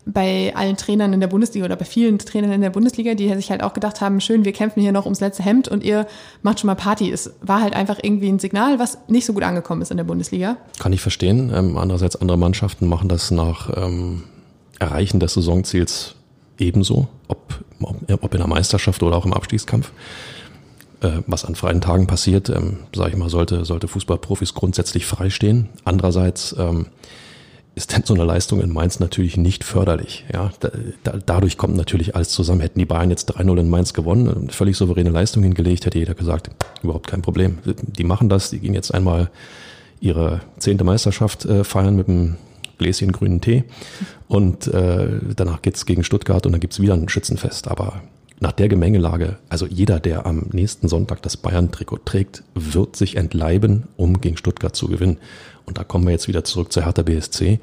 bei 0.07 0.52
allen 0.54 0.76
Trainern 0.76 1.12
in 1.12 1.20
der 1.20 1.28
Bundesliga 1.28 1.64
oder 1.64 1.76
bei 1.76 1.85
vielen 1.85 2.18
Trainern 2.18 2.52
in 2.52 2.61
der 2.61 2.70
Bundesliga, 2.70 3.14
die 3.14 3.33
sich 3.35 3.50
halt 3.50 3.62
auch 3.62 3.72
gedacht 3.72 4.00
haben, 4.00 4.20
schön, 4.20 4.44
wir 4.44 4.52
kämpfen 4.52 4.83
hier 4.83 4.92
noch 4.92 5.04
ums 5.04 5.20
letzte 5.20 5.42
Hemd 5.42 5.68
und 5.68 5.83
ihr 5.83 6.07
macht 6.42 6.61
schon 6.61 6.66
mal 6.66 6.74
Party. 6.74 7.11
Es 7.11 7.33
war 7.40 7.62
halt 7.62 7.74
einfach 7.74 7.98
irgendwie 8.02 8.28
ein 8.28 8.38
Signal, 8.38 8.78
was 8.78 8.98
nicht 9.09 9.24
so 9.24 9.33
gut 9.33 9.42
angekommen 9.42 9.83
ist 9.83 9.90
in 9.90 9.96
der 9.96 10.04
Bundesliga. 10.04 10.57
Kann 10.78 10.92
ich 10.92 11.00
verstehen. 11.00 11.50
Ähm, 11.54 11.78
andererseits 11.78 12.16
andere 12.16 12.37
Mannschaften 12.37 12.87
machen 12.87 13.09
das 13.09 13.30
nach 13.30 13.70
ähm, 13.76 14.24
Erreichen 14.78 15.20
des 15.20 15.35
Saisonziels 15.35 16.16
ebenso, 16.58 17.08
ob, 17.28 17.64
ob 18.20 18.34
in 18.34 18.38
der 18.38 18.48
Meisterschaft 18.48 19.02
oder 19.02 19.16
auch 19.16 19.26
im 19.26 19.32
Abstiegskampf. 19.32 19.92
Äh, 21.00 21.22
was 21.26 21.44
an 21.44 21.54
freien 21.54 21.80
Tagen 21.80 22.06
passiert, 22.06 22.48
ähm, 22.48 22.78
sage 22.94 23.10
ich 23.10 23.16
mal, 23.16 23.28
sollte, 23.28 23.64
sollte 23.64 23.88
Fußballprofis 23.88 24.54
grundsätzlich 24.54 25.06
freistehen. 25.06 25.68
Andererseits 25.84 26.54
ähm, 26.58 26.86
ist 27.74 27.94
denn 27.94 28.04
so 28.04 28.14
eine 28.14 28.24
Leistung 28.24 28.60
in 28.60 28.72
Mainz 28.72 29.00
natürlich 29.00 29.36
nicht 29.36 29.64
förderlich. 29.64 30.24
Ja, 30.32 30.52
da, 30.60 30.70
da, 31.02 31.18
dadurch 31.24 31.58
kommt 31.58 31.76
natürlich 31.76 32.14
alles 32.14 32.28
zusammen. 32.28 32.60
Hätten 32.60 32.78
die 32.78 32.84
Bayern 32.84 33.10
jetzt 33.10 33.36
3-0 33.36 33.60
in 33.60 33.68
Mainz 33.68 33.92
gewonnen, 33.92 34.48
völlig 34.50 34.76
souveräne 34.76 35.10
Leistung 35.10 35.42
hingelegt, 35.42 35.84
hätte 35.84 35.98
jeder 35.98 36.14
gesagt, 36.14 36.50
überhaupt 36.82 37.08
kein 37.08 37.22
Problem. 37.22 37.58
Die 37.64 38.04
machen 38.04 38.28
das, 38.28 38.50
die 38.50 38.60
gehen 38.60 38.74
jetzt 38.74 38.94
einmal 38.94 39.30
ihre 40.00 40.40
zehnte 40.58 40.84
Meisterschaft 40.84 41.44
äh, 41.46 41.64
feiern 41.64 41.96
mit 41.96 42.08
einem 42.08 42.36
Gläschen 42.78 43.12
grünen 43.12 43.40
Tee. 43.40 43.64
Und 44.28 44.66
äh, 44.68 45.08
danach 45.37 45.62
geht's 45.62 45.87
gegen 45.87 46.04
Stuttgart 46.04 46.46
und 46.46 46.52
dann 46.52 46.60
gibt's 46.60 46.80
wieder 46.80 46.94
ein 46.94 47.08
Schützenfest. 47.08 47.68
Aber 47.68 48.02
nach 48.40 48.52
der 48.52 48.68
Gemengelage, 48.68 49.38
also 49.48 49.66
jeder, 49.66 50.00
der 50.00 50.26
am 50.26 50.46
nächsten 50.52 50.88
Sonntag 50.88 51.22
das 51.22 51.37
Bayern-Trikot 51.37 52.00
trägt, 52.04 52.42
wird 52.54 52.96
sich 52.96 53.16
entleiben, 53.16 53.84
um 53.96 54.20
gegen 54.20 54.37
Stuttgart 54.37 54.74
zu 54.74 54.88
gewinnen. 54.88 55.18
Und 55.66 55.78
da 55.78 55.84
kommen 55.84 56.04
wir 56.04 56.12
jetzt 56.12 56.28
wieder 56.28 56.44
zurück 56.44 56.72
zur 56.72 56.84
Hertha 56.84 57.02
BSC. 57.02 57.60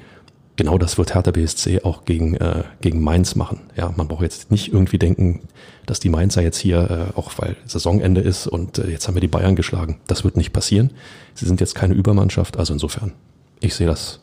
Genau 0.55 0.77
das 0.77 0.97
wird 0.97 1.13
Hertha 1.13 1.31
BSC 1.31 1.83
auch 1.83 2.05
gegen, 2.05 2.35
äh, 2.35 2.63
gegen 2.81 3.01
Mainz 3.01 3.35
machen. 3.35 3.61
Ja, 3.75 3.93
man 3.95 4.07
braucht 4.07 4.23
jetzt 4.23 4.49
nicht 4.49 4.71
irgendwie 4.71 4.97
denken, 4.97 5.41
dass 5.85 5.99
die 5.99 6.09
Mainzer 6.09 6.41
jetzt 6.41 6.57
hier, 6.57 7.11
äh, 7.15 7.17
auch 7.17 7.31
weil 7.37 7.57
Saisonende 7.65 8.21
ist 8.21 8.47
und 8.47 8.77
äh, 8.77 8.89
jetzt 8.89 9.07
haben 9.07 9.15
wir 9.15 9.21
die 9.21 9.27
Bayern 9.27 9.55
geschlagen. 9.55 9.99
Das 10.07 10.23
wird 10.23 10.37
nicht 10.37 10.53
passieren. 10.53 10.91
Sie 11.33 11.45
sind 11.45 11.59
jetzt 11.59 11.75
keine 11.75 11.93
Übermannschaft, 11.93 12.57
also 12.57 12.73
insofern, 12.73 13.13
ich 13.59 13.75
sehe 13.75 13.87
das 13.87 14.20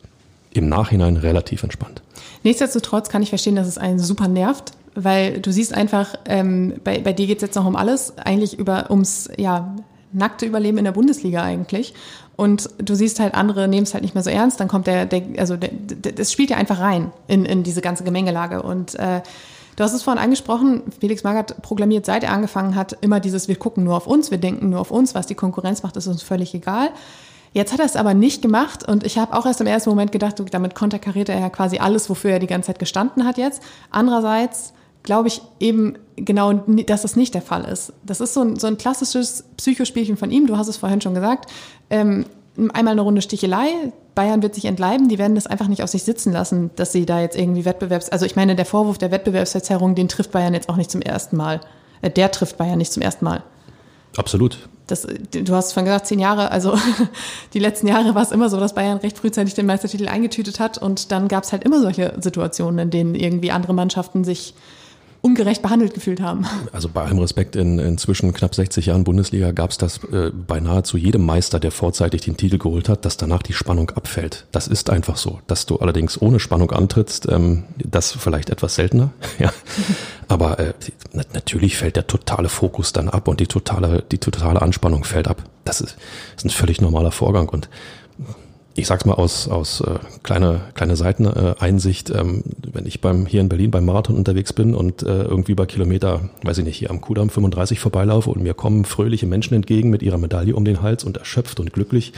im 0.51 0.69
Nachhinein 0.69 1.17
relativ 1.17 1.63
entspannt. 1.63 2.01
Nichtsdestotrotz 2.43 3.09
kann 3.09 3.21
ich 3.21 3.29
verstehen, 3.29 3.55
dass 3.55 3.67
es 3.67 3.77
einen 3.77 3.99
super 3.99 4.27
nervt, 4.27 4.71
weil 4.95 5.39
du 5.39 5.51
siehst 5.51 5.73
einfach, 5.73 6.15
ähm, 6.25 6.75
bei, 6.83 6.99
bei 6.99 7.13
dir 7.13 7.27
geht 7.27 7.37
es 7.37 7.41
jetzt 7.41 7.55
noch 7.55 7.65
um 7.65 7.75
alles, 7.75 8.17
eigentlich 8.17 8.57
über 8.57 8.89
ums 8.89 9.29
ja, 9.37 9.75
nackte 10.11 10.45
Überleben 10.45 10.77
in 10.77 10.85
der 10.85 10.91
Bundesliga 10.91 11.43
eigentlich. 11.43 11.93
Und 12.35 12.69
du 12.77 12.95
siehst 12.95 13.19
halt, 13.19 13.35
andere 13.35 13.67
nehmen 13.67 13.83
es 13.83 13.93
halt 13.93 14.03
nicht 14.03 14.15
mehr 14.15 14.23
so 14.23 14.29
ernst, 14.29 14.59
dann 14.59 14.69
kommt 14.69 14.87
der, 14.87 15.05
der 15.05 15.23
also 15.37 15.57
der, 15.57 15.71
der, 15.73 16.13
das 16.13 16.31
spielt 16.31 16.49
ja 16.49 16.57
einfach 16.57 16.79
rein 16.79 17.11
in, 17.27 17.45
in 17.45 17.63
diese 17.63 17.81
ganze 17.81 18.03
Gemengelage. 18.03 18.61
Und 18.61 18.95
äh, 18.95 19.21
du 19.75 19.83
hast 19.83 19.93
es 19.93 20.03
vorhin 20.03 20.23
angesprochen, 20.23 20.83
Felix 20.99 21.23
Magath 21.23 21.61
proklamiert, 21.61 22.05
seit 22.05 22.23
er 22.23 22.31
angefangen 22.31 22.75
hat, 22.75 22.97
immer 23.01 23.19
dieses, 23.19 23.49
wir 23.49 23.57
gucken 23.57 23.83
nur 23.83 23.97
auf 23.97 24.07
uns, 24.07 24.31
wir 24.31 24.37
denken 24.37 24.69
nur 24.69 24.79
auf 24.79 24.89
uns, 24.89 25.13
was 25.15 25.27
die 25.27 25.35
Konkurrenz 25.35 25.83
macht, 25.83 25.97
ist 25.97 26.07
uns 26.07 26.23
völlig 26.23 26.53
egal. 26.53 26.91
Jetzt 27.53 27.73
hat 27.73 27.79
er 27.79 27.85
es 27.85 27.95
aber 27.95 28.13
nicht 28.13 28.41
gemacht 28.41 28.87
und 28.87 29.03
ich 29.03 29.17
habe 29.17 29.35
auch 29.35 29.45
erst 29.45 29.61
im 29.61 29.67
ersten 29.67 29.89
Moment 29.89 30.11
gedacht, 30.11 30.35
damit 30.51 30.75
konterkariert 30.75 31.29
er 31.29 31.39
ja 31.39 31.49
quasi 31.49 31.79
alles, 31.79 32.09
wofür 32.09 32.31
er 32.31 32.39
die 32.39 32.47
ganze 32.47 32.67
Zeit 32.67 32.79
gestanden 32.79 33.25
hat 33.25 33.37
jetzt. 33.37 33.61
Andererseits 33.89 34.73
glaube 35.03 35.29
ich 35.29 35.41
eben 35.59 35.95
genau, 36.15 36.53
dass 36.53 37.01
das 37.01 37.15
nicht 37.15 37.33
der 37.33 37.41
Fall 37.41 37.65
ist. 37.65 37.93
Das 38.03 38.21
ist 38.21 38.33
so 38.33 38.41
ein, 38.41 38.57
so 38.57 38.67
ein 38.67 38.77
klassisches 38.77 39.45
Psychospielchen 39.57 40.17
von 40.17 40.29
ihm, 40.31 40.45
du 40.45 40.57
hast 40.57 40.67
es 40.67 40.77
vorhin 40.77 41.01
schon 41.01 41.15
gesagt. 41.15 41.49
Ähm, 41.89 42.25
einmal 42.73 42.91
eine 42.91 43.01
Runde 43.01 43.21
Stichelei, 43.21 43.67
Bayern 44.13 44.43
wird 44.43 44.53
sich 44.53 44.65
entleiben, 44.65 45.07
die 45.07 45.17
werden 45.17 45.35
das 45.35 45.47
einfach 45.47 45.67
nicht 45.67 45.81
auf 45.81 45.89
sich 45.89 46.03
sitzen 46.03 46.33
lassen, 46.33 46.71
dass 46.75 46.91
sie 46.91 47.05
da 47.05 47.21
jetzt 47.21 47.37
irgendwie 47.37 47.63
Wettbewerbs... 47.63 48.09
Also 48.09 48.25
ich 48.25 48.35
meine, 48.35 48.55
der 48.55 48.65
Vorwurf 48.65 48.97
der 48.97 49.11
Wettbewerbsverzerrung, 49.11 49.95
den 49.95 50.09
trifft 50.09 50.31
Bayern 50.31 50.53
jetzt 50.53 50.67
auch 50.67 50.75
nicht 50.75 50.91
zum 50.91 51.01
ersten 51.01 51.37
Mal. 51.37 51.61
Äh, 52.01 52.09
der 52.09 52.29
trifft 52.31 52.57
Bayern 52.57 52.77
nicht 52.77 52.91
zum 52.91 53.01
ersten 53.01 53.25
Mal. 53.25 53.43
Absolut. 54.17 54.67
Das, 54.87 55.05
du 55.05 55.53
hast 55.53 55.73
vorhin 55.73 55.85
gesagt, 55.85 56.07
zehn 56.07 56.19
Jahre, 56.19 56.51
also 56.51 56.75
die 57.53 57.59
letzten 57.59 57.87
Jahre 57.87 58.15
war 58.15 58.23
es 58.23 58.31
immer 58.31 58.49
so, 58.49 58.59
dass 58.59 58.73
Bayern 58.73 58.97
recht 58.97 59.19
frühzeitig 59.19 59.53
den 59.53 59.67
Meistertitel 59.67 60.07
eingetütet 60.07 60.59
hat 60.59 60.79
und 60.79 61.11
dann 61.11 61.27
gab 61.27 61.43
es 61.43 61.51
halt 61.51 61.63
immer 61.63 61.79
solche 61.79 62.15
Situationen, 62.19 62.79
in 62.79 62.89
denen 62.89 63.15
irgendwie 63.15 63.51
andere 63.51 63.73
Mannschaften 63.73 64.23
sich 64.23 64.55
ungerecht 65.21 65.61
behandelt 65.61 65.93
gefühlt 65.93 66.21
haben. 66.21 66.45
Also 66.71 66.89
bei 66.89 67.03
allem 67.03 67.19
Respekt, 67.19 67.55
in 67.55 67.79
inzwischen 67.79 68.33
knapp 68.33 68.55
60 68.55 68.85
Jahren 68.85 69.03
Bundesliga 69.03 69.51
gab 69.51 69.71
es 69.71 69.77
das 69.77 70.03
äh, 70.05 70.31
bei 70.31 70.59
nahezu 70.59 70.97
jedem 70.97 71.25
Meister, 71.25 71.59
der 71.59 71.71
vorzeitig 71.71 72.21
den 72.21 72.37
Titel 72.37 72.57
geholt 72.57 72.89
hat, 72.89 73.05
dass 73.05 73.17
danach 73.17 73.43
die 73.43 73.53
Spannung 73.53 73.89
abfällt. 73.91 74.45
Das 74.51 74.67
ist 74.67 74.89
einfach 74.89 75.17
so. 75.17 75.39
Dass 75.47 75.65
du 75.65 75.77
allerdings 75.77 76.21
ohne 76.21 76.39
Spannung 76.39 76.71
antrittst, 76.71 77.27
ähm, 77.29 77.65
das 77.77 78.11
vielleicht 78.11 78.49
etwas 78.49 78.75
seltener. 78.75 79.11
ja. 79.39 79.51
Aber 80.27 80.59
äh, 80.59 80.73
natürlich 81.33 81.77
fällt 81.77 81.95
der 81.95 82.07
totale 82.07 82.49
Fokus 82.49 82.93
dann 82.93 83.09
ab 83.09 83.27
und 83.27 83.39
die 83.39 83.47
totale, 83.47 84.03
die 84.11 84.19
totale 84.19 84.61
Anspannung 84.61 85.03
fällt 85.03 85.27
ab. 85.27 85.43
Das 85.65 85.81
ist, 85.81 85.97
ist 86.37 86.45
ein 86.45 86.49
völlig 86.49 86.81
normaler 86.81 87.11
Vorgang 87.11 87.49
und 87.49 87.69
ich 88.79 88.87
sag's 88.87 89.05
mal 89.05 89.13
aus, 89.13 89.47
aus 89.47 89.81
äh, 89.81 89.99
kleiner 90.23 90.61
kleine 90.73 90.95
Seiteneinsicht, 90.95 92.09
ähm, 92.09 92.43
wenn 92.71 92.85
ich 92.85 93.01
beim 93.01 93.25
hier 93.25 93.41
in 93.41 93.49
Berlin 93.49 93.71
beim 93.71 93.85
Marathon 93.85 94.15
unterwegs 94.15 94.53
bin 94.53 94.73
und 94.73 95.03
äh, 95.03 95.23
irgendwie 95.23 95.55
bei 95.55 95.65
Kilometer, 95.65 96.29
weiß 96.43 96.57
ich 96.59 96.65
nicht, 96.65 96.77
hier 96.77 96.89
am 96.89 97.01
Kudamm 97.01 97.29
35 97.29 97.79
vorbeilaufe 97.79 98.29
und 98.29 98.41
mir 98.41 98.53
kommen 98.53 98.85
fröhliche 98.85 99.27
Menschen 99.27 99.53
entgegen 99.53 99.89
mit 99.89 100.01
ihrer 100.01 100.17
Medaille 100.17 100.55
um 100.55 100.65
den 100.65 100.81
Hals 100.81 101.03
und 101.03 101.17
erschöpft 101.17 101.59
und 101.59 101.73
glücklich 101.73 102.13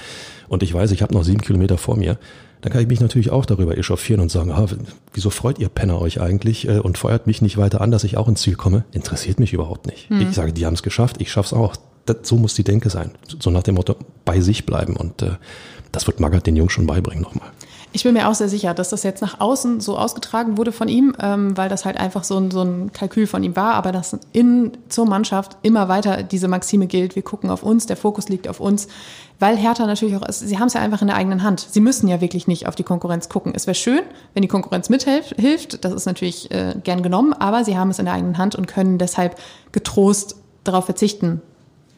und 0.48 0.64
ich 0.64 0.74
weiß, 0.74 0.92
ich 0.92 1.02
habe 1.02 1.14
noch 1.14 1.24
sieben 1.24 1.42
Kilometer 1.42 1.78
vor 1.78 1.98
mir, 1.98 2.18
dann 2.62 2.72
kann 2.72 2.82
ich 2.82 2.88
mich 2.88 3.00
natürlich 3.00 3.32
auch 3.32 3.46
darüber 3.46 3.78
echauffieren 3.78 4.22
und 4.22 4.30
sagen, 4.30 4.52
ah, 4.52 4.68
wieso 5.14 5.30
freut 5.32 5.60
ihr 5.60 5.70
Penner 5.70 6.00
euch 6.00 6.22
eigentlich 6.22 6.68
äh, 6.68 6.80
und 6.80 6.98
feuert 6.98 7.28
mich 7.28 7.42
nicht 7.42 7.58
weiter 7.58 7.82
an, 7.82 7.92
dass 7.92 8.04
ich 8.04 8.18
auch 8.18 8.28
ins 8.28 8.42
Ziel 8.42 8.56
komme? 8.56 8.86
Interessiert 8.92 9.40
mich 9.40 9.52
überhaupt 9.52 9.88
nicht. 9.88 10.10
Hm. 10.10 10.22
Ich 10.22 10.36
sage, 10.36 10.54
die 10.54 10.66
haben 10.66 10.76
es 10.76 10.84
geschafft, 10.84 11.18
ich 11.20 11.32
schaff's 11.32 11.54
auch. 11.54 11.76
Das, 12.06 12.18
so 12.24 12.36
muss 12.38 12.54
die 12.54 12.64
Denke 12.64 12.90
sein. 12.90 13.12
So 13.40 13.50
nach 13.50 13.64
dem 13.64 13.76
Motto, 13.76 13.96
bei 14.26 14.42
sich 14.42 14.66
bleiben 14.66 14.96
und 14.96 15.22
äh, 15.22 15.32
das 15.92 16.08
wird 16.08 16.20
Magath 16.20 16.48
den 16.48 16.56
Jungs 16.56 16.72
schon 16.72 16.88
beibringen 16.88 17.22
nochmal. 17.22 17.52
Ich 17.94 18.04
bin 18.04 18.14
mir 18.14 18.30
auch 18.30 18.34
sehr 18.34 18.48
sicher, 18.48 18.74
dass 18.74 18.90
das 18.90 19.04
jetzt 19.04 19.22
nach 19.22 19.42
außen 19.42 19.82
so 19.82 19.98
ausgetragen 19.98 20.58
wurde 20.58 20.72
von 20.72 20.88
ihm, 20.88 21.14
ähm, 21.20 21.58
weil 21.58 21.68
das 21.68 21.84
halt 21.84 21.98
einfach 21.98 22.24
so 22.24 22.38
ein, 22.38 22.50
so 22.50 22.62
ein 22.62 22.94
Kalkül 22.94 23.28
von 23.28 23.44
ihm 23.44 23.58
war, 23.58 23.74
aber 23.74 23.92
dass 23.92 24.18
in 24.32 24.72
zur 24.88 25.06
Mannschaft 25.06 25.58
immer 25.62 25.90
weiter 25.90 26.24
diese 26.24 26.48
Maxime 26.48 26.88
gilt, 26.88 27.18
wir 27.18 27.22
gucken 27.22 27.50
auf 27.50 27.64
uns, 27.64 27.88
der 27.88 27.98
Fokus 27.98 28.30
liegt 28.30 28.48
auf 28.48 28.62
uns, 28.62 28.88
weil 29.40 29.58
Hertha 29.58 29.86
natürlich 29.86 30.16
auch, 30.16 30.24
sie 30.30 30.58
haben 30.58 30.68
es 30.68 30.74
ja 30.74 30.80
einfach 30.80 31.02
in 31.02 31.08
der 31.08 31.18
eigenen 31.18 31.44
Hand. 31.44 31.68
Sie 31.70 31.82
müssen 31.82 32.08
ja 32.08 32.22
wirklich 32.22 32.48
nicht 32.48 32.66
auf 32.66 32.76
die 32.76 32.84
Konkurrenz 32.84 33.28
gucken. 33.28 33.52
Es 33.54 33.68
wäre 33.68 33.76
schön, 33.76 34.02
wenn 34.34 34.42
die 34.42 34.48
Konkurrenz 34.48 34.88
mithilft, 34.88 35.84
das 35.84 35.92
ist 35.92 36.06
natürlich 36.06 36.50
äh, 36.52 36.76
gern 36.82 37.04
genommen, 37.04 37.34
aber 37.34 37.66
sie 37.66 37.78
haben 37.78 37.90
es 37.90 38.00
in 38.00 38.06
der 38.06 38.14
eigenen 38.14 38.38
Hand 38.38 38.56
und 38.56 38.68
können 38.68 39.00
deshalb 39.00 39.36
getrost 39.74 40.38
darauf 40.64 40.86
verzichten, 40.86 41.42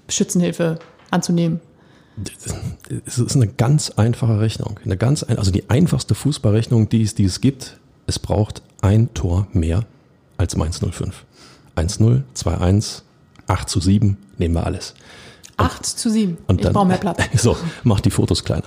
Schützenhilfe 0.10 0.80
anzunehmen 1.12 1.62
es 3.06 3.18
ist 3.18 3.36
eine 3.36 3.48
ganz 3.48 3.92
einfache 3.92 4.40
Rechnung. 4.40 4.80
Eine 4.84 4.98
ganz, 4.98 5.24
also 5.24 5.52
die 5.52 5.70
einfachste 5.70 6.16
Fußballrechnung, 6.16 6.90
die 6.90 7.04
es, 7.04 7.16
die 7.16 7.26
es 7.26 7.42
gibt. 7.42 7.78
Es 8.06 8.20
braucht 8.20 8.62
ein 8.82 9.14
Tor 9.14 9.48
mehr 9.54 9.86
als 10.38 10.56
Mainz 10.56 10.80
05. 10.80 11.26
1-0, 11.76 12.22
2-1, 12.36 13.02
8 13.48 13.70
zu 13.70 13.80
7, 13.80 14.18
nehmen 14.38 14.54
wir 14.54 14.66
alles. 14.66 14.94
Acht 15.58 15.86
zu 15.86 16.10
sieben. 16.10 16.38
Und 16.48 16.58
ich 16.58 16.64
dann, 16.64 16.74
brauche 16.74 16.88
mehr 16.88 16.98
Platz. 16.98 17.22
So, 17.36 17.56
mach 17.84 18.00
die 18.00 18.10
Fotos 18.10 18.44
kleiner. 18.44 18.66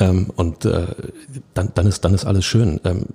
Ähm, 0.00 0.30
und 0.34 0.64
äh, 0.64 0.86
dann, 1.54 1.70
dann, 1.74 1.86
ist, 1.86 2.04
dann 2.04 2.12
ist 2.12 2.24
alles 2.24 2.44
schön. 2.44 2.80
Ähm, 2.84 3.06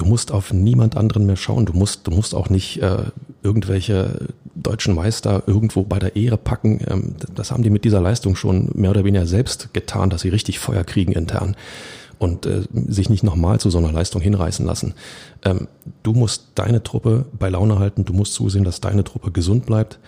du 0.00 0.06
musst 0.06 0.32
auf 0.32 0.52
niemand 0.52 0.96
anderen 0.96 1.26
mehr 1.26 1.36
schauen. 1.36 1.66
Du 1.66 1.74
musst, 1.74 2.06
du 2.06 2.10
musst 2.10 2.34
auch 2.34 2.48
nicht 2.48 2.80
äh, 2.80 3.04
irgendwelche 3.42 4.28
deutschen 4.54 4.94
Meister 4.94 5.42
irgendwo 5.46 5.82
bei 5.82 5.98
der 5.98 6.16
Ehre 6.16 6.38
packen. 6.38 6.80
Ähm, 6.88 7.16
das 7.34 7.50
haben 7.50 7.62
die 7.62 7.70
mit 7.70 7.84
dieser 7.84 8.00
Leistung 8.00 8.34
schon 8.34 8.70
mehr 8.74 8.90
oder 8.90 9.04
weniger 9.04 9.26
selbst 9.26 9.74
getan, 9.74 10.08
dass 10.08 10.22
sie 10.22 10.30
richtig 10.30 10.58
Feuer 10.58 10.84
kriegen 10.84 11.12
intern 11.12 11.54
und 12.18 12.46
äh, 12.46 12.62
sich 12.72 13.10
nicht 13.10 13.22
nochmal 13.22 13.60
zu 13.60 13.68
so 13.68 13.76
einer 13.76 13.92
Leistung 13.92 14.22
hinreißen 14.22 14.64
lassen. 14.64 14.94
Ähm, 15.44 15.68
du 16.02 16.14
musst 16.14 16.48
deine 16.54 16.82
Truppe 16.82 17.26
bei 17.38 17.50
Laune 17.50 17.78
halten, 17.78 18.06
du 18.06 18.14
musst 18.14 18.32
zusehen, 18.32 18.64
dass 18.64 18.80
deine 18.80 19.04
Truppe 19.04 19.30
gesund 19.32 19.66
bleibt 19.66 19.98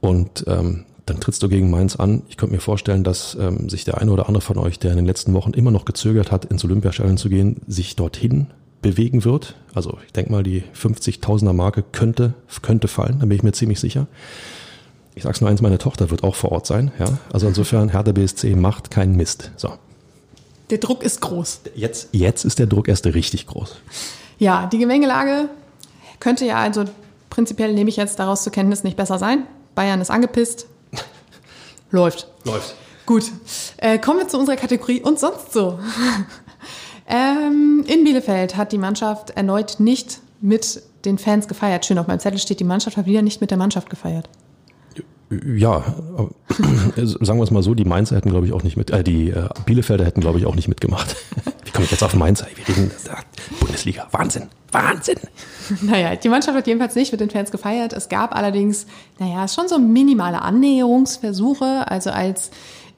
und 0.00 0.44
ähm, 0.46 0.84
dann 1.06 1.20
trittst 1.20 1.42
du 1.42 1.48
gegen 1.48 1.70
Mainz 1.70 1.96
an. 1.96 2.20
Ich 2.28 2.36
könnte 2.36 2.54
mir 2.54 2.60
vorstellen, 2.60 3.02
dass 3.02 3.34
ähm, 3.40 3.70
sich 3.70 3.86
der 3.86 3.96
eine 3.96 4.12
oder 4.12 4.28
andere 4.28 4.42
von 4.42 4.58
euch, 4.58 4.78
der 4.78 4.90
in 4.90 4.98
den 4.98 5.06
letzten 5.06 5.32
Wochen 5.32 5.52
immer 5.52 5.70
noch 5.70 5.86
gezögert 5.86 6.30
hat, 6.30 6.44
ins 6.44 6.64
Olympiastadion 6.66 7.16
zu 7.16 7.30
gehen, 7.30 7.62
sich 7.66 7.96
dorthin 7.96 8.48
bewegen 8.82 9.24
wird. 9.24 9.54
Also 9.74 9.98
ich 10.06 10.12
denke 10.12 10.32
mal, 10.32 10.42
die 10.42 10.62
50.000er 10.74 11.52
Marke 11.52 11.82
könnte, 11.92 12.34
könnte 12.62 12.88
fallen, 12.88 13.18
da 13.20 13.26
bin 13.26 13.36
ich 13.36 13.42
mir 13.42 13.52
ziemlich 13.52 13.80
sicher. 13.80 14.06
Ich 15.14 15.24
sag's 15.24 15.40
nur 15.40 15.50
eins, 15.50 15.60
meine 15.60 15.78
Tochter 15.78 16.10
wird 16.10 16.22
auch 16.22 16.36
vor 16.36 16.52
Ort 16.52 16.66
sein. 16.66 16.92
Ja? 16.98 17.18
Also 17.32 17.48
insofern, 17.48 17.88
Hertha 17.88 18.12
BSC 18.12 18.54
macht 18.54 18.90
keinen 18.90 19.16
Mist. 19.16 19.50
So. 19.56 19.72
Der 20.70 20.78
Druck 20.78 21.02
ist 21.02 21.20
groß. 21.20 21.60
Jetzt, 21.74 22.10
jetzt 22.12 22.44
ist 22.44 22.58
der 22.58 22.66
Druck 22.66 22.88
erst 22.88 23.06
richtig 23.06 23.46
groß. 23.46 23.76
Ja, 24.38 24.66
die 24.66 24.78
Gemengelage 24.78 25.48
könnte 26.20 26.44
ja 26.44 26.58
also 26.58 26.84
prinzipiell 27.30 27.72
nehme 27.72 27.90
ich 27.90 27.96
jetzt 27.96 28.18
daraus 28.18 28.42
zur 28.42 28.52
Kenntnis 28.52 28.84
nicht 28.84 28.96
besser 28.96 29.18
sein. 29.18 29.46
Bayern 29.74 30.00
ist 30.00 30.10
angepisst. 30.10 30.66
Läuft. 31.90 32.28
Läuft. 32.44 32.74
Gut. 33.06 33.24
Äh, 33.78 33.98
kommen 33.98 34.20
wir 34.20 34.28
zu 34.28 34.38
unserer 34.38 34.56
Kategorie 34.56 35.00
und 35.00 35.18
sonst 35.18 35.52
so. 35.52 35.78
ähm, 37.08 37.84
in 37.86 38.04
Bielefeld 38.04 38.56
hat 38.56 38.72
die 38.72 38.78
Mannschaft 38.78 39.30
erneut 39.30 39.80
nicht 39.80 40.20
mit 40.40 40.82
den 41.04 41.18
Fans 41.18 41.48
gefeiert. 41.48 41.86
Schön, 41.86 41.98
auf 41.98 42.06
meinem 42.06 42.20
Zettel 42.20 42.38
steht, 42.38 42.60
die 42.60 42.64
Mannschaft 42.64 42.96
hat 42.96 43.06
wieder 43.06 43.22
nicht 43.22 43.40
mit 43.40 43.50
der 43.50 43.58
Mannschaft 43.58 43.90
gefeiert. 43.90 44.28
Ja, 45.30 45.84
sagen 46.96 47.38
wir 47.38 47.42
es 47.42 47.50
mal 47.50 47.62
so, 47.62 47.74
die 47.74 47.84
Mainzer 47.84 48.16
hätten, 48.16 48.30
glaube 48.30 48.46
ich, 48.46 48.52
auch 48.52 48.62
nicht 48.62 48.76
mit, 48.76 48.90
äh, 48.90 49.04
die 49.04 49.30
äh, 49.30 49.48
Bielefelder 49.66 50.04
hätten, 50.04 50.20
glaube 50.20 50.38
ich, 50.38 50.46
auch 50.46 50.54
nicht 50.54 50.68
mitgemacht. 50.68 51.16
Wie 51.64 51.70
komme 51.70 51.84
ich 51.84 51.90
jetzt 51.90 52.02
auf 52.02 52.14
Mainzer? 52.14 52.46
Wir 52.54 52.66
reden 52.66 52.90
Bundesliga. 53.60 54.08
Wahnsinn, 54.10 54.48
Wahnsinn. 54.72 55.18
Naja, 55.82 56.16
die 56.16 56.30
Mannschaft 56.30 56.56
hat 56.56 56.66
jedenfalls 56.66 56.94
nicht 56.94 57.12
mit 57.12 57.20
den 57.20 57.28
Fans 57.28 57.50
gefeiert. 57.50 57.92
Es 57.92 58.08
gab 58.08 58.34
allerdings, 58.34 58.86
naja, 59.18 59.46
schon 59.48 59.68
so 59.68 59.78
minimale 59.78 60.40
Annäherungsversuche. 60.40 61.84
Also 61.90 62.08
als 62.08 62.50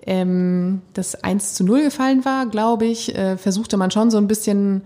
ähm, 0.07 0.83
das 0.95 1.23
1 1.23 1.55
zu 1.55 1.65
0 1.65 1.85
gefallen 1.85 2.25
war, 2.25 2.47
glaube 2.47 2.87
ich, 2.87 3.15
äh, 3.15 3.37
versuchte 3.37 3.77
man 3.77 3.91
schon 3.91 4.11
so 4.11 4.19
ein 4.19 4.27
bisschen 4.27 4.83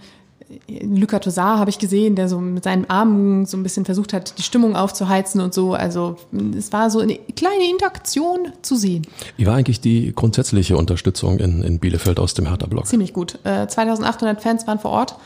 Luca 0.69 1.19
Tosar 1.19 1.59
habe 1.59 1.71
ich 1.71 1.79
gesehen, 1.79 2.17
der 2.17 2.29
so 2.29 2.39
mit 2.39 2.65
seinen 2.65 2.89
Armen 2.91 3.47
so 3.47 3.57
ein 3.57 3.63
bisschen 3.63 3.85
versucht 3.85 4.13
hat, 4.13 4.39
die 4.39 4.43
Stimmung 4.43 4.77
aufzuheizen 4.77 5.41
und 5.41 5.55
so. 5.55 5.75
Also 5.75 6.17
es 6.57 6.73
war 6.73 6.91
so 6.91 7.01
eine 7.01 7.19
kleine 7.37 7.69
Interaktion 7.71 8.53
zu 8.63 8.77
sehen. 8.77 9.07
Wie 9.37 9.47
war 9.47 9.55
eigentlich 9.55 9.81
die 9.81 10.13
grundsätzliche 10.15 10.77
Unterstützung 10.77 11.39
in, 11.39 11.63
in 11.63 11.79
Bielefeld 11.79 12.19
aus 12.19 12.35
dem 12.35 12.47
Hertha-Block? 12.47 12.87
Ziemlich 12.87 13.13
gut. 13.13 13.39
Äh, 13.45 13.67
2800 13.67 14.43
Fans 14.43 14.67
waren 14.67 14.79
vor 14.79 14.91
Ort 14.91 15.17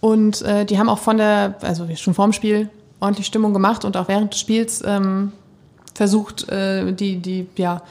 und 0.00 0.42
äh, 0.42 0.64
die 0.64 0.78
haben 0.78 0.88
auch 0.88 0.98
von 0.98 1.18
der, 1.18 1.56
also 1.60 1.86
schon 1.96 2.14
vorm 2.14 2.32
Spiel 2.32 2.68
ordentlich 3.00 3.26
Stimmung 3.26 3.52
gemacht 3.52 3.84
und 3.84 3.96
auch 3.96 4.08
während 4.08 4.32
des 4.32 4.40
Spiels 4.40 4.82
ähm, 4.86 5.32
versucht, 5.94 6.48
äh, 6.48 6.92
die, 6.92 7.16
die, 7.16 7.46
ja, 7.56 7.82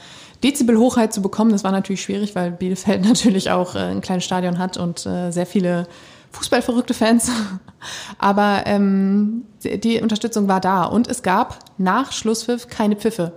Dezibelhochheit 0.42 1.12
zu 1.12 1.22
bekommen. 1.22 1.52
Das 1.52 1.64
war 1.64 1.72
natürlich 1.72 2.02
schwierig, 2.02 2.34
weil 2.34 2.50
Bielefeld 2.50 3.04
natürlich 3.06 3.50
auch 3.50 3.74
äh, 3.74 3.78
ein 3.78 4.00
kleines 4.00 4.24
Stadion 4.24 4.58
hat 4.58 4.76
und 4.76 5.06
äh, 5.06 5.30
sehr 5.30 5.46
viele 5.46 5.86
fußballverrückte 6.32 6.94
Fans. 6.94 7.30
Aber 8.18 8.62
ähm, 8.66 9.44
die 9.62 10.00
Unterstützung 10.00 10.48
war 10.48 10.60
da. 10.60 10.84
Und 10.84 11.08
es 11.08 11.22
gab 11.22 11.58
nach 11.78 12.12
Schlusspfiff 12.12 12.68
keine 12.68 12.96
Pfiffe. 12.96 13.32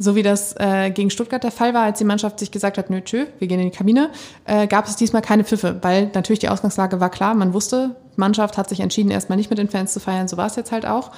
So 0.00 0.14
wie 0.14 0.22
das 0.22 0.54
äh, 0.58 0.90
gegen 0.90 1.10
Stuttgart 1.10 1.42
der 1.42 1.50
Fall 1.50 1.74
war, 1.74 1.82
als 1.82 1.98
die 1.98 2.04
Mannschaft 2.04 2.38
sich 2.38 2.52
gesagt 2.52 2.78
hat, 2.78 2.88
nö, 2.88 3.00
tschö, 3.00 3.26
wir 3.40 3.48
gehen 3.48 3.58
in 3.58 3.70
die 3.70 3.76
Kabine, 3.76 4.10
äh, 4.44 4.68
gab 4.68 4.86
es 4.86 4.94
diesmal 4.94 5.22
keine 5.22 5.42
Pfiffe, 5.42 5.78
weil 5.82 6.10
natürlich 6.14 6.38
die 6.38 6.48
Ausgangslage 6.48 7.00
war 7.00 7.10
klar, 7.10 7.34
man 7.34 7.52
wusste, 7.52 7.96
Mannschaft 8.14 8.56
hat 8.58 8.68
sich 8.68 8.78
entschieden, 8.78 9.10
erstmal 9.10 9.38
nicht 9.38 9.50
mit 9.50 9.58
den 9.58 9.68
Fans 9.68 9.92
zu 9.92 9.98
feiern, 9.98 10.28
so 10.28 10.36
war 10.36 10.46
es 10.46 10.54
jetzt 10.54 10.70
halt 10.70 10.86
auch. 10.86 11.10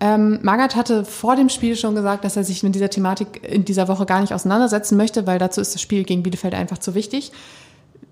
Ähm, 0.00 0.40
Magath 0.42 0.76
hatte 0.76 1.04
vor 1.04 1.36
dem 1.36 1.48
Spiel 1.48 1.76
schon 1.76 1.94
gesagt, 1.94 2.24
dass 2.24 2.36
er 2.36 2.44
sich 2.44 2.62
mit 2.62 2.74
dieser 2.74 2.90
Thematik 2.90 3.48
in 3.48 3.64
dieser 3.64 3.88
Woche 3.88 4.06
gar 4.06 4.20
nicht 4.20 4.34
auseinandersetzen 4.34 4.96
möchte, 4.96 5.26
weil 5.26 5.38
dazu 5.38 5.60
ist 5.60 5.74
das 5.74 5.80
Spiel 5.80 6.04
gegen 6.04 6.22
Bielefeld 6.22 6.54
einfach 6.54 6.78
zu 6.78 6.94
wichtig. 6.94 7.32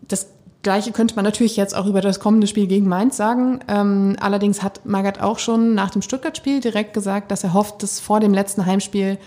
Das 0.08 0.28
Gleiche 0.62 0.92
könnte 0.92 1.16
man 1.16 1.24
natürlich 1.24 1.56
jetzt 1.56 1.74
auch 1.74 1.86
über 1.86 2.00
das 2.00 2.20
kommende 2.20 2.46
Spiel 2.46 2.68
gegen 2.68 2.88
Mainz 2.88 3.16
sagen. 3.16 3.60
Ähm, 3.66 4.16
allerdings 4.20 4.62
hat 4.62 4.86
Magath 4.86 5.20
auch 5.20 5.40
schon 5.40 5.74
nach 5.74 5.90
dem 5.90 6.02
Stuttgart-Spiel 6.02 6.60
direkt 6.60 6.94
gesagt, 6.94 7.30
dass 7.32 7.42
er 7.42 7.52
hofft, 7.52 7.82
dass 7.82 7.98
vor 7.98 8.20
dem 8.20 8.32
letzten 8.32 8.64
Heimspiel 8.64 9.18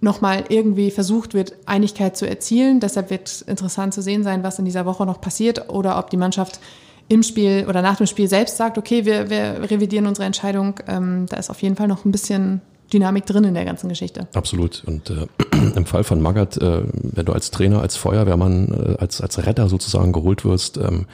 nochmal 0.00 0.44
irgendwie 0.50 0.90
versucht 0.90 1.32
wird, 1.32 1.54
Einigkeit 1.64 2.16
zu 2.16 2.28
erzielen. 2.28 2.80
Deshalb 2.80 3.08
wird 3.08 3.42
interessant 3.46 3.94
zu 3.94 4.02
sehen 4.02 4.22
sein, 4.22 4.42
was 4.42 4.58
in 4.58 4.66
dieser 4.66 4.84
Woche 4.84 5.06
noch 5.06 5.22
passiert 5.22 5.70
oder 5.70 5.98
ob 5.98 6.10
die 6.10 6.18
Mannschaft 6.18 6.60
im 7.08 7.22
Spiel 7.22 7.66
oder 7.68 7.82
nach 7.82 7.96
dem 7.96 8.06
Spiel 8.06 8.28
selbst 8.28 8.56
sagt, 8.56 8.78
okay, 8.78 9.04
wir, 9.04 9.30
wir 9.30 9.70
revidieren 9.70 10.06
unsere 10.06 10.26
Entscheidung. 10.26 10.80
Ähm, 10.88 11.26
da 11.28 11.36
ist 11.36 11.50
auf 11.50 11.62
jeden 11.62 11.76
Fall 11.76 11.88
noch 11.88 12.04
ein 12.04 12.12
bisschen 12.12 12.60
Dynamik 12.92 13.26
drin 13.26 13.44
in 13.44 13.54
der 13.54 13.64
ganzen 13.64 13.88
Geschichte. 13.88 14.28
Absolut. 14.34 14.82
Und 14.86 15.10
äh, 15.10 15.26
im 15.76 15.86
Fall 15.86 16.04
von 16.04 16.20
Magath, 16.20 16.56
äh, 16.56 16.82
wenn 16.92 17.26
du 17.26 17.32
als 17.32 17.50
Trainer, 17.50 17.80
als 17.80 17.96
Feuerwehrmann, 17.96 18.94
äh, 18.96 19.00
als, 19.00 19.20
als 19.20 19.44
Retter 19.44 19.68
sozusagen 19.68 20.12
geholt 20.12 20.44
wirst, 20.44 20.78
ähm, 20.78 21.06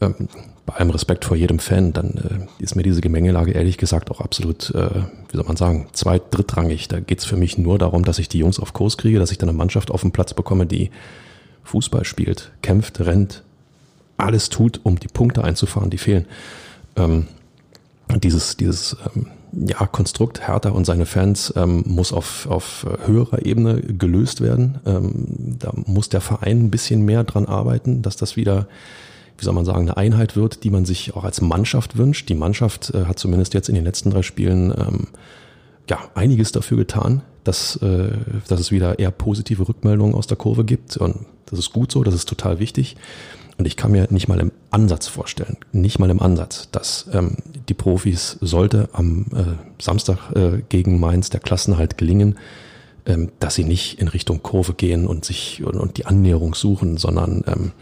ähm, 0.00 0.28
bei 0.66 0.74
allem 0.74 0.90
Respekt 0.90 1.24
vor 1.24 1.36
jedem 1.36 1.58
Fan, 1.58 1.92
dann 1.92 2.48
äh, 2.58 2.62
ist 2.62 2.76
mir 2.76 2.82
diese 2.82 3.00
Gemengelage 3.00 3.52
ehrlich 3.52 3.78
gesagt 3.78 4.10
auch 4.10 4.20
absolut, 4.20 4.70
äh, 4.70 5.02
wie 5.28 5.36
soll 5.36 5.44
man 5.44 5.56
sagen, 5.56 5.88
zweit-, 5.92 6.30
drittrangig. 6.30 6.88
Da 6.88 7.00
geht's 7.00 7.24
für 7.24 7.36
mich 7.36 7.58
nur 7.58 7.78
darum, 7.78 8.04
dass 8.04 8.18
ich 8.18 8.28
die 8.28 8.38
Jungs 8.38 8.60
auf 8.60 8.72
Kurs 8.72 8.96
kriege, 8.96 9.18
dass 9.18 9.32
ich 9.32 9.38
dann 9.38 9.48
eine 9.48 9.58
Mannschaft 9.58 9.90
auf 9.90 10.02
den 10.02 10.12
Platz 10.12 10.34
bekomme, 10.34 10.66
die 10.66 10.90
Fußball 11.64 12.04
spielt, 12.04 12.52
kämpft, 12.62 13.00
rennt, 13.00 13.42
alles 14.22 14.48
tut, 14.48 14.80
um 14.82 14.98
die 14.98 15.08
Punkte 15.08 15.44
einzufahren, 15.44 15.90
die 15.90 15.98
fehlen. 15.98 16.26
Ähm, 16.96 17.26
dieses, 18.20 18.56
dieses 18.56 18.96
ähm, 19.14 19.26
ja, 19.52 19.86
Konstrukt 19.86 20.46
Hertha 20.46 20.70
und 20.70 20.84
seine 20.84 21.06
Fans 21.06 21.52
ähm, 21.56 21.84
muss 21.86 22.12
auf, 22.12 22.46
auf 22.46 22.86
höherer 23.04 23.44
Ebene 23.44 23.80
gelöst 23.80 24.40
werden. 24.40 24.80
Ähm, 24.86 25.56
da 25.58 25.72
muss 25.86 26.08
der 26.08 26.20
Verein 26.20 26.64
ein 26.64 26.70
bisschen 26.70 27.02
mehr 27.02 27.24
dran 27.24 27.46
arbeiten, 27.46 28.02
dass 28.02 28.16
das 28.16 28.36
wieder, 28.36 28.66
wie 29.38 29.44
soll 29.44 29.54
man 29.54 29.64
sagen, 29.64 29.82
eine 29.82 29.96
Einheit 29.96 30.36
wird, 30.36 30.64
die 30.64 30.70
man 30.70 30.84
sich 30.84 31.14
auch 31.14 31.24
als 31.24 31.40
Mannschaft 31.40 31.98
wünscht. 31.98 32.28
Die 32.28 32.34
Mannschaft 32.34 32.92
äh, 32.94 33.04
hat 33.04 33.18
zumindest 33.18 33.54
jetzt 33.54 33.68
in 33.68 33.74
den 33.74 33.84
letzten 33.84 34.10
drei 34.10 34.22
Spielen 34.22 34.70
ähm, 34.70 35.08
ja 35.88 35.98
einiges 36.14 36.52
dafür 36.52 36.78
getan, 36.78 37.22
dass, 37.44 37.76
äh, 37.76 38.12
dass 38.48 38.60
es 38.60 38.70
wieder 38.70 38.98
eher 38.98 39.10
positive 39.10 39.68
Rückmeldungen 39.68 40.14
aus 40.14 40.26
der 40.26 40.38
Kurve 40.38 40.64
gibt. 40.64 40.96
Und 40.96 41.26
das 41.46 41.58
ist 41.58 41.72
gut 41.72 41.92
so, 41.92 42.02
das 42.02 42.14
ist 42.14 42.28
total 42.28 42.58
wichtig. 42.58 42.96
Und 43.58 43.66
ich 43.66 43.76
kann 43.76 43.92
mir 43.92 44.08
nicht 44.10 44.28
mal 44.28 44.40
im 44.40 44.50
Ansatz 44.70 45.08
vorstellen, 45.08 45.56
nicht 45.72 45.98
mal 45.98 46.10
im 46.10 46.20
Ansatz, 46.20 46.68
dass 46.72 47.06
ähm, 47.12 47.36
die 47.68 47.74
Profis 47.74 48.38
sollte 48.40 48.88
am 48.92 49.26
äh, 49.34 49.82
Samstag 49.82 50.18
äh, 50.34 50.62
gegen 50.68 50.98
Mainz 50.98 51.30
der 51.30 51.40
Klassenhalt 51.40 51.98
gelingen, 51.98 52.38
ähm, 53.04 53.30
dass 53.40 53.54
sie 53.54 53.64
nicht 53.64 54.00
in 54.00 54.08
Richtung 54.08 54.42
Kurve 54.42 54.74
gehen 54.74 55.06
und 55.06 55.24
sich 55.24 55.62
und, 55.64 55.76
und 55.76 55.98
die 55.98 56.06
Annäherung 56.06 56.54
suchen, 56.54 56.96
sondern 56.96 57.44
ähm, 57.46 57.72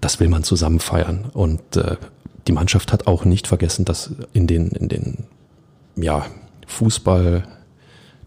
das 0.00 0.20
will 0.20 0.28
man 0.28 0.44
zusammen 0.44 0.78
feiern. 0.78 1.30
Und 1.32 1.76
äh, 1.76 1.96
die 2.46 2.52
Mannschaft 2.52 2.92
hat 2.92 3.06
auch 3.06 3.24
nicht 3.24 3.46
vergessen, 3.46 3.84
dass 3.84 4.12
in 4.32 4.46
den 4.46 4.68
in 4.68 4.88
den 4.88 5.24
ja 5.96 6.26
Fußball 6.66 7.44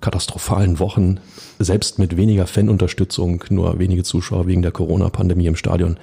katastrophalen 0.01 0.79
Wochen, 0.79 1.19
selbst 1.59 1.99
mit 1.99 2.17
weniger 2.17 2.47
Fanunterstützung, 2.47 3.43
nur 3.49 3.77
wenige 3.79 4.03
Zuschauer 4.03 4.47
wegen 4.47 4.63
der 4.63 4.71
Corona-Pandemie 4.71 5.45
im 5.45 5.55
Stadion, 5.55 5.97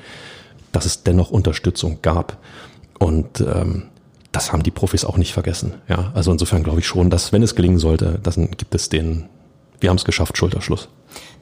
dass 0.72 0.87
es 0.87 1.02
dennoch 1.02 1.31
Unterstützung 1.31 1.98
gab. 2.02 2.38
Und 2.98 3.40
ähm, 3.40 3.85
das 4.33 4.52
haben 4.52 4.62
die 4.62 4.71
Profis 4.71 5.04
auch 5.04 5.16
nicht 5.16 5.33
vergessen. 5.33 5.75
Ja, 5.88 6.12
also 6.14 6.33
insofern 6.33 6.62
glaube 6.62 6.81
ich 6.81 6.87
schon, 6.87 7.10
dass 7.10 7.33
wenn 7.33 7.42
es 7.42 7.54
gelingen 7.54 7.79
sollte, 7.79 8.19
dann 8.23 8.50
gibt 8.50 8.75
es 8.75 8.88
den, 8.88 9.29
wir 9.81 9.90
haben 9.90 9.96
es 9.96 10.04
geschafft, 10.04 10.37
Schulterschluss. 10.37 10.88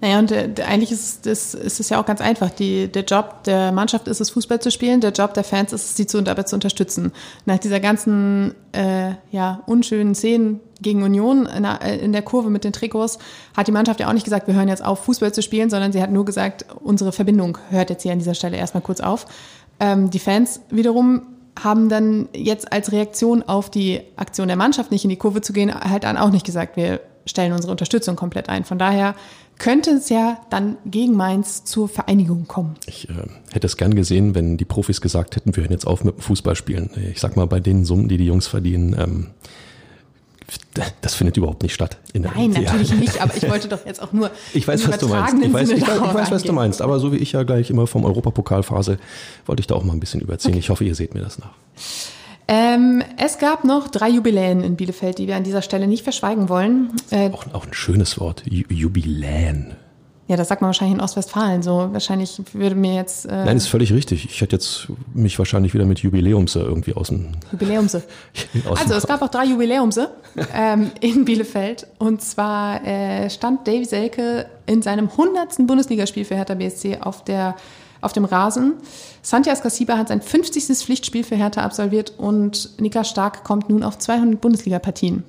Naja, 0.01 0.19
und 0.19 0.31
äh, 0.31 0.51
eigentlich 0.67 0.93
ist 0.93 1.27
es, 1.27 1.55
ist 1.55 1.81
es 1.81 1.89
ja 1.89 2.01
auch 2.01 2.07
ganz 2.07 2.21
einfach. 2.21 2.51
Die, 2.51 2.89
der 2.89 3.05
Job 3.05 3.45
der 3.45 3.73
Mannschaft 3.73 4.09
ist 4.09 4.21
es, 4.21 4.31
Fußball 4.31 4.61
zu 4.61 4.71
spielen. 4.71 5.01
Der 5.01 5.13
Job 5.13 5.35
der 5.35 5.45
Fans 5.45 5.73
ist 5.73 5.85
es, 5.85 5.97
sie 5.97 6.07
zu, 6.07 6.23
dabei 6.23 6.43
zu 6.43 6.57
unterstützen. 6.57 7.13
Nach 7.45 7.59
dieser 7.59 7.81
ganzen 7.81 8.55
äh, 8.73 9.13
ja, 9.31 9.63
unschönen 9.67 10.15
Szenen 10.15 10.61
gegen 10.81 11.03
Union 11.03 11.47
in 11.47 11.63
der, 11.63 11.81
in 11.81 12.13
der 12.13 12.23
Kurve 12.23 12.51
mit 12.51 12.65
den 12.65 12.73
Trikots 12.73 13.19
hat 13.57 13.67
die 13.67 13.73
Mannschaft 13.73 14.01
ja 14.01 14.09
auch 14.09 14.13
nicht 14.13 14.25
gesagt, 14.25 14.47
wir 14.47 14.55
hören 14.55 14.69
jetzt 14.69 14.85
auf, 14.85 15.05
Fußball 15.05 15.33
zu 15.33 15.43
spielen, 15.43 15.71
sondern 15.71 15.93
sie 15.93 16.03
hat 16.03 16.11
nur 16.11 16.25
gesagt, 16.25 16.67
unsere 16.83 17.13
Verbindung 17.13 17.59
hört 17.71 17.91
jetzt 17.91 18.03
hier 18.03 18.13
an 18.13 18.19
dieser 18.19 18.35
Stelle 18.35 18.57
erstmal 18.57 18.83
kurz 18.83 19.01
auf. 19.01 19.27
Ähm, 19.81 20.11
die 20.11 20.19
Fans 20.19 20.61
wiederum 20.71 21.23
haben 21.63 21.89
dann 21.89 22.29
jetzt 22.35 22.73
als 22.73 22.93
Reaktion 22.93 23.43
auf 23.43 23.71
die 23.71 24.03
Aktion 24.17 24.49
der 24.49 24.57
Mannschaft, 24.57 24.91
nicht 24.91 25.05
in 25.05 25.11
die 25.11 25.17
Kurve 25.17 25.41
zu 25.41 25.53
gehen, 25.53 25.75
halt 25.75 26.05
dann 26.05 26.17
auch 26.17 26.31
nicht 26.31 26.45
gesagt, 26.45 26.77
wir 26.77 27.01
stellen 27.25 27.53
unsere 27.53 27.71
Unterstützung 27.71 28.15
komplett 28.15 28.49
ein. 28.49 28.65
Von 28.65 28.79
daher 28.79 29.15
könnte 29.59 29.91
es 29.91 30.09
ja 30.09 30.39
dann 30.51 30.77
gegen 30.85 31.15
Mainz 31.15 31.65
zur 31.65 31.89
Vereinigung 31.89 32.47
kommen. 32.47 32.77
Ich 32.87 33.09
äh, 33.09 33.13
hätte 33.53 33.67
es 33.67 33.77
gern 33.77 33.95
gesehen, 33.95 34.35
wenn 34.35 34.57
die 34.57 34.65
Profis 34.65 35.01
gesagt 35.01 35.37
hätten, 35.37 35.57
wir 35.57 35.63
hören 35.63 35.73
jetzt 35.73 35.87
auf 35.87 36.05
mit 36.05 36.17
dem 36.17 36.21
Fußballspielen. 36.21 36.91
Ich 37.11 37.21
sag 37.21 37.37
mal, 37.37 37.47
bei 37.47 37.61
den 37.61 37.85
Summen, 37.85 38.09
die 38.09 38.17
die 38.17 38.27
Jungs 38.27 38.47
verdienen, 38.47 38.95
ähm, 38.99 39.27
das 41.01 41.15
findet 41.15 41.37
überhaupt 41.37 41.63
nicht 41.63 41.75
statt. 41.75 41.99
Nein, 42.15 42.51
natürlich 42.51 42.95
nicht, 42.95 43.21
aber 43.21 43.35
ich 43.37 43.49
wollte 43.49 43.69
doch 43.69 43.85
jetzt 43.85 44.01
auch 44.01 44.13
nur. 44.13 44.31
Ich 44.55 44.69
weiß, 44.69 44.87
was 44.89 44.99
du 44.99 45.09
meinst. 45.09 45.43
Ich 45.43 45.53
weiß, 45.53 45.71
ich, 45.71 45.83
ich 45.83 45.89
weiß, 45.89 46.31
was 46.31 46.43
du 46.43 46.53
meinst. 46.53 46.83
Aber 46.83 47.01
so 47.01 47.13
wie 47.13 47.17
ich 47.17 47.33
ja 47.33 47.43
gleich 47.43 47.71
immer 47.71 47.87
vom 47.87 48.05
Europapokalphase, 48.05 48.99
wollte 49.47 49.61
ich 49.61 49.67
da 49.67 49.75
auch 49.75 49.85
mal 49.85 49.95
ein 49.95 50.01
bisschen 50.01 50.21
überziehen. 50.21 50.53
Okay. 50.53 50.61
Ich 50.61 50.71
hoffe, 50.71 50.85
ihr 50.85 50.95
seht 50.95 51.15
mir 51.15 51.21
das 51.21 51.39
nach. 51.39 51.53
Ähm, 52.49 53.03
es 53.17 53.39
gab 53.39 53.65
noch 53.65 53.89
drei 53.89 54.09
Jubiläen 54.09 54.63
in 54.63 54.77
Bielefeld, 54.77 55.19
die 55.19 55.27
wir 55.27 55.37
an 55.37 55.43
dieser 55.43 55.63
Stelle 55.63 55.89
nicht 55.89 56.05
verschweigen 56.05 56.49
wollen. 56.49 56.93
Äh, 57.11 57.31
auch, 57.31 57.45
auch, 57.53 57.67
ein 57.67 57.75
schönes 57.75 58.21
Wort, 58.21 58.45
Jubiläen. 58.47 59.75
Ja, 60.29 60.37
das 60.37 60.49
sagt 60.49 60.61
man 60.61 60.69
wahrscheinlich 60.69 60.97
in 60.97 61.01
Ostwestfalen 61.01 61.63
so. 61.63 61.89
Wahrscheinlich 61.93 62.41
würde 62.53 62.75
mir 62.75 62.95
jetzt. 62.95 63.27
Äh 63.27 63.45
Nein, 63.45 63.57
ist 63.57 63.69
völlig 63.69 63.93
richtig. 63.93 64.25
Ich 64.25 64.41
hätte 64.41 64.57
jetzt 64.57 64.89
mich 65.15 65.39
wahrscheinlich 65.39 65.73
wieder 65.73 65.85
mit 65.85 66.01
Jubiläumse 66.01 66.61
irgendwie 66.61 66.95
aus 66.95 67.09
dem. 67.09 67.29
Jubiläumse. 67.53 68.03
also, 68.75 68.95
es 68.95 69.07
gab 69.07 69.23
auch 69.23 69.29
drei 69.29 69.45
Jubiläumse 69.45 70.11
ähm, 70.53 70.91
in 71.01 71.25
Bielefeld. 71.25 71.87
Und 71.99 72.23
zwar 72.23 72.85
äh, 72.85 73.31
stand 73.31 73.69
Davy 73.69 73.85
Selke 73.85 74.47
in 74.67 74.83
seinem 74.83 75.09
100. 75.09 75.65
Bundesligaspiel 75.67 76.25
für 76.25 76.35
Hertha 76.35 76.55
BSC 76.55 76.99
auf 77.01 77.23
der 77.23 77.55
auf 78.07 78.13
dem 78.13 78.25
Rasen. 78.25 78.75
Santias 79.21 79.61
Casiba 79.61 79.99
hat 79.99 80.09
sein 80.09 80.23
50. 80.23 80.65
Pflichtspiel 80.79 81.25
für 81.25 81.37
Hertha 81.37 81.63
absolviert 81.63 82.15
und 82.17 82.81
Niklas 82.81 83.11
Stark 83.11 83.45
kommt 83.45 83.69
nun 83.69 83.83
auf 83.83 83.99
200 83.99 84.41
Bundesliga-Partien. 84.41 85.25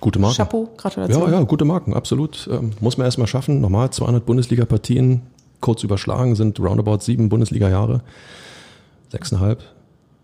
Gute 0.00 0.20
Marken. 0.20 0.36
Chapeau, 0.36 0.68
Gratulation. 0.76 1.22
Ja, 1.32 1.38
ja, 1.38 1.44
gute 1.44 1.64
Marken, 1.64 1.92
absolut. 1.94 2.48
Ähm, 2.52 2.70
muss 2.80 2.98
man 2.98 3.06
erstmal 3.06 3.26
schaffen. 3.26 3.60
Normal 3.60 3.90
200 3.90 4.24
Bundesliga-Partien, 4.24 5.22
kurz 5.60 5.82
überschlagen, 5.82 6.36
sind 6.36 6.60
roundabout 6.60 7.00
sieben 7.00 7.28
Bundesliga-Jahre. 7.28 8.02
Sechseinhalb, 9.10 9.62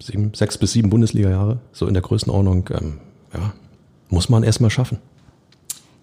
sieben, 0.00 0.32
sechs 0.34 0.58
bis 0.58 0.72
sieben 0.72 0.90
Bundesliga-Jahre, 0.90 1.58
so 1.72 1.86
in 1.86 1.94
der 1.94 2.02
Größenordnung. 2.02 2.70
Ähm, 2.70 3.00
ja, 3.32 3.52
muss 4.10 4.28
man 4.28 4.44
erstmal 4.44 4.70
schaffen. 4.70 4.98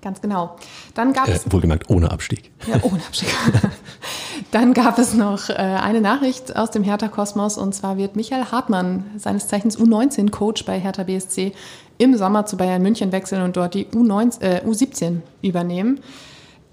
Ganz 0.02 0.20
genau. 0.20 0.58
Dann 0.96 1.14
gab 1.14 1.28
äh, 1.28 1.34
es. 1.34 1.52
Wohlgemerkt 1.52 1.90
ohne 1.90 2.12
Abstieg. 2.12 2.52
Ja, 2.68 2.80
ohne 2.82 3.02
Abstieg. 3.06 3.30
Dann 4.52 4.74
gab 4.74 5.00
es 5.00 5.14
noch 5.14 5.50
äh, 5.50 5.54
eine 5.54 6.02
Nachricht 6.02 6.58
aus 6.58 6.72
dem 6.72 6.84
Hertha-Kosmos 6.84 7.58
und 7.58 7.74
zwar 7.74 7.98
wird 7.98 8.18
Michael 8.18 8.46
Hartmann, 8.52 9.06
seines 9.16 9.48
Zeichens 9.48 9.78
U19-Coach 9.78 10.66
bei 10.66 10.78
Hertha 10.78 11.04
BSC, 11.04 11.54
im 11.98 12.18
Sommer 12.18 12.46
zu 12.46 12.58
Bayern 12.58 12.82
München 12.82 13.14
wechseln 13.14 13.44
und 13.44 13.56
dort 13.56 13.76
die 13.76 13.86
U19, 13.86 14.42
äh, 14.42 14.62
U17 14.66 15.22
übernehmen. 15.42 16.02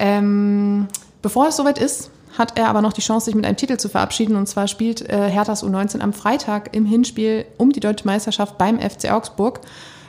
Ähm, 0.01 0.89
bevor 1.23 1.49
es 1.49 1.57
soweit 1.57 1.79
ist, 1.79 2.11
hat 2.37 2.59
er 2.59 2.69
aber 2.69 2.83
noch 2.83 2.93
die 2.93 3.01
Chance, 3.01 3.27
sich 3.27 3.35
mit 3.35 3.47
einem 3.47 3.57
Titel 3.57 3.77
zu 3.77 3.89
verabschieden. 3.89 4.37
Und 4.37 4.47
zwar 4.47 4.67
spielt 4.67 5.09
äh, 5.09 5.29
Herthas 5.29 5.65
U19 5.65 6.01
am 6.01 6.13
Freitag 6.13 6.75
im 6.75 6.85
Hinspiel 6.85 7.45
um 7.59 7.73
die 7.73 7.81
deutsche 7.81 8.07
Meisterschaft 8.07 8.59
beim 8.59 8.81
FC 8.81 9.13
Augsburg. 9.13 9.61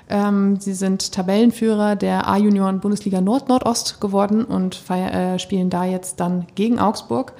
Ähm, 0.09 0.59
sie 0.59 0.73
sind 0.73 1.11
Tabellenführer 1.11 1.95
der 1.95 2.27
A-Junioren 2.27 2.79
Bundesliga 2.79 3.21
Nord-Nordost 3.21 4.01
geworden 4.01 4.43
und 4.43 4.75
feier, 4.75 5.35
äh, 5.35 5.39
spielen 5.39 5.69
da 5.69 5.85
jetzt 5.85 6.19
dann 6.19 6.47
gegen 6.55 6.79
Augsburg. 6.79 7.33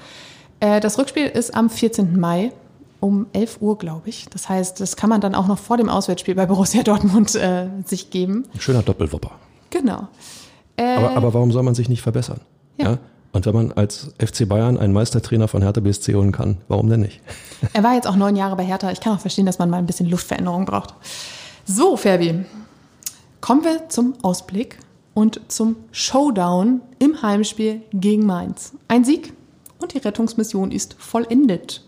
Äh, 0.59 0.79
das 0.79 0.97
Rückspiel 0.99 1.25
ist 1.25 1.55
am 1.55 1.69
14. 1.69 2.19
Mai 2.19 2.51
um 2.99 3.27
11 3.33 3.57
Uhr, 3.61 3.77
glaube 3.77 4.09
ich. 4.09 4.27
Das 4.29 4.49
heißt, 4.49 4.79
das 4.79 4.95
kann 4.95 5.09
man 5.09 5.21
dann 5.21 5.33
auch 5.33 5.47
noch 5.47 5.57
vor 5.57 5.77
dem 5.77 5.89
Auswärtsspiel 5.89 6.35
bei 6.35 6.45
Borussia 6.45 6.83
Dortmund 6.83 7.33
äh, 7.35 7.67
sich 7.85 8.11
geben. 8.11 8.45
Ein 8.53 8.61
schöner 8.61 8.83
Doppelwopper. 8.83 9.31
Genau. 9.71 10.07
aber, 10.77 11.15
aber 11.15 11.33
warum 11.33 11.51
soll 11.51 11.63
man 11.63 11.75
sich 11.75 11.89
nicht 11.89 12.01
verbessern? 12.01 12.41
ja? 12.77 12.91
ja? 12.91 12.97
Und 13.31 13.45
wenn 13.45 13.53
man 13.53 13.71
als 13.73 14.11
FC 14.17 14.47
Bayern 14.47 14.77
einen 14.77 14.91
Meistertrainer 14.91 15.47
von 15.47 15.61
Hertha 15.61 15.81
BSC 15.81 16.15
holen 16.15 16.31
kann, 16.31 16.57
warum 16.67 16.89
denn 16.89 17.01
nicht? 17.01 17.21
Er 17.73 17.83
war 17.83 17.93
jetzt 17.93 18.07
auch 18.07 18.15
neun 18.15 18.35
Jahre 18.35 18.55
bei 18.55 18.63
Hertha. 18.63 18.91
Ich 18.91 19.01
kann 19.01 19.13
auch 19.13 19.19
verstehen, 19.19 19.45
dass 19.45 19.59
man 19.59 19.69
mal 19.69 19.77
ein 19.77 19.85
bisschen 19.85 20.07
Luftveränderung 20.07 20.65
braucht. 20.65 20.95
So, 21.71 21.95
Ferbi, 21.97 22.45
kommen 23.41 23.63
wir 23.63 23.89
zum 23.89 24.15
Ausblick 24.23 24.79
und 25.13 25.39
zum 25.49 25.75
Showdown 25.91 26.81
im 26.97 27.21
Heimspiel 27.21 27.83
gegen 27.93 28.25
Mainz. 28.25 28.73
Ein 28.87 29.03
Sieg 29.03 29.33
und 29.77 29.93
die 29.93 29.99
Rettungsmission 29.99 30.71
ist 30.71 30.95
vollendet. 30.97 31.83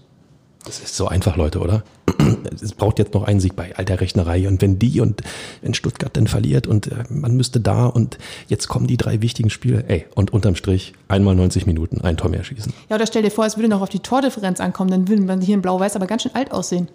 Das 0.65 0.81
ist 0.81 0.95
so 0.95 1.07
einfach, 1.07 1.35
Leute, 1.35 1.59
oder? 1.61 1.83
Es 2.61 2.73
braucht 2.73 2.99
jetzt 2.99 3.15
noch 3.15 3.23
einen 3.23 3.39
Sieg 3.39 3.55
bei 3.55 3.75
alter 3.75 3.99
Rechnerei. 3.99 4.47
Und 4.47 4.61
wenn 4.61 4.77
die 4.77 5.01
und 5.01 5.23
wenn 5.63 5.73
Stuttgart 5.73 6.15
dann 6.15 6.27
verliert 6.27 6.67
und 6.67 6.91
äh, 6.91 7.03
man 7.09 7.35
müsste 7.35 7.59
da 7.59 7.87
und 7.87 8.19
jetzt 8.49 8.67
kommen 8.67 8.85
die 8.85 8.97
drei 8.97 9.23
wichtigen 9.23 9.49
Spiele, 9.49 9.85
ey, 9.87 10.05
und 10.13 10.31
unterm 10.31 10.55
Strich 10.55 10.93
einmal 11.07 11.33
90 11.33 11.65
Minuten, 11.65 12.01
ein 12.01 12.17
Tor 12.17 12.29
mehr 12.29 12.43
schießen. 12.43 12.71
Ja, 12.87 12.97
oder 12.97 13.07
stell 13.07 13.23
dir 13.23 13.31
vor, 13.31 13.47
es 13.47 13.57
würde 13.57 13.67
noch 13.67 13.81
auf 13.81 13.89
die 13.89 14.01
Tordifferenz 14.01 14.59
ankommen, 14.59 14.91
dann 14.91 15.07
würde 15.07 15.23
man 15.23 15.41
hier 15.41 15.55
in 15.55 15.63
Blau-Weiß 15.63 15.95
aber 15.95 16.05
ganz 16.05 16.21
schön 16.21 16.35
alt 16.35 16.51
aussehen. 16.51 16.87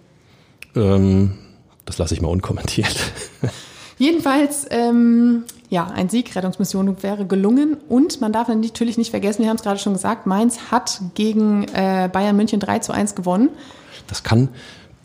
Ähm, 0.73 1.33
das 1.87 1.97
lasse 1.97 2.13
ich 2.13 2.21
mal 2.21 2.27
unkommentiert. 2.27 2.95
Jedenfalls, 3.97 4.67
ähm, 4.69 5.45
ja, 5.69 5.87
ein 5.87 6.09
Sieg, 6.09 6.35
Rettungsmission 6.35 7.01
wäre 7.01 7.25
gelungen. 7.25 7.77
Und 7.89 8.21
man 8.21 8.31
darf 8.31 8.49
natürlich 8.49 8.97
nicht 8.97 9.09
vergessen, 9.09 9.41
wir 9.41 9.49
haben 9.49 9.57
es 9.57 9.63
gerade 9.63 9.79
schon 9.79 9.93
gesagt, 9.93 10.27
Mainz 10.27 10.69
hat 10.69 11.01
gegen 11.15 11.63
äh, 11.69 12.09
Bayern 12.11 12.35
München 12.35 12.59
3 12.59 12.79
zu 12.79 12.91
1 12.91 13.15
gewonnen. 13.15 13.49
Das 14.05 14.23
kann, 14.23 14.49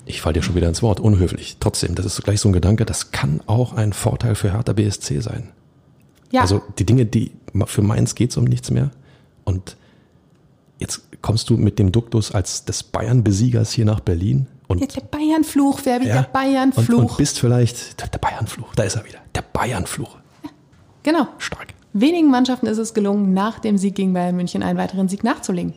ich 0.04 0.20
falle 0.20 0.34
dir 0.34 0.42
schon 0.42 0.56
wieder 0.56 0.68
ins 0.68 0.82
Wort, 0.82 1.00
unhöflich. 1.00 1.56
Trotzdem, 1.60 1.94
das 1.94 2.04
ist 2.04 2.22
gleich 2.22 2.40
so 2.40 2.48
ein 2.48 2.52
Gedanke, 2.52 2.84
das 2.84 3.12
kann 3.12 3.40
auch 3.46 3.72
ein 3.72 3.92
Vorteil 3.92 4.34
für 4.34 4.52
Hertha 4.52 4.72
BSC 4.72 5.20
sein. 5.20 5.48
Ja. 6.30 6.42
Also 6.42 6.62
die 6.78 6.84
Dinge, 6.84 7.06
die 7.06 7.30
für 7.66 7.82
Mainz 7.82 8.14
geht 8.14 8.30
es 8.30 8.36
um 8.36 8.44
nichts 8.44 8.70
mehr. 8.70 8.90
Und 9.44 9.76
jetzt 10.78 11.02
kommst 11.22 11.48
du 11.48 11.56
mit 11.56 11.78
dem 11.78 11.92
Duktus 11.92 12.32
als 12.32 12.64
des 12.64 12.82
Bayern-Besiegers 12.82 13.72
hier 13.72 13.84
nach 13.84 14.00
Berlin 14.00 14.48
und 14.72 14.80
ja, 14.80 14.86
der 14.86 15.02
Bayernfluch, 15.02 15.80
wer 15.84 16.02
ja, 16.02 16.14
der 16.14 16.22
Bayernfluch. 16.22 16.98
Und, 16.98 17.10
und 17.10 17.16
bist 17.16 17.38
vielleicht 17.38 18.00
der 18.00 18.18
Bayernfluch, 18.18 18.74
da 18.74 18.82
ist 18.82 18.96
er 18.96 19.04
wieder, 19.04 19.18
der 19.34 19.42
Bayernfluch. 19.42 20.16
Ja, 20.42 20.50
genau. 21.02 21.28
Stark. 21.38 21.68
Wenigen 21.92 22.30
Mannschaften 22.30 22.66
ist 22.66 22.78
es 22.78 22.94
gelungen, 22.94 23.34
nach 23.34 23.58
dem 23.58 23.76
Sieg 23.76 23.94
gegen 23.94 24.14
Bayern 24.14 24.34
München 24.34 24.62
einen 24.62 24.78
weiteren 24.78 25.08
Sieg 25.08 25.24
nachzulegen. 25.24 25.74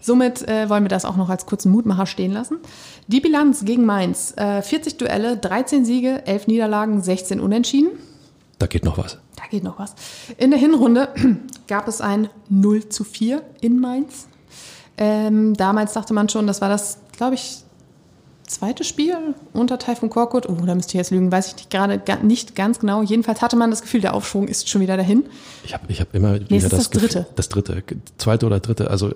Somit 0.00 0.46
äh, 0.48 0.68
wollen 0.68 0.84
wir 0.84 0.88
das 0.88 1.04
auch 1.04 1.16
noch 1.16 1.30
als 1.30 1.46
kurzen 1.46 1.70
Mutmacher 1.70 2.06
stehen 2.06 2.32
lassen. 2.32 2.58
Die 3.06 3.20
Bilanz 3.20 3.64
gegen 3.64 3.86
Mainz: 3.86 4.34
äh, 4.36 4.62
40 4.62 4.98
Duelle, 4.98 5.36
13 5.36 5.84
Siege, 5.84 6.26
11 6.26 6.46
Niederlagen, 6.46 7.02
16 7.02 7.40
Unentschieden. 7.40 7.90
Da 8.58 8.66
geht 8.66 8.84
noch 8.84 8.98
was. 8.98 9.18
Da 9.36 9.44
geht 9.50 9.64
noch 9.64 9.78
was. 9.78 9.94
In 10.36 10.50
der 10.50 10.60
Hinrunde 10.60 11.08
gab 11.68 11.88
es 11.88 12.00
ein 12.00 12.28
0 12.48 12.88
zu 12.88 13.04
4 13.04 13.42
in 13.60 13.80
Mainz. 13.80 14.28
Ähm, 14.96 15.54
damals 15.54 15.94
dachte 15.94 16.14
man 16.14 16.28
schon, 16.28 16.46
das 16.46 16.60
war 16.60 16.68
das, 16.68 16.98
glaube 17.16 17.34
ich, 17.34 17.63
zweite 18.46 18.84
Spiel 18.84 19.16
unter 19.52 19.78
Taifun 19.78 20.10
Korkut. 20.10 20.48
Oh, 20.48 20.56
da 20.66 20.74
müsste 20.74 20.92
ich 20.92 20.98
jetzt 20.98 21.10
lügen, 21.10 21.32
weiß 21.32 21.48
ich 21.48 21.56
nicht 21.56 21.70
gerade 21.70 22.26
nicht 22.26 22.54
ganz 22.54 22.78
genau. 22.78 23.02
Jedenfalls 23.02 23.42
hatte 23.42 23.56
man 23.56 23.70
das 23.70 23.82
Gefühl, 23.82 24.00
der 24.00 24.14
Aufschwung 24.14 24.48
ist 24.48 24.68
schon 24.68 24.80
wieder 24.80 24.96
dahin. 24.96 25.24
Ich 25.64 25.74
habe 25.74 25.84
ich 25.88 26.00
hab 26.00 26.14
immer 26.14 26.34
wieder 26.34 26.46
nee, 26.50 26.60
das, 26.60 26.70
das 26.70 26.90
Gefühl, 26.90 27.08
dritte. 27.08 27.26
Das 27.36 27.48
dritte, 27.48 27.82
zweite 28.18 28.46
oder 28.46 28.60
dritte, 28.60 28.90
also 28.90 29.12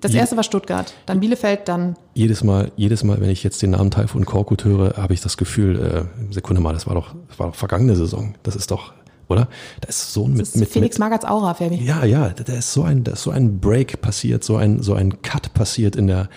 das 0.00 0.14
erste 0.14 0.36
war 0.36 0.44
Stuttgart, 0.44 0.94
dann 1.06 1.20
Bielefeld, 1.20 1.66
dann. 1.66 1.96
Jedes 2.14 2.44
Mal, 2.44 2.70
jedes 2.76 3.02
Mal, 3.02 3.20
wenn 3.20 3.30
ich 3.30 3.42
jetzt 3.42 3.60
den 3.60 3.70
Namen 3.70 3.90
Taifun 3.90 4.24
Korkut 4.24 4.64
höre, 4.64 4.96
habe 4.96 5.14
ich 5.14 5.20
das 5.20 5.36
Gefühl, 5.36 6.08
äh, 6.30 6.32
Sekunde 6.32 6.62
mal, 6.62 6.72
das 6.72 6.86
war 6.86 6.94
doch, 6.94 7.14
das 7.28 7.38
war 7.38 7.48
doch 7.48 7.54
vergangene 7.56 7.96
Saison. 7.96 8.34
Das 8.44 8.54
ist 8.54 8.70
doch, 8.70 8.92
oder? 9.28 9.48
Da 9.80 9.88
ist 9.88 10.12
so 10.12 10.26
ein 10.26 10.34
mit, 10.34 10.54
mit 10.54 10.68
Felix 10.68 10.98
Magerts 10.98 11.24
Aura, 11.24 11.54
Fabi. 11.54 11.76
Ja, 11.76 12.04
ja, 12.04 12.28
da 12.28 12.52
ist 12.52 12.72
so 12.72 12.84
ein, 12.84 13.02
da 13.02 13.12
ist 13.12 13.22
so 13.22 13.30
ein 13.30 13.58
Break 13.58 14.00
passiert, 14.00 14.44
so 14.44 14.56
ein, 14.56 14.80
so 14.80 14.94
ein 14.94 15.22
Cut 15.22 15.54
passiert 15.54 15.96
in 15.96 16.06
der, 16.06 16.28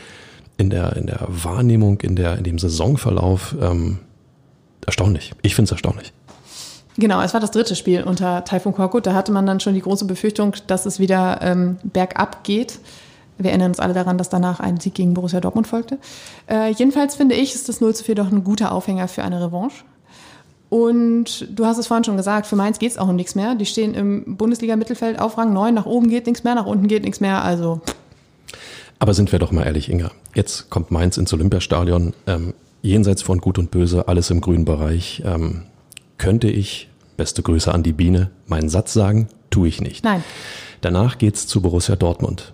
in 0.64 0.70
der, 0.70 0.96
in 0.96 1.08
der 1.08 1.26
Wahrnehmung, 1.28 2.00
in, 2.02 2.16
der, 2.16 2.38
in 2.38 2.44
dem 2.44 2.58
Saisonverlauf 2.58 3.56
ähm, 3.62 4.00
erstaunlich. 4.86 5.34
Ich 5.42 5.56
finde 5.56 5.68
es 5.68 5.72
erstaunlich. 5.72 6.14
Genau, 6.98 7.22
es 7.22 7.34
war 7.34 7.42
das 7.42 7.52
dritte 7.52 7.76
Spiel 7.76 8.04
unter 8.04 8.44
Taifun 8.44 8.74
Korkut. 8.74 9.06
Da 9.06 9.14
hatte 9.14 9.32
man 9.32 9.46
dann 9.46 9.60
schon 9.60 9.74
die 9.74 9.82
große 9.82 10.06
Befürchtung, 10.06 10.56
dass 10.68 10.86
es 10.86 11.00
wieder 11.00 11.40
ähm, 11.42 11.78
bergab 11.84 12.44
geht. 12.44 12.80
Wir 13.38 13.50
erinnern 13.50 13.70
uns 13.70 13.80
alle 13.80 13.94
daran, 13.94 14.18
dass 14.18 14.30
danach 14.30 14.60
ein 14.60 14.80
Sieg 14.80 14.94
gegen 14.94 15.14
Borussia 15.14 15.40
Dortmund 15.40 15.68
folgte. 15.68 15.98
Äh, 16.48 16.72
jedenfalls 16.72 17.16
finde 17.16 17.36
ich, 17.36 17.56
ist 17.56 17.68
das 17.68 17.82
0 17.82 17.96
zu 17.96 18.04
4 18.04 18.16
doch 18.16 18.32
ein 18.32 18.44
guter 18.44 18.72
Aufhänger 18.72 19.08
für 19.08 19.24
eine 19.24 19.44
Revanche. 19.44 19.84
Und 20.70 21.48
du 21.52 21.66
hast 21.66 21.78
es 21.78 21.88
vorhin 21.88 22.04
schon 22.04 22.18
gesagt, 22.18 22.48
für 22.48 22.56
Mainz 22.56 22.80
geht 22.80 22.92
es 22.92 22.98
auch 22.98 23.08
um 23.08 23.16
nichts 23.16 23.36
mehr. 23.36 23.56
Die 23.56 23.66
stehen 23.66 23.94
im 23.96 24.38
Bundesliga-Mittelfeld 24.38 25.20
auf 25.20 25.38
Rang 25.38 25.54
9, 25.54 25.74
nach 25.74 25.86
oben 25.86 26.10
geht 26.10 26.26
nichts 26.26 26.44
mehr, 26.44 26.56
nach 26.56 26.66
unten 26.66 26.88
geht 26.88 27.04
nichts 27.04 27.20
mehr. 27.20 27.44
Also 27.44 27.82
aber 29.04 29.14
sind 29.14 29.34
wir 29.34 29.40
doch 29.40 29.52
mal 29.52 29.66
ehrlich, 29.66 29.92
Inga. 29.92 30.12
Jetzt 30.34 30.70
kommt 30.70 30.90
Mainz 30.90 31.18
ins 31.18 31.34
Olympiastadion. 31.34 32.14
Ähm, 32.26 32.54
jenseits 32.82 33.22
von 33.22 33.42
Gut 33.42 33.60
und 33.60 33.70
Böse, 33.70 34.08
alles 34.08 34.30
im 34.30 34.40
grünen 34.40 34.64
Bereich. 34.64 35.22
Ähm, 35.26 35.64
könnte 36.18 36.48
ich, 36.48 36.88
beste 37.18 37.44
Grüße 37.44 37.70
an 37.70 37.84
die 37.84 37.92
Biene, 37.92 38.32
meinen 38.48 38.70
Satz 38.70 38.94
sagen? 38.94 39.28
Tue 39.50 39.68
ich 39.68 39.82
nicht. 39.82 40.06
Nein. 40.06 40.24
Danach 40.80 41.18
geht's 41.18 41.48
zu 41.48 41.62
Borussia 41.62 41.98
Dortmund. 41.98 42.54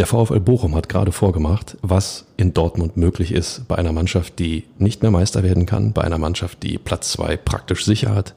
Der 0.00 0.06
VfL 0.06 0.40
Bochum 0.40 0.74
hat 0.74 0.88
gerade 0.88 1.12
vorgemacht, 1.12 1.76
was 1.82 2.24
in 2.36 2.52
Dortmund 2.52 2.96
möglich 2.96 3.30
ist 3.30 3.68
bei 3.68 3.76
einer 3.76 3.92
Mannschaft, 3.92 4.40
die 4.40 4.64
nicht 4.78 5.02
mehr 5.02 5.12
Meister 5.12 5.44
werden 5.44 5.66
kann, 5.66 5.92
bei 5.92 6.02
einer 6.02 6.18
Mannschaft, 6.18 6.64
die 6.64 6.78
Platz 6.78 7.12
zwei 7.12 7.36
praktisch 7.36 7.84
sicher 7.84 8.12
hat, 8.12 8.34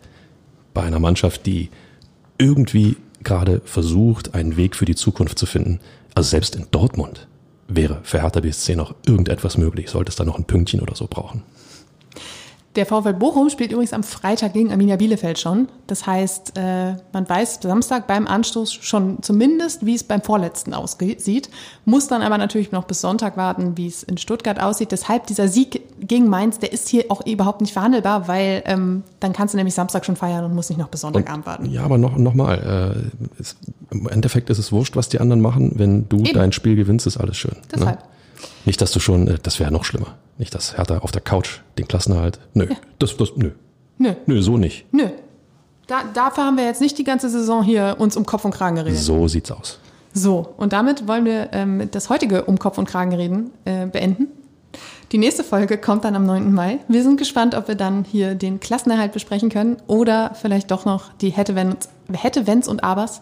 bei 0.75 0.83
einer 0.83 0.99
Mannschaft, 0.99 1.47
die 1.47 1.71
irgendwie 2.37 2.95
gerade 3.23 3.59
versucht, 3.65 4.35
einen 4.35 4.55
Weg 4.55 4.75
für 4.75 4.85
die 4.85 4.93
Zukunft 4.93 5.39
zu 5.39 5.47
finden. 5.47 5.79
Also 6.13 6.29
selbst 6.29 6.55
in 6.55 6.67
Dortmund 6.69 7.27
wäre 7.69 7.99
für 8.03 8.21
Hertha 8.21 8.39
BSC 8.39 8.75
noch 8.75 8.95
irgendetwas 9.05 9.57
möglich, 9.57 9.89
sollte 9.89 10.09
es 10.09 10.15
da 10.15 10.25
noch 10.25 10.37
ein 10.37 10.45
Pünktchen 10.45 10.81
oder 10.81 10.95
so 10.95 11.07
brauchen. 11.07 11.43
Der 12.75 12.85
VfL 12.85 13.13
Bochum 13.13 13.49
spielt 13.49 13.71
übrigens 13.71 13.93
am 13.93 14.03
Freitag 14.03 14.53
gegen 14.53 14.71
Arminia 14.71 14.95
Bielefeld 14.95 15.39
schon. 15.39 15.69
Das 15.87 16.05
heißt, 16.05 16.53
äh, 16.55 16.93
man 17.11 17.27
weiß 17.27 17.59
Samstag 17.63 18.05
beim 18.05 18.27
Anstoß 18.27 18.71
schon 18.71 19.23
zumindest, 19.23 19.87
wie 19.87 19.95
es 19.95 20.03
beim 20.03 20.21
vorletzten 20.21 20.75
aussieht, 20.75 21.49
muss 21.85 22.07
dann 22.07 22.21
aber 22.21 22.37
natürlich 22.37 22.71
noch 22.71 22.83
bis 22.83 23.01
Sonntag 23.01 23.37
warten, 23.37 23.75
wie 23.75 23.87
es 23.87 24.03
in 24.03 24.19
Stuttgart 24.19 24.61
aussieht. 24.61 24.91
Deshalb 24.91 25.25
dieser 25.25 25.47
Sieg 25.47 25.81
gegen 25.99 26.29
Mainz, 26.29 26.59
der 26.59 26.71
ist 26.71 26.87
hier 26.89 27.05
auch 27.09 27.25
überhaupt 27.25 27.61
nicht 27.61 27.73
verhandelbar, 27.73 28.27
weil 28.27 28.61
ähm, 28.65 29.01
dann 29.19 29.33
kannst 29.33 29.55
du 29.55 29.57
nämlich 29.57 29.73
Samstag 29.73 30.05
schon 30.05 30.15
feiern 30.15 30.45
und 30.45 30.53
musst 30.53 30.69
nicht 30.69 30.79
noch 30.79 30.89
bis 30.89 31.01
Sonntagabend 31.01 31.47
warten. 31.47 31.65
Ja, 31.71 31.83
aber 31.83 31.97
noch, 31.97 32.17
noch 32.17 32.35
mal, 32.35 33.09
äh, 33.09 33.41
es, 33.41 33.55
im 33.89 34.07
Endeffekt 34.07 34.51
ist 34.51 34.59
es 34.59 34.71
wurscht, 34.71 34.95
was 34.95 35.09
die 35.09 35.19
anderen 35.19 35.41
machen. 35.41 35.71
Wenn 35.75 36.07
du 36.07 36.19
Eben. 36.19 36.33
dein 36.33 36.51
Spiel 36.51 36.75
gewinnst, 36.75 37.07
ist 37.07 37.17
alles 37.17 37.35
schön. 37.35 37.55
Ne? 37.55 37.61
Deshalb. 37.73 37.99
Ne? 37.99 38.05
Nicht, 38.65 38.79
dass 38.79 38.91
du 38.91 38.99
schon, 38.99 39.27
äh, 39.27 39.37
das 39.41 39.59
wäre 39.59 39.71
noch 39.71 39.85
schlimmer. 39.85 40.15
Nicht, 40.39 40.55
dass 40.55 40.77
Hertha 40.77 40.99
auf 40.99 41.11
der 41.11 41.21
Couch 41.21 41.59
den 41.77 41.87
Klassenerhalt. 41.87 42.39
Nö, 42.53 42.65
ja. 42.69 42.75
das, 42.97 43.15
das, 43.17 43.35
nö. 43.35 43.51
Nö. 43.97 44.13
Nö, 44.25 44.41
so 44.41 44.57
nicht. 44.57 44.85
Nö. 44.93 45.09
Da, 45.85 46.03
dafür 46.13 46.45
haben 46.45 46.57
wir 46.57 46.63
jetzt 46.63 46.81
nicht 46.81 46.97
die 46.97 47.03
ganze 47.03 47.29
Saison 47.29 47.61
hier 47.61 47.97
uns 47.99 48.15
um 48.15 48.25
Kopf 48.25 48.45
und 48.45 48.51
Kragen 48.51 48.77
geredet. 48.77 48.99
So 48.99 49.27
sieht's 49.27 49.51
aus. 49.51 49.79
So, 50.13 50.53
und 50.55 50.71
damit 50.71 51.07
wollen 51.07 51.25
wir 51.25 51.49
ähm, 51.51 51.89
das 51.91 52.09
heutige 52.09 52.45
um 52.45 52.57
Kopf 52.57 52.77
und 52.77 52.85
Kragen 52.85 53.13
reden 53.13 53.51
äh, 53.65 53.85
beenden. 53.85 54.27
Die 55.11 55.17
nächste 55.17 55.43
Folge 55.43 55.77
kommt 55.77 56.05
dann 56.05 56.15
am 56.15 56.25
9. 56.25 56.53
Mai. 56.53 56.79
Wir 56.87 57.03
sind 57.03 57.17
gespannt, 57.17 57.53
ob 57.53 57.67
wir 57.67 57.75
dann 57.75 58.05
hier 58.05 58.33
den 58.33 58.61
Klassenerhalt 58.61 59.11
besprechen 59.11 59.49
können 59.49 59.77
oder 59.87 60.35
vielleicht 60.39 60.71
doch 60.71 60.85
noch 60.85 61.11
die 61.21 61.31
hätte, 61.31 61.55
wenns, 61.55 61.89
hätte, 62.13 62.47
wenns 62.47 62.67
und 62.67 62.83
abers 62.83 63.21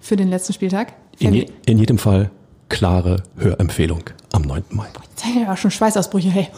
für 0.00 0.16
den 0.16 0.28
letzten 0.28 0.52
Spieltag. 0.52 0.94
In, 1.18 1.32
je, 1.32 1.46
in 1.66 1.78
jedem 1.78 1.98
Fall 1.98 2.30
klare 2.68 3.22
Hörempfehlung 3.36 4.04
am 4.36 4.42
9. 4.42 4.64
Mai. 4.70 4.86
Jetzt 5.10 5.24
haben 5.24 5.46
wir 5.46 5.56
schon 5.56 5.70
Schweißausbrüche, 5.70 6.28
hey. 6.28 6.48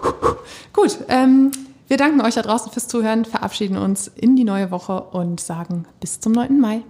Gut, 0.72 0.98
ähm, 1.08 1.50
wir 1.88 1.96
danken 1.96 2.20
euch 2.20 2.34
da 2.34 2.42
draußen 2.42 2.70
fürs 2.70 2.86
Zuhören, 2.86 3.24
verabschieden 3.24 3.78
uns 3.78 4.08
in 4.08 4.36
die 4.36 4.44
neue 4.44 4.70
Woche 4.70 5.00
und 5.00 5.40
sagen 5.40 5.86
bis 6.00 6.20
zum 6.20 6.32
9. 6.32 6.60
Mai. 6.60 6.82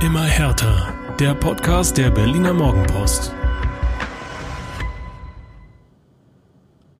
Immer 0.00 0.24
härter. 0.24 0.94
Der 1.18 1.34
Podcast 1.34 1.96
der 1.96 2.10
Berliner 2.10 2.52
Morgenpost. 2.52 3.32